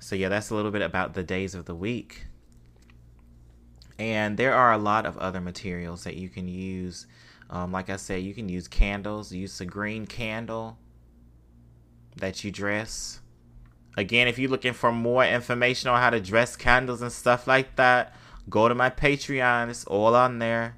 so, 0.00 0.16
yeah, 0.16 0.28
that's 0.28 0.50
a 0.50 0.54
little 0.54 0.70
bit 0.70 0.82
about 0.82 1.14
the 1.14 1.22
days 1.22 1.54
of 1.54 1.66
the 1.66 1.74
week. 1.74 2.26
And 3.98 4.36
there 4.36 4.54
are 4.54 4.72
a 4.72 4.78
lot 4.78 5.06
of 5.06 5.16
other 5.18 5.40
materials 5.40 6.04
that 6.04 6.16
you 6.16 6.28
can 6.28 6.48
use. 6.48 7.06
Um, 7.50 7.72
like 7.72 7.90
I 7.90 7.96
said, 7.96 8.22
you 8.22 8.34
can 8.34 8.48
use 8.48 8.66
candles, 8.66 9.32
use 9.32 9.60
a 9.60 9.66
green 9.66 10.06
candle 10.06 10.78
that 12.16 12.42
you 12.42 12.50
dress. 12.50 13.20
Again, 13.96 14.26
if 14.26 14.38
you're 14.38 14.50
looking 14.50 14.72
for 14.72 14.90
more 14.90 15.24
information 15.24 15.88
on 15.88 16.00
how 16.00 16.10
to 16.10 16.20
dress 16.20 16.56
candles 16.56 17.02
and 17.02 17.12
stuff 17.12 17.46
like 17.46 17.76
that, 17.76 18.14
go 18.50 18.68
to 18.68 18.74
my 18.74 18.90
Patreon. 18.90 19.70
It's 19.70 19.84
all 19.84 20.16
on 20.16 20.40
there. 20.40 20.76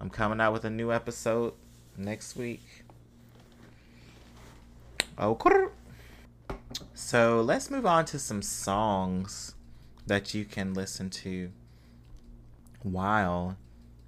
I'm 0.00 0.10
coming 0.10 0.40
out 0.40 0.52
with 0.52 0.64
a 0.64 0.70
new 0.70 0.92
episode 0.92 1.54
next 1.96 2.36
week. 2.36 2.84
Oh, 5.18 5.38
so 6.94 7.42
let's 7.42 7.70
move 7.70 7.86
on 7.86 8.04
to 8.06 8.18
some 8.18 8.42
songs 8.42 9.54
that 10.06 10.34
you 10.34 10.44
can 10.44 10.74
listen 10.74 11.10
to 11.10 11.50
while 12.82 13.56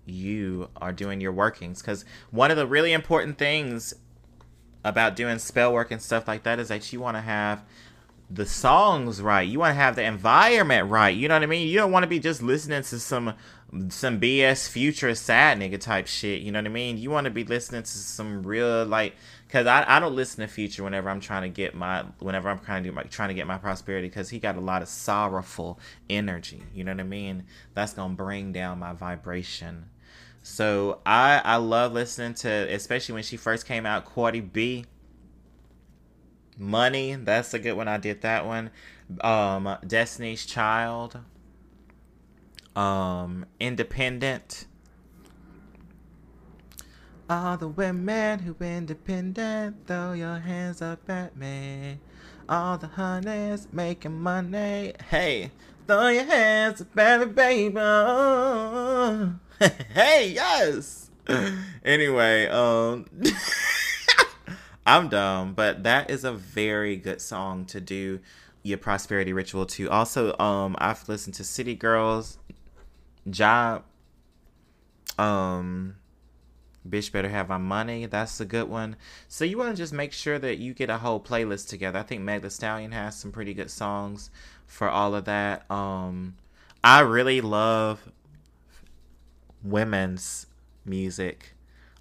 you 0.07 0.69
are 0.77 0.93
doing 0.93 1.21
your 1.21 1.33
workings. 1.33 1.81
Because 1.81 2.05
one 2.31 2.51
of 2.51 2.57
the 2.57 2.67
really 2.67 2.93
important 2.93 3.39
things 3.39 3.95
about 4.85 5.17
doing 5.17 5.39
spell 5.39 5.73
work 5.73 5.91
and 5.91 6.03
stuff 6.03 6.29
like 6.29 6.43
that 6.43 6.59
is 6.59 6.69
that 6.69 6.93
you 6.93 7.01
want 7.01 7.17
to 7.17 7.23
have 7.23 7.65
the 8.31 8.47
songs 8.47 9.21
right. 9.21 9.43
You 9.43 9.59
want 9.59 9.73
to 9.73 9.75
have 9.75 9.97
the 9.97 10.05
environment 10.05 10.91
right. 10.91 11.15
You 11.15 11.29
know 11.29 11.35
what 11.35 11.43
I 11.43 11.47
mean? 11.47 11.69
You 11.69 11.79
don't 11.79 11.93
want 11.93 12.05
to 12.05 12.09
be 12.09 12.19
just 12.19 12.43
listening 12.43 12.83
to 12.83 12.99
some 12.99 13.35
some 13.89 14.21
BS 14.21 14.69
future 14.69 15.15
sad 15.15 15.59
nigga 15.59 15.81
type 15.81 16.07
shit. 16.07 16.43
You 16.43 16.53
know 16.53 16.61
what 16.61 16.67
I 16.67 16.71
mean? 16.71 16.97
You 16.97 17.11
want 17.11 17.25
to 17.25 17.31
be 17.31 17.45
listening 17.45 17.83
to 17.83 17.89
some 17.89 18.43
real 18.45 18.85
like, 18.85 19.15
cause 19.49 19.67
I, 19.67 19.85
I 19.97 20.01
don't 20.01 20.15
listen 20.15 20.41
to 20.41 20.53
Future 20.53 20.85
whenever 20.85 21.11
I'm 21.11 21.21
trying 21.21 21.43
to 21.43 21.49
get 21.49 21.75
my 21.75 22.05
whenever 22.21 22.49
I'm 22.49 22.61
trying 22.61 22.85
to 22.85 22.91
do 22.91 22.95
my 22.95 23.03
trying 23.05 23.29
to 23.29 23.35
get 23.35 23.47
my 23.47 23.59
prosperity 23.59 24.09
because 24.09 24.31
he 24.31 24.39
got 24.39 24.57
a 24.57 24.61
lot 24.61 24.83
of 24.83 24.89
sorrowful 24.89 25.81
energy. 26.09 26.63
You 26.73 26.85
know 26.85 26.93
what 26.93 27.01
I 27.01 27.05
mean? 27.05 27.45
That's 27.75 27.95
gonna 27.95 28.15
bring 28.15 28.53
down 28.53 28.79
my 28.79 28.93
vibration. 28.93 29.87
So 30.43 31.01
I 31.05 31.41
I 31.45 31.57
love 31.57 31.93
listening 31.93 32.35
to 32.35 32.49
especially 32.49 33.15
when 33.15 33.23
she 33.23 33.37
first 33.37 33.67
came 33.67 33.87
out, 33.87 34.05
Cardi 34.05 34.41
B. 34.41 34.85
Money, 36.59 37.15
that's 37.15 37.53
a 37.55 37.59
good 37.59 37.75
one. 37.75 37.89
I 37.89 37.99
did 37.99 38.23
that 38.23 38.47
one. 38.47 38.71
Um, 39.21 39.77
Destiny's 39.87 40.47
Child 40.47 41.21
um, 42.77 43.47
Independent. 43.61 44.67
All 47.29 47.57
the 47.57 47.69
women 47.69 48.41
who 48.41 48.55
independent, 48.61 49.87
throw 49.87 50.13
your 50.13 50.39
hands 50.39 50.83
up 50.83 51.09
at 51.09 51.37
me. 51.37 51.99
All 52.49 52.77
the 52.77 52.89
honeys 52.89 53.67
making 53.73 54.21
money. 54.21 54.93
Hey, 55.09 55.51
throw 55.87 56.09
your 56.09 56.25
hands 56.25 56.83
up 56.83 56.99
at 56.99 57.21
me, 57.21 57.27
baby. 57.27 57.81
hey, 59.95 60.33
yes. 60.35 61.11
anyway, 61.85 62.47
um, 62.49 63.07
I'm 64.87 65.09
dumb, 65.09 65.55
but 65.55 65.83
that 65.85 66.11
is 66.11 66.25
a 66.25 66.33
very 66.33 66.97
good 66.97 67.21
song 67.21 67.65
to 67.67 67.81
do 67.81 68.21
your 68.63 68.79
prosperity 68.79 69.33
ritual 69.33 69.67
to. 69.67 69.89
Also, 69.91 70.37
um, 70.39 70.77
I've 70.79 71.09
listened 71.09 71.35
to 71.37 71.45
City 71.45 71.75
Girls, 71.75 72.39
Job, 73.29 73.85
um, 75.19 75.97
Bitch 76.89 77.11
Better 77.13 77.31
Have 77.31 77.49
My 77.49 77.57
Money. 77.57 78.07
That's 78.07 78.41
a 78.41 78.45
good 78.45 78.69
one. 78.69 78.97
So 79.29 79.45
you 79.45 79.57
want 79.57 79.71
to 79.71 79.77
just 79.77 79.93
make 79.93 80.13
sure 80.13 80.39
that 80.39 80.59
you 80.59 80.75
get 80.75 80.91
a 80.91 80.99
whole 80.99 81.21
playlist 81.21 81.69
together. 81.69 81.99
I 81.99 82.03
think 82.03 82.23
Meg 82.23 82.43
The 82.43 82.51
Stallion 82.51 82.93
has 82.93 83.17
some 83.17 83.33
pretty 83.33 83.55
good 83.55 83.71
songs 83.71 84.31
for 84.67 84.89
all 84.89 85.15
of 85.15 85.25
that. 85.25 85.71
Um, 85.71 86.35
I 86.83 87.01
really 87.01 87.41
love 87.41 88.11
women's 89.63 90.47
music. 90.85 91.55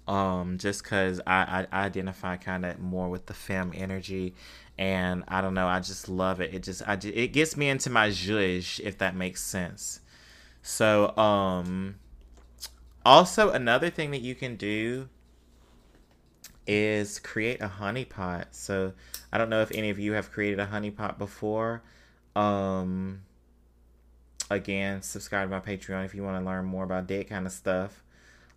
Um, 0.06 0.58
just 0.58 0.82
because 0.82 1.20
I, 1.26 1.66
I 1.72 1.84
identify 1.84 2.36
kind 2.36 2.66
of 2.66 2.78
more 2.78 3.08
with 3.08 3.26
the 3.26 3.34
femme 3.34 3.72
energy, 3.74 4.34
and 4.76 5.24
I 5.28 5.40
don't 5.40 5.54
know, 5.54 5.66
I 5.66 5.80
just 5.80 6.08
love 6.08 6.40
it. 6.40 6.52
It 6.52 6.62
just 6.62 6.86
I 6.86 6.98
it 7.02 7.28
gets 7.28 7.56
me 7.56 7.68
into 7.68 7.88
my 7.88 8.10
zhuzh, 8.10 8.80
if 8.80 8.98
that 8.98 9.16
makes 9.16 9.42
sense. 9.42 10.00
So 10.62 11.16
um, 11.16 11.96
also, 13.04 13.50
another 13.50 13.90
thing 13.90 14.10
that 14.12 14.22
you 14.22 14.34
can 14.34 14.56
do 14.56 15.08
is 16.66 17.18
create 17.18 17.60
a 17.60 17.68
honeypot. 17.68 18.46
So, 18.52 18.94
I 19.32 19.38
don't 19.38 19.50
know 19.50 19.60
if 19.60 19.70
any 19.72 19.90
of 19.90 19.98
you 19.98 20.12
have 20.12 20.32
created 20.32 20.58
a 20.58 20.66
honeypot 20.66 21.18
before. 21.18 21.82
Um, 22.34 23.22
again, 24.50 25.02
subscribe 25.02 25.50
to 25.50 25.54
my 25.54 25.60
Patreon 25.60 26.04
if 26.06 26.14
you 26.14 26.22
want 26.22 26.42
to 26.42 26.44
learn 26.44 26.64
more 26.64 26.84
about 26.84 27.08
that 27.08 27.28
kind 27.28 27.46
of 27.46 27.52
stuff. 27.52 28.02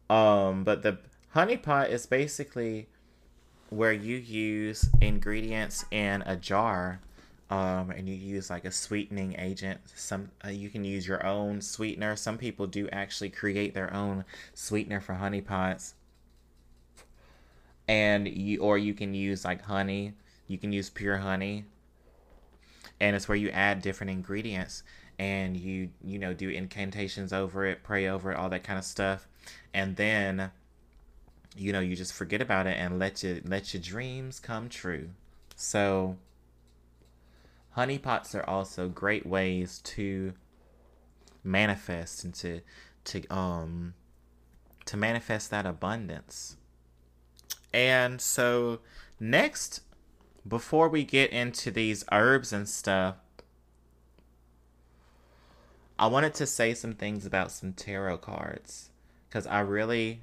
Um, 0.09 0.63
but 0.63 0.83
the 0.83 0.99
honeypot 1.35 1.89
is 1.89 2.05
basically 2.05 2.87
where 3.69 3.93
you 3.93 4.15
use 4.15 4.89
ingredients 5.01 5.85
in 5.91 6.21
a 6.25 6.35
jar 6.35 7.01
um, 7.49 7.91
and 7.91 8.07
you 8.09 8.15
use 8.15 8.49
like 8.49 8.65
a 8.65 8.71
sweetening 8.71 9.35
agent. 9.37 9.79
Some 9.95 10.31
uh, 10.43 10.49
you 10.49 10.69
can 10.69 10.83
use 10.83 11.07
your 11.07 11.25
own 11.25 11.61
sweetener. 11.61 12.15
Some 12.15 12.37
people 12.37 12.67
do 12.67 12.89
actually 12.91 13.29
create 13.29 13.73
their 13.73 13.93
own 13.93 14.25
sweetener 14.53 14.99
for 14.99 15.13
honey 15.13 15.41
pots, 15.41 15.93
and 17.87 18.27
you 18.27 18.59
or 18.59 18.77
you 18.77 18.93
can 18.93 19.13
use 19.13 19.45
like 19.45 19.61
honey. 19.61 20.13
You 20.47 20.57
can 20.57 20.73
use 20.73 20.89
pure 20.89 21.17
honey, 21.17 21.63
and 22.99 23.15
it's 23.15 23.27
where 23.29 23.37
you 23.37 23.49
add 23.49 23.81
different 23.81 24.11
ingredients 24.11 24.83
and 25.19 25.57
you 25.57 25.89
you 26.03 26.19
know 26.19 26.33
do 26.33 26.49
incantations 26.49 27.31
over 27.31 27.65
it, 27.65 27.81
pray 27.81 28.07
over 28.07 28.31
it, 28.31 28.37
all 28.37 28.49
that 28.49 28.63
kind 28.63 28.77
of 28.77 28.85
stuff, 28.85 29.27
and 29.73 29.95
then 29.95 30.51
you 31.57 31.73
know 31.73 31.79
you 31.79 31.95
just 31.95 32.13
forget 32.13 32.41
about 32.41 32.67
it 32.67 32.77
and 32.77 32.99
let 32.99 33.23
your 33.23 33.39
let 33.43 33.73
your 33.73 33.81
dreams 33.81 34.39
come 34.39 34.69
true. 34.69 35.09
So 35.55 36.17
honeypots 37.75 38.35
are 38.35 38.47
also 38.47 38.89
great 38.89 39.25
ways 39.25 39.79
to 39.83 40.33
manifest 41.43 42.23
and 42.23 42.33
to 42.35 42.61
to 43.05 43.27
um 43.27 43.93
to 44.85 44.97
manifest 44.97 45.51
that 45.51 45.65
abundance. 45.65 46.57
And 47.73 48.21
so 48.21 48.79
next 49.19 49.81
before 50.47 50.87
we 50.87 51.03
get 51.03 51.31
into 51.31 51.71
these 51.71 52.05
herbs 52.11 52.53
and 52.53 52.67
stuff 52.69 53.15
I 55.99 56.07
wanted 56.07 56.35
to 56.35 56.45
say 56.45 56.73
some 56.73 56.93
things 56.93 57.25
about 57.25 57.51
some 57.51 57.73
tarot 57.73 58.19
cards 58.19 58.89
cuz 59.29 59.45
I 59.47 59.59
really 59.59 60.21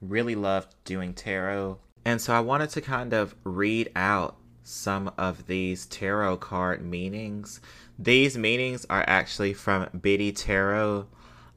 really 0.00 0.34
loved 0.34 0.74
doing 0.84 1.14
tarot. 1.14 1.78
And 2.04 2.20
so 2.20 2.34
I 2.34 2.40
wanted 2.40 2.70
to 2.70 2.80
kind 2.80 3.12
of 3.12 3.34
read 3.44 3.90
out 3.96 4.36
some 4.62 5.12
of 5.18 5.46
these 5.46 5.86
tarot 5.86 6.38
card 6.38 6.84
meanings. 6.84 7.60
These 7.98 8.36
meanings 8.36 8.86
are 8.90 9.04
actually 9.06 9.52
from 9.52 9.88
Biddy 10.00 10.32
Tarot. 10.32 11.06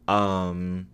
Um, 0.07 0.87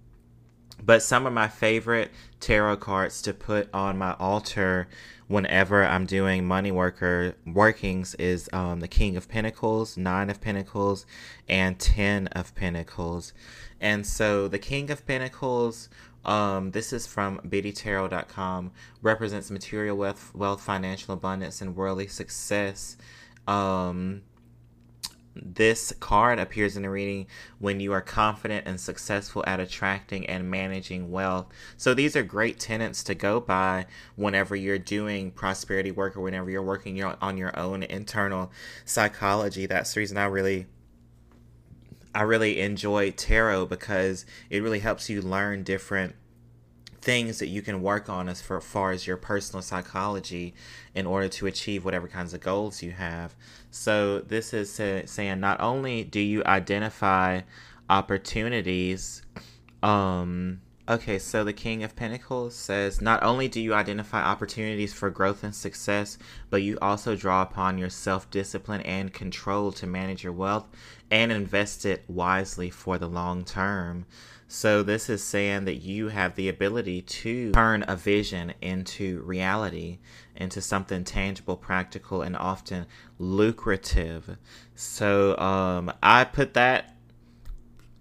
but 0.86 1.01
some 1.01 1.25
of 1.25 1.34
my 1.34 1.47
favorite 1.47 2.11
tarot 2.39 2.77
cards 2.77 3.21
to 3.23 3.34
put 3.34 3.69
on 3.73 3.97
my 3.97 4.13
altar 4.13 4.88
whenever 5.27 5.86
I'm 5.86 6.05
doing 6.05 6.45
money 6.45 6.71
worker 6.71 7.36
workings 7.45 8.15
is 8.15 8.49
um, 8.51 8.81
the 8.81 8.88
King 8.88 9.15
of 9.15 9.29
Pentacles, 9.29 9.97
Nine 9.97 10.29
of 10.29 10.41
Pentacles, 10.41 11.05
and 11.47 11.79
Ten 11.79 12.27
of 12.27 12.53
Pentacles. 12.55 13.34
And 13.79 14.05
so 14.05 14.47
the 14.47 14.59
King 14.59 14.91
of 14.91 15.05
Pentacles 15.05 15.89
um, 16.25 16.71
this 16.71 16.93
is 16.93 17.05
from 17.05 17.39
biddytarot.com. 17.39 18.71
Represents 19.01 19.51
material 19.51 19.97
wealth, 19.97 20.34
wealth, 20.34 20.61
financial 20.61 21.13
abundance, 21.13 21.61
and 21.61 21.75
worldly 21.75 22.07
success. 22.07 22.97
Um, 23.47 24.21
this 25.36 25.93
card 25.99 26.39
appears 26.39 26.77
in 26.77 26.84
the 26.84 26.89
reading 26.89 27.27
when 27.59 27.79
you 27.79 27.91
are 27.93 28.01
confident 28.01 28.67
and 28.67 28.79
successful 28.79 29.43
at 29.47 29.59
attracting 29.59 30.25
and 30.27 30.49
managing 30.49 31.11
wealth. 31.11 31.47
So 31.77 31.93
these 31.93 32.15
are 32.15 32.23
great 32.23 32.59
tenets 32.59 33.03
to 33.05 33.15
go 33.15 33.39
by 33.39 33.88
whenever 34.15 34.55
you're 34.55 34.77
doing 34.77 35.31
prosperity 35.31 35.91
work 35.91 36.15
or 36.15 36.21
whenever 36.21 36.49
you're 36.49 36.61
working 36.61 36.95
your, 36.95 37.17
on 37.21 37.38
your 37.38 37.57
own 37.57 37.84
internal 37.84 38.51
psychology. 38.86 39.65
That's 39.65 39.93
the 39.93 40.01
reason 40.01 40.17
I 40.17 40.25
really 40.25 40.67
I 42.15 42.21
really 42.21 42.59
enjoy 42.59 43.09
tarot 43.09 43.65
because 43.65 44.25
it 44.51 44.61
really 44.61 44.79
helps 44.79 45.09
you 45.09 45.19
learn 45.21 45.63
different 45.63 46.13
things 47.04 47.39
that 47.39 47.47
you 47.47 47.62
can 47.62 47.82
work 47.82 48.08
on 48.10 48.30
as 48.30 48.41
far 48.41 48.91
as 48.91 49.06
your 49.06 49.18
personal 49.18 49.62
psychology 49.62 50.54
in 50.95 51.06
order 51.06 51.28
to 51.28 51.47
achieve 51.47 51.84
whatever 51.84 52.08
kinds 52.08 52.34
of 52.34 52.39
goals 52.39 52.82
you 52.82 52.91
have. 52.91 53.36
So 53.72 54.20
this 54.20 54.54
is 54.54 54.72
saying 54.72 55.39
not 55.39 55.60
only 55.60 56.06
do 56.06 56.20
you 56.20 56.43
identify 56.45 57.41
opportunities 57.89 59.22
um 59.82 60.62
Okay, 60.89 61.18
so 61.18 61.45
the 61.45 61.54
King 61.54 61.82
of 61.84 61.95
Pentacles 61.95 62.54
says 62.54 62.99
not 62.99 63.24
only 63.24 63.47
do 63.47 63.62
you 63.62 63.74
identify 63.74 64.22
opportunities 64.22 64.93
for 64.93 65.10
growth 65.10 65.41
and 65.41 65.56
success, 65.56 66.18
but 66.49 66.62
you 66.62 66.78
also 66.82 67.16
draw 67.16 67.41
upon 67.41 67.78
your 67.78 67.89
self 67.89 68.30
discipline 68.30 68.82
and 68.82 69.14
control 69.14 69.72
to 69.72 69.88
manage 69.88 70.26
your 70.26 70.34
wealth 70.34 70.68
and 71.10 71.32
invest 71.32 71.86
it 71.86 72.04
wisely 72.10 72.70
for 72.70 72.97
the 72.97 73.08
long 73.08 73.45
term. 73.45 74.06
So, 74.56 74.84
this 74.84 75.10
is 75.10 75.24
saying 75.24 75.66
that 75.66 75.78
you 75.78 76.10
have 76.10 76.36
the 76.36 76.47
ability 76.47 77.01
to 77.01 77.51
turn 77.54 77.84
a 77.88 77.95
vision 77.95 78.54
into 78.62 79.24
reality, 79.24 79.97
into 80.36 80.62
something 80.62 81.04
tangible, 81.04 81.58
practical, 81.58 82.22
and 82.22 82.38
often 82.38 82.86
lucrative. 83.18 84.38
So, 84.76 85.36
um, 85.39 85.91
I 86.04 86.26
put 86.26 86.54
that 86.54 86.95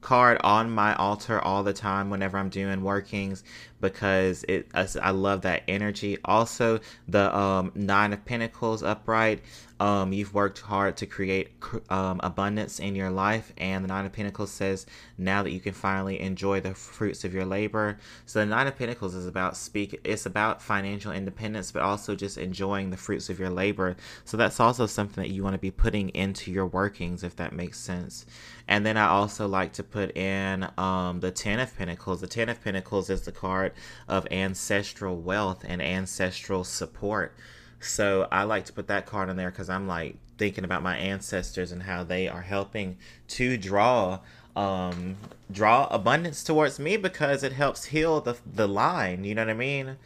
card 0.03 0.39
on 0.45 0.71
my 0.71 0.95
altar 0.97 1.41
all 1.41 1.63
the 1.63 1.73
time 1.73 2.11
whenever 2.11 2.37
I'm 2.37 2.51
doing 2.51 2.83
workings 2.83 3.45
because 3.81 4.45
it 4.47 4.69
I 4.75 5.11
love 5.11 5.43
that 5.43 5.63
energy. 5.69 6.19
Also, 6.23 6.81
the 7.09 7.35
um, 7.35 7.73
Nine 7.75 8.13
of 8.13 8.27
Pentacles 8.27 8.83
upright. 8.83 9.41
Um, 9.83 10.13
you've 10.13 10.33
worked 10.33 10.61
hard 10.61 10.97
to 10.99 11.07
create 11.07 11.49
um, 11.91 12.21
abundance 12.23 12.79
in 12.79 12.95
your 12.95 13.11
life, 13.11 13.53
and 13.59 13.83
the 13.83 13.89
Nine 13.89 14.07
of 14.07 14.13
Pentacles 14.13 14.53
says 14.53 14.87
now 15.19 15.43
that 15.43 15.51
you 15.51 15.59
can 15.59 15.73
finally 15.73 16.21
enjoy 16.21 16.61
the 16.61 16.73
fruits 16.73 17.25
of 17.25 17.35
your 17.35 17.45
labor. 17.45 17.99
So 18.25 18.39
the 18.39 18.47
Nine 18.47 18.69
of 18.69 18.79
Pentacles 18.79 19.17
is 19.17 19.27
about 19.27 19.57
speak. 19.57 20.01
It's 20.05 20.25
about 20.25 20.63
financial 20.63 21.11
independence, 21.11 21.73
but 21.73 21.83
also 21.83 22.15
just 22.15 22.39
enjoying 22.39 22.91
the 22.91 22.97
fruits 22.97 23.29
of 23.29 23.41
your 23.41 23.51
labor. 23.51 23.97
So 24.25 24.37
that's 24.37 24.61
also 24.61 24.87
something 24.87 25.21
that 25.21 25.31
you 25.31 25.43
want 25.43 25.55
to 25.55 25.59
be 25.59 25.73
putting 25.73 26.11
into 26.11 26.53
your 26.53 26.67
workings, 26.67 27.25
if 27.25 27.35
that 27.35 27.53
makes 27.53 27.81
sense. 27.81 28.25
And 28.69 28.87
then 28.87 28.97
I 28.97 29.09
also 29.09 29.49
like 29.49 29.73
to 29.73 29.83
put 29.83 30.17
in 30.17 30.65
um, 30.79 31.19
the 31.19 31.33
Ten 31.33 31.59
of 31.59 31.77
Pentacles. 31.77 32.21
The 32.21 32.29
Ten 32.29 32.49
of 32.49 32.63
Pentacles 32.63 33.11
is 33.11 33.23
the 33.23 33.33
card 33.33 33.73
of 34.07 34.29
ancestral 34.31 35.17
wealth 35.17 35.65
and 35.67 35.83
ancestral 35.83 36.63
support. 36.63 37.35
So 37.83 38.29
I 38.31 38.45
like 38.45 38.65
to 38.67 38.73
put 38.73 38.87
that 38.89 39.07
card 39.07 39.29
in 39.29 39.37
there 39.37 39.51
because 39.51 39.69
I'm 39.69 39.87
like 39.87 40.17
thinking 40.39 40.65
about 40.65 40.83
my 40.83 40.97
ancestors 40.97 41.73
and 41.73 41.83
how 41.83 42.05
they 42.05 42.29
are 42.29 42.43
helping 42.43 42.97
to 43.29 43.57
draw 43.57 44.21
um 44.55 45.17
draw 45.51 45.87
abundance 45.87 46.45
towards 46.45 46.79
me 46.79 46.97
because 46.97 47.43
it 47.43 47.53
helps 47.53 47.87
heal 47.87 48.21
the 48.21 48.37
the 48.55 48.69
line 48.69 49.25
you 49.25 49.35
know 49.35 49.41
what 49.43 49.49
i 49.51 49.55
mean 49.55 49.97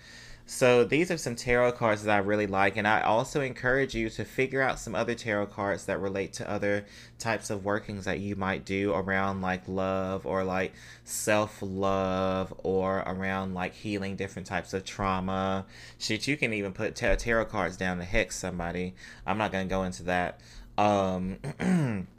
So 0.49 0.85
these 0.85 1.11
are 1.11 1.17
some 1.17 1.35
tarot 1.35 1.73
cards 1.73 2.05
that 2.05 2.15
I 2.15 2.19
really 2.19 2.47
like, 2.47 2.77
and 2.77 2.87
I 2.87 3.01
also 3.01 3.41
encourage 3.41 3.97
you 3.97 4.09
to 4.11 4.25
figure 4.25 4.63
out 4.63 4.79
some 4.79 4.95
other 4.95 5.17
tarot 5.17 5.47
cards 5.47 5.87
that 5.87 6.01
relate 6.01 6.33
to 6.35 6.49
other 6.49 6.87
types 7.19 7.51
of 7.51 7.65
workings 7.65 8.05
that 8.05 8.21
you 8.21 8.37
might 8.37 8.65
do 8.65 8.93
around 8.95 9.41
like 9.41 9.67
love 9.67 10.25
or 10.25 10.45
like 10.45 10.73
self 11.03 11.59
love 11.61 12.55
or 12.59 12.99
around 12.99 13.55
like 13.55 13.75
healing 13.75 14.15
different 14.15 14.47
types 14.47 14.73
of 14.73 14.85
trauma. 14.85 15.67
Shit, 15.99 16.29
you 16.29 16.37
can 16.37 16.53
even 16.53 16.73
put 16.73 16.95
tarot 16.95 17.47
cards 17.47 17.77
down 17.77 17.99
to 17.99 18.05
hex 18.05 18.37
somebody. 18.37 18.95
I'm 19.27 19.39
not 19.39 19.51
gonna 19.51 19.65
go 19.65 19.83
into 19.83 20.05
that. 20.05 20.41
Um. 20.79 21.39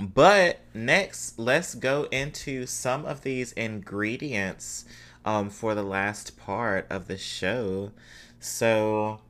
But 0.00 0.60
next, 0.72 1.38
let's 1.38 1.74
go 1.74 2.04
into 2.04 2.64
some 2.64 3.04
of 3.04 3.20
these 3.20 3.52
ingredients 3.52 4.86
um, 5.24 5.50
for 5.50 5.74
the 5.74 5.82
last 5.82 6.36
part 6.38 6.86
of 6.90 7.08
the 7.08 7.18
show. 7.18 7.92
So 8.38 9.20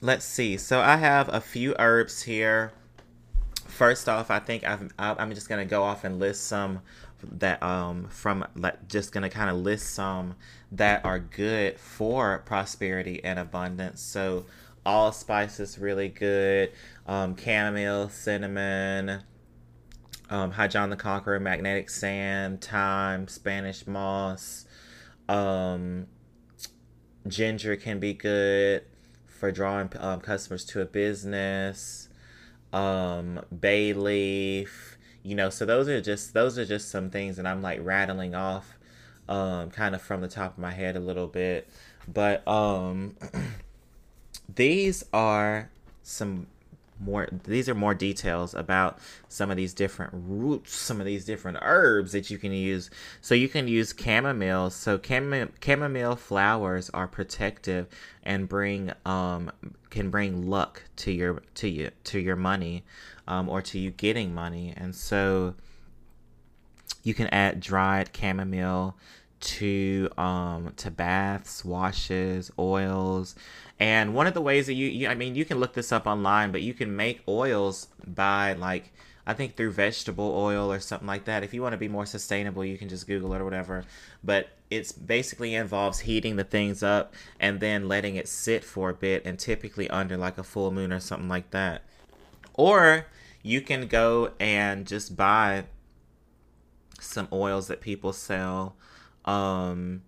let's 0.00 0.24
see. 0.24 0.56
So 0.56 0.80
I 0.80 0.96
have 0.96 1.28
a 1.28 1.40
few 1.40 1.74
herbs 1.78 2.22
here. 2.22 2.72
First 3.66 4.08
off, 4.08 4.30
I 4.30 4.40
think 4.40 4.64
i 4.64 4.78
am 4.98 5.34
just 5.34 5.48
gonna 5.48 5.64
go 5.64 5.82
off 5.82 6.04
and 6.04 6.18
list 6.18 6.44
some 6.44 6.80
that 7.22 7.62
um 7.62 8.06
from 8.08 8.46
like 8.56 8.88
just 8.88 9.12
gonna 9.12 9.28
kind 9.28 9.50
of 9.50 9.56
list 9.56 9.90
some 9.90 10.34
that 10.72 11.04
are 11.04 11.18
good 11.18 11.78
for 11.78 12.42
prosperity 12.46 13.22
and 13.24 13.38
abundance. 13.38 14.00
So 14.00 14.46
allspice 14.84 15.60
is 15.60 15.78
really 15.78 16.08
good. 16.08 16.72
Um, 17.06 17.36
chamomile, 17.36 18.08
cinnamon, 18.08 19.22
um, 20.30 20.52
High 20.52 20.68
John 20.68 20.90
the 20.90 20.96
Conqueror, 20.96 21.40
magnetic 21.40 21.90
sand, 21.90 22.62
thyme, 22.62 23.26
Spanish 23.28 23.86
moss. 23.86 24.64
Um, 25.28 26.06
ginger 27.26 27.76
can 27.76 27.98
be 27.98 28.14
good 28.14 28.84
for 29.26 29.50
drawing 29.50 29.90
um, 29.98 30.20
customers 30.20 30.64
to 30.66 30.80
a 30.80 30.84
business. 30.86 32.08
Um, 32.72 33.40
bay 33.60 33.92
leaf, 33.92 34.96
you 35.24 35.34
know. 35.34 35.50
So 35.50 35.66
those 35.66 35.88
are 35.88 36.00
just 36.00 36.32
those 36.32 36.56
are 36.56 36.64
just 36.64 36.88
some 36.88 37.10
things, 37.10 37.36
that 37.36 37.46
I'm 37.46 37.60
like 37.62 37.80
rattling 37.82 38.36
off, 38.36 38.78
um, 39.28 39.70
kind 39.70 39.96
of 39.96 40.00
from 40.00 40.20
the 40.20 40.28
top 40.28 40.52
of 40.52 40.58
my 40.58 40.70
head 40.70 40.94
a 40.94 41.00
little 41.00 41.26
bit. 41.26 41.68
But 42.06 42.46
um, 42.46 43.16
these 44.54 45.04
are 45.12 45.70
some 46.04 46.46
more 47.00 47.28
these 47.44 47.68
are 47.68 47.74
more 47.74 47.94
details 47.94 48.54
about 48.54 48.98
some 49.28 49.50
of 49.50 49.56
these 49.56 49.72
different 49.72 50.12
roots 50.14 50.74
some 50.74 51.00
of 51.00 51.06
these 51.06 51.24
different 51.24 51.58
herbs 51.62 52.12
that 52.12 52.30
you 52.30 52.38
can 52.38 52.52
use. 52.52 52.90
So 53.20 53.34
you 53.34 53.48
can 53.48 53.66
use 53.68 53.94
chamomile. 53.98 54.70
So 54.70 55.00
chamomile, 55.02 55.48
chamomile 55.64 56.16
flowers 56.16 56.90
are 56.90 57.08
protective 57.08 57.88
and 58.22 58.48
bring 58.48 58.92
um 59.04 59.50
can 59.88 60.10
bring 60.10 60.48
luck 60.48 60.84
to 60.96 61.10
your 61.10 61.42
to 61.54 61.68
you 61.68 61.90
to 62.04 62.18
your 62.20 62.36
money 62.36 62.84
um, 63.26 63.48
or 63.48 63.62
to 63.62 63.78
you 63.78 63.90
getting 63.90 64.34
money. 64.34 64.74
And 64.76 64.94
so 64.94 65.54
you 67.02 67.14
can 67.14 67.28
add 67.28 67.60
dried 67.60 68.10
chamomile 68.14 68.96
to 69.40 70.08
um 70.18 70.72
to 70.76 70.90
baths 70.90 71.64
washes 71.64 72.50
oils 72.58 73.34
and 73.80 74.14
one 74.14 74.26
of 74.26 74.34
the 74.34 74.42
ways 74.42 74.66
that 74.66 74.74
you, 74.74 74.88
you, 74.88 75.08
I 75.08 75.14
mean, 75.14 75.34
you 75.34 75.46
can 75.46 75.58
look 75.58 75.72
this 75.72 75.90
up 75.90 76.06
online, 76.06 76.52
but 76.52 76.60
you 76.60 76.74
can 76.74 76.94
make 76.94 77.22
oils 77.26 77.88
by 78.06 78.52
like, 78.52 78.92
I 79.26 79.32
think 79.32 79.56
through 79.56 79.72
vegetable 79.72 80.34
oil 80.36 80.70
or 80.70 80.80
something 80.80 81.08
like 81.08 81.24
that. 81.24 81.42
If 81.42 81.54
you 81.54 81.62
want 81.62 81.72
to 81.72 81.78
be 81.78 81.88
more 81.88 82.04
sustainable, 82.04 82.62
you 82.62 82.76
can 82.76 82.90
just 82.90 83.06
Google 83.06 83.32
it 83.32 83.40
or 83.40 83.44
whatever. 83.44 83.84
But 84.22 84.50
it's 84.70 84.92
basically 84.92 85.54
involves 85.54 86.00
heating 86.00 86.36
the 86.36 86.44
things 86.44 86.82
up 86.82 87.14
and 87.40 87.58
then 87.58 87.88
letting 87.88 88.16
it 88.16 88.28
sit 88.28 88.64
for 88.64 88.90
a 88.90 88.94
bit, 88.94 89.24
and 89.24 89.38
typically 89.38 89.88
under 89.88 90.16
like 90.18 90.36
a 90.36 90.44
full 90.44 90.70
moon 90.70 90.92
or 90.92 91.00
something 91.00 91.28
like 91.28 91.50
that. 91.52 91.82
Or 92.52 93.06
you 93.42 93.62
can 93.62 93.86
go 93.86 94.32
and 94.38 94.86
just 94.86 95.16
buy 95.16 95.64
some 97.00 97.28
oils 97.32 97.68
that 97.68 97.80
people 97.80 98.12
sell. 98.12 98.76
Um, 99.24 100.02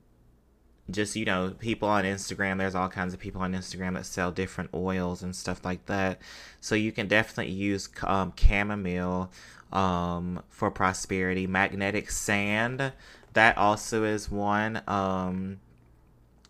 just 0.91 1.17
you 1.17 1.25
know 1.25 1.55
people 1.59 1.89
on 1.89 2.05
instagram 2.05 2.59
there's 2.59 2.75
all 2.75 2.89
kinds 2.89 3.15
of 3.15 3.21
people 3.21 3.41
on 3.41 3.53
instagram 3.53 3.95
that 3.95 4.05
sell 4.05 4.33
different 4.33 4.69
oils 4.75 5.23
and 5.23 5.35
stuff 5.35 5.65
like 5.65 5.87
that. 5.87 6.21
So 6.61 6.75
you 6.75 6.93
can 6.93 7.09
definitely 7.09 7.53
use 7.53 7.89
um, 8.03 8.33
chamomile 8.37 9.31
um, 9.73 10.43
for 10.49 10.71
prosperity. 10.71 11.47
Magnetic 11.47 12.11
sand 12.11 12.93
that 13.33 13.57
also 13.57 14.05
is 14.05 14.31
one 14.31 14.83
um, 14.87 15.61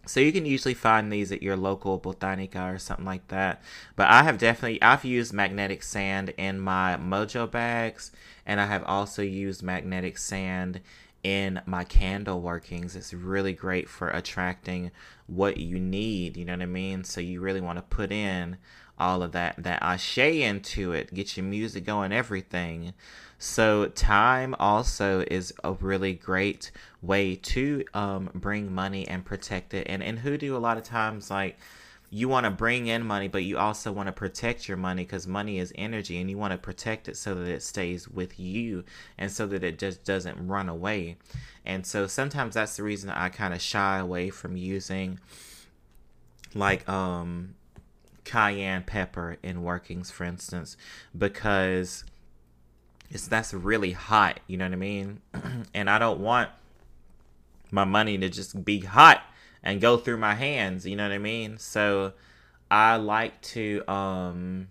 so 0.04 0.18
you 0.18 0.32
can 0.32 0.44
usually 0.44 0.74
find 0.74 1.12
these 1.12 1.30
at 1.30 1.42
your 1.42 1.56
local 1.56 2.00
botanica 2.00 2.74
or 2.74 2.78
something 2.78 3.06
like 3.06 3.28
that. 3.28 3.62
But 3.94 4.08
i 4.08 4.22
have 4.24 4.38
definitely 4.38 4.82
i've 4.82 5.04
used 5.04 5.32
magnetic 5.32 5.82
sand 5.82 6.34
in 6.36 6.58
my 6.58 6.96
mojo 6.96 7.50
bags 7.50 8.10
and 8.44 8.60
i 8.60 8.66
have 8.66 8.82
also 8.84 9.22
used 9.22 9.62
magnetic 9.62 10.18
sand 10.18 10.80
in 11.22 11.60
my 11.66 11.84
candle 11.84 12.40
workings. 12.40 12.96
It's 12.96 13.14
really 13.14 13.52
great 13.52 13.88
for 13.88 14.08
attracting 14.08 14.90
what 15.26 15.56
you 15.56 15.78
need, 15.78 16.36
you 16.36 16.44
know 16.44 16.54
what 16.54 16.62
I 16.62 16.66
mean? 16.66 17.04
So 17.04 17.20
you 17.20 17.40
really 17.40 17.60
want 17.60 17.78
to 17.78 17.82
put 17.82 18.10
in 18.10 18.58
all 18.98 19.22
of 19.22 19.32
that 19.32 19.54
that 19.62 19.82
ashe 19.82 20.18
into 20.18 20.92
it, 20.92 21.12
get 21.14 21.36
your 21.36 21.44
music 21.44 21.84
going, 21.84 22.12
everything. 22.12 22.92
So 23.38 23.90
thyme 23.94 24.54
also 24.58 25.24
is 25.28 25.52
a 25.64 25.72
really 25.72 26.12
great 26.12 26.70
way 27.00 27.34
to 27.36 27.84
um, 27.94 28.30
bring 28.34 28.72
money 28.72 29.08
and 29.08 29.24
protect 29.24 29.74
it. 29.74 29.86
And 29.88 30.02
in 30.02 30.18
hoodoo, 30.18 30.56
a 30.56 30.58
lot 30.58 30.76
of 30.76 30.84
times 30.84 31.30
like 31.30 31.58
you 32.14 32.28
want 32.28 32.44
to 32.44 32.50
bring 32.50 32.88
in 32.88 33.06
money, 33.06 33.26
but 33.26 33.42
you 33.42 33.56
also 33.56 33.90
want 33.90 34.06
to 34.06 34.12
protect 34.12 34.68
your 34.68 34.76
money 34.76 35.02
because 35.02 35.26
money 35.26 35.58
is 35.58 35.72
energy 35.76 36.20
and 36.20 36.28
you 36.28 36.36
want 36.36 36.52
to 36.52 36.58
protect 36.58 37.08
it 37.08 37.16
so 37.16 37.34
that 37.34 37.48
it 37.48 37.62
stays 37.62 38.06
with 38.06 38.38
you 38.38 38.84
and 39.16 39.32
so 39.32 39.46
that 39.46 39.64
it 39.64 39.78
just 39.78 40.04
doesn't 40.04 40.46
run 40.46 40.68
away. 40.68 41.16
And 41.64 41.86
so 41.86 42.06
sometimes 42.06 42.52
that's 42.52 42.76
the 42.76 42.82
reason 42.82 43.08
I 43.08 43.30
kind 43.30 43.54
of 43.54 43.62
shy 43.62 43.96
away 43.98 44.28
from 44.28 44.58
using 44.58 45.20
like 46.54 46.86
um 46.86 47.54
cayenne 48.24 48.82
pepper 48.82 49.38
in 49.42 49.62
workings 49.62 50.10
for 50.10 50.24
instance 50.24 50.76
because 51.16 52.04
it's 53.10 53.26
that's 53.26 53.54
really 53.54 53.92
hot, 53.92 54.38
you 54.46 54.58
know 54.58 54.66
what 54.66 54.74
I 54.74 54.76
mean? 54.76 55.22
and 55.74 55.88
I 55.88 55.98
don't 55.98 56.20
want 56.20 56.50
my 57.70 57.84
money 57.84 58.18
to 58.18 58.28
just 58.28 58.66
be 58.66 58.80
hot 58.80 59.22
and 59.62 59.80
go 59.80 59.96
through 59.96 60.18
my 60.18 60.34
hands, 60.34 60.86
you 60.86 60.96
know 60.96 61.04
what 61.04 61.12
I 61.12 61.18
mean? 61.18 61.58
So 61.58 62.12
I 62.70 62.96
like 62.96 63.40
to 63.42 63.82
um 63.90 64.68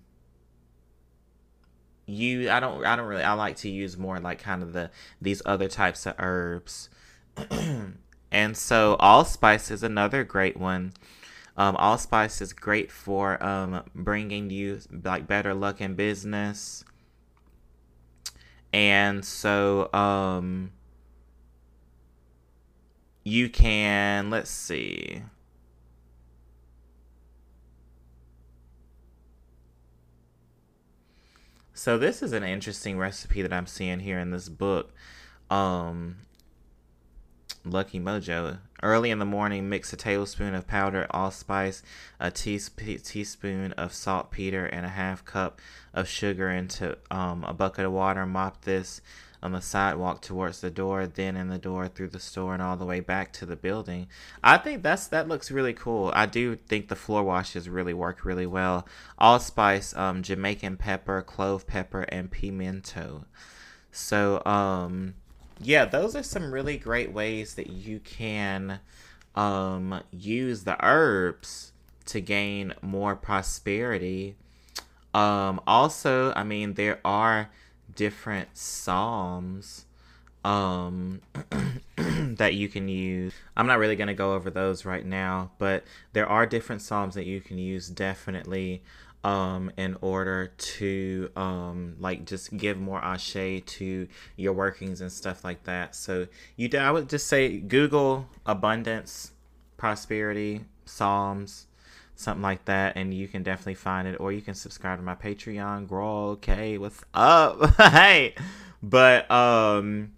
you 2.05 2.49
I 2.49 2.59
don't 2.59 2.85
I 2.85 2.95
don't 2.95 3.07
really 3.07 3.23
I 3.23 3.33
like 3.33 3.57
to 3.57 3.69
use 3.69 3.97
more 3.97 4.19
like 4.19 4.39
kind 4.39 4.63
of 4.63 4.73
the 4.73 4.89
these 5.21 5.41
other 5.45 5.67
types 5.67 6.05
of 6.05 6.15
herbs. 6.19 6.89
and 8.31 8.57
so 8.57 8.95
allspice 8.99 9.71
is 9.71 9.83
another 9.83 10.23
great 10.23 10.57
one. 10.57 10.93
Um, 11.57 11.75
allspice 11.75 12.41
is 12.41 12.53
great 12.53 12.91
for 12.91 13.41
um, 13.43 13.83
bringing 13.93 14.49
you 14.49 14.79
like 15.03 15.27
better 15.27 15.53
luck 15.53 15.81
in 15.81 15.95
business. 15.95 16.83
And 18.73 19.23
so 19.23 19.93
um, 19.93 20.71
you 23.23 23.49
can, 23.49 24.29
let's 24.29 24.49
see. 24.49 25.23
So 31.73 31.97
this 31.97 32.21
is 32.21 32.31
an 32.33 32.43
interesting 32.43 32.99
recipe 32.99 33.41
that 33.41 33.51
I'm 33.51 33.65
seeing 33.65 34.01
here 34.01 34.19
in 34.19 34.29
this 34.29 34.49
book. 34.49 34.93
Um, 35.49 36.17
Lucky 37.65 37.99
Mojo. 37.99 38.59
Early 38.83 39.11
in 39.11 39.19
the 39.19 39.25
morning, 39.25 39.69
mix 39.69 39.93
a 39.93 39.95
tablespoon 39.95 40.55
of 40.55 40.67
powdered 40.67 41.07
allspice, 41.11 41.83
a 42.19 42.31
teasp- 42.31 43.03
teaspoon 43.03 43.73
of 43.73 43.93
saltpeter, 43.93 44.65
and 44.65 44.85
a 44.85 44.89
half 44.89 45.23
cup 45.23 45.59
of 45.93 46.07
sugar 46.07 46.49
into 46.49 46.97
um, 47.11 47.43
a 47.43 47.53
bucket 47.53 47.85
of 47.85 47.91
water. 47.91 48.25
Mop 48.25 48.61
this 48.61 49.01
on 49.43 49.51
the 49.53 49.61
sidewalk 49.61 50.21
towards 50.21 50.61
the 50.61 50.69
door, 50.69 51.07
then 51.07 51.35
in 51.35 51.47
the 51.47 51.57
door 51.57 51.87
through 51.87 52.09
the 52.09 52.19
store 52.19 52.53
and 52.53 52.61
all 52.61 52.77
the 52.77 52.85
way 52.85 52.99
back 52.99 53.33
to 53.33 53.45
the 53.45 53.55
building. 53.55 54.07
I 54.43 54.57
think 54.57 54.83
that's 54.83 55.07
that 55.07 55.27
looks 55.27 55.49
really 55.49 55.73
cool. 55.73 56.11
I 56.13 56.25
do 56.27 56.55
think 56.55 56.87
the 56.87 56.95
floor 56.95 57.23
washes 57.23 57.67
really 57.67 57.93
work 57.93 58.23
really 58.23 58.45
well. 58.45 58.87
Allspice, 59.17 59.95
um, 59.95 60.21
Jamaican 60.21 60.77
pepper, 60.77 61.21
clove 61.21 61.65
pepper, 61.65 62.03
and 62.03 62.29
pimento. 62.29 63.25
So 63.91 64.43
um, 64.45 65.15
yeah, 65.59 65.85
those 65.85 66.15
are 66.15 66.23
some 66.23 66.53
really 66.53 66.77
great 66.77 67.11
ways 67.11 67.55
that 67.55 67.69
you 67.69 67.99
can 67.99 68.79
um 69.33 70.03
use 70.11 70.65
the 70.65 70.75
herbs 70.85 71.71
to 72.05 72.19
gain 72.21 72.73
more 72.81 73.15
prosperity. 73.15 74.35
Um, 75.13 75.61
also, 75.67 76.33
I 76.33 76.43
mean, 76.43 76.73
there 76.75 76.99
are 77.03 77.49
different 77.95 78.49
psalms 78.57 79.85
um, 80.43 81.21
that 81.95 82.53
you 82.53 82.67
can 82.67 82.87
use. 82.87 83.33
I'm 83.55 83.67
not 83.67 83.79
really 83.79 83.95
going 83.95 84.07
to 84.07 84.13
go 84.13 84.33
over 84.33 84.49
those 84.49 84.85
right 84.85 85.05
now, 85.05 85.51
but 85.57 85.83
there 86.13 86.27
are 86.27 86.45
different 86.45 86.81
psalms 86.81 87.15
that 87.15 87.25
you 87.25 87.41
can 87.41 87.57
use 87.57 87.87
definitely 87.87 88.81
um, 89.23 89.71
in 89.77 89.97
order 90.01 90.51
to 90.57 91.29
um, 91.35 91.95
like 91.99 92.25
just 92.25 92.55
give 92.57 92.79
more 92.79 93.03
ashe 93.03 93.63
to 93.65 94.07
your 94.35 94.53
workings 94.53 95.01
and 95.01 95.11
stuff 95.11 95.43
like 95.43 95.63
that. 95.65 95.95
So 95.95 96.27
you, 96.55 96.69
I 96.77 96.89
would 96.91 97.09
just 97.09 97.27
say 97.27 97.59
Google 97.59 98.27
abundance, 98.45 99.31
prosperity, 99.77 100.65
psalms, 100.85 101.67
something 102.21 102.41
like 102.41 102.65
that, 102.65 102.95
and 102.95 103.13
you 103.13 103.27
can 103.27 103.43
definitely 103.43 103.75
find 103.75 104.07
it. 104.07 104.19
Or 104.19 104.31
you 104.31 104.41
can 104.41 104.53
subscribe 104.53 104.99
to 104.99 105.03
my 105.03 105.15
Patreon. 105.15 105.87
Grow, 105.87 106.29
okay, 106.29 106.77
what's 106.77 107.03
up? 107.13 107.75
hey, 107.77 108.35
but 108.81 109.29
um 109.29 110.13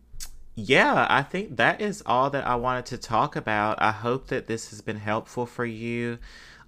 yeah, 0.55 1.07
I 1.09 1.23
think 1.23 1.57
that 1.57 1.81
is 1.81 2.03
all 2.05 2.29
that 2.29 2.45
I 2.45 2.55
wanted 2.55 2.85
to 2.87 2.97
talk 2.97 3.35
about. 3.35 3.81
I 3.81 3.91
hope 3.91 4.27
that 4.27 4.45
this 4.45 4.69
has 4.69 4.81
been 4.81 4.97
helpful 4.97 5.47
for 5.47 5.65
you. 5.65 6.19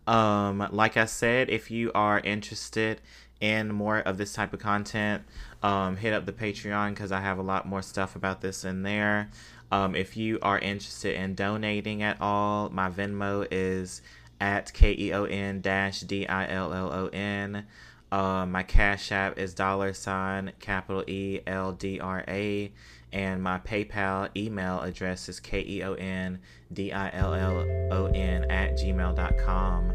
Um, 0.08 0.68
like 0.72 0.98
I 0.98 1.06
said, 1.06 1.50
if 1.50 1.70
you 1.70 1.92
are 1.94 2.20
interested 2.20 3.02
in 3.40 3.72
more 3.72 4.00
of 4.00 4.18
this 4.18 4.34
type 4.34 4.54
of 4.54 4.60
content, 4.60 5.24
um, 5.62 5.98
hit 5.98 6.14
up 6.14 6.26
the 6.26 6.32
Patreon 6.32 6.92
because 6.92 7.12
I 7.12 7.22
have 7.22 7.38
a 7.38 7.44
lot 7.44 7.68
more 7.68 7.84
stuff 7.84 8.16
about 8.16 8.42
this 8.42 8.66
in 8.66 8.82
there. 8.82 9.30
Um, 9.72 9.96
if 9.96 10.18
you 10.18 10.40
are 10.42 10.58
interested 10.58 11.16
in 11.16 11.36
donating 11.36 12.02
at 12.02 12.20
all, 12.22 12.70
my 12.70 12.90
Venmo 12.90 13.48
is 13.52 14.02
at 14.40 14.74
K 14.74 14.96
E 14.98 15.14
O 15.14 15.26
N 15.26 15.62
dash 15.62 16.02
D 16.02 16.28
I 16.28 16.48
L 16.50 16.74
L 16.74 16.92
O 16.92 17.08
N. 17.08 17.66
Uh, 18.12 18.46
my 18.46 18.64
Cash 18.64 19.12
App 19.12 19.38
is 19.38 19.54
dollar 19.54 19.94
sign 19.94 20.54
capital 20.60 21.04
E 21.08 21.42
L 21.48 21.72
D 21.74 22.00
R 22.00 22.24
A 22.28 22.72
and 23.16 23.42
my 23.42 23.60
PayPal 23.60 24.30
email 24.36 24.82
address 24.82 25.30
is 25.30 25.40
K-E-O-N 25.40 26.38
D-I-L-L-O-N 26.74 28.52
at 28.52 28.78
gmail.com. 28.78 29.94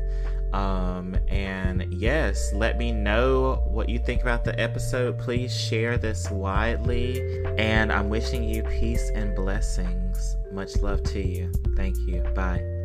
Um, 0.55 1.17
and 1.29 1.93
yes, 1.93 2.53
let 2.55 2.79
me 2.79 2.93
know 2.93 3.63
what 3.69 3.91
you 3.91 3.99
think 3.99 4.23
about 4.23 4.45
the 4.45 4.59
episode. 4.59 5.19
Please 5.19 5.55
share 5.55 5.99
this 5.99 6.31
widely. 6.31 7.45
And 7.59 7.93
I'm 7.93 8.09
wishing 8.09 8.43
you 8.43 8.63
peace 8.63 9.11
and 9.15 9.37
blessings. 9.37 10.37
Much 10.51 10.79
love 10.79 11.03
to 11.05 11.21
you. 11.21 11.53
Thank 11.77 11.99
you. 11.99 12.23
Bye. 12.35 12.80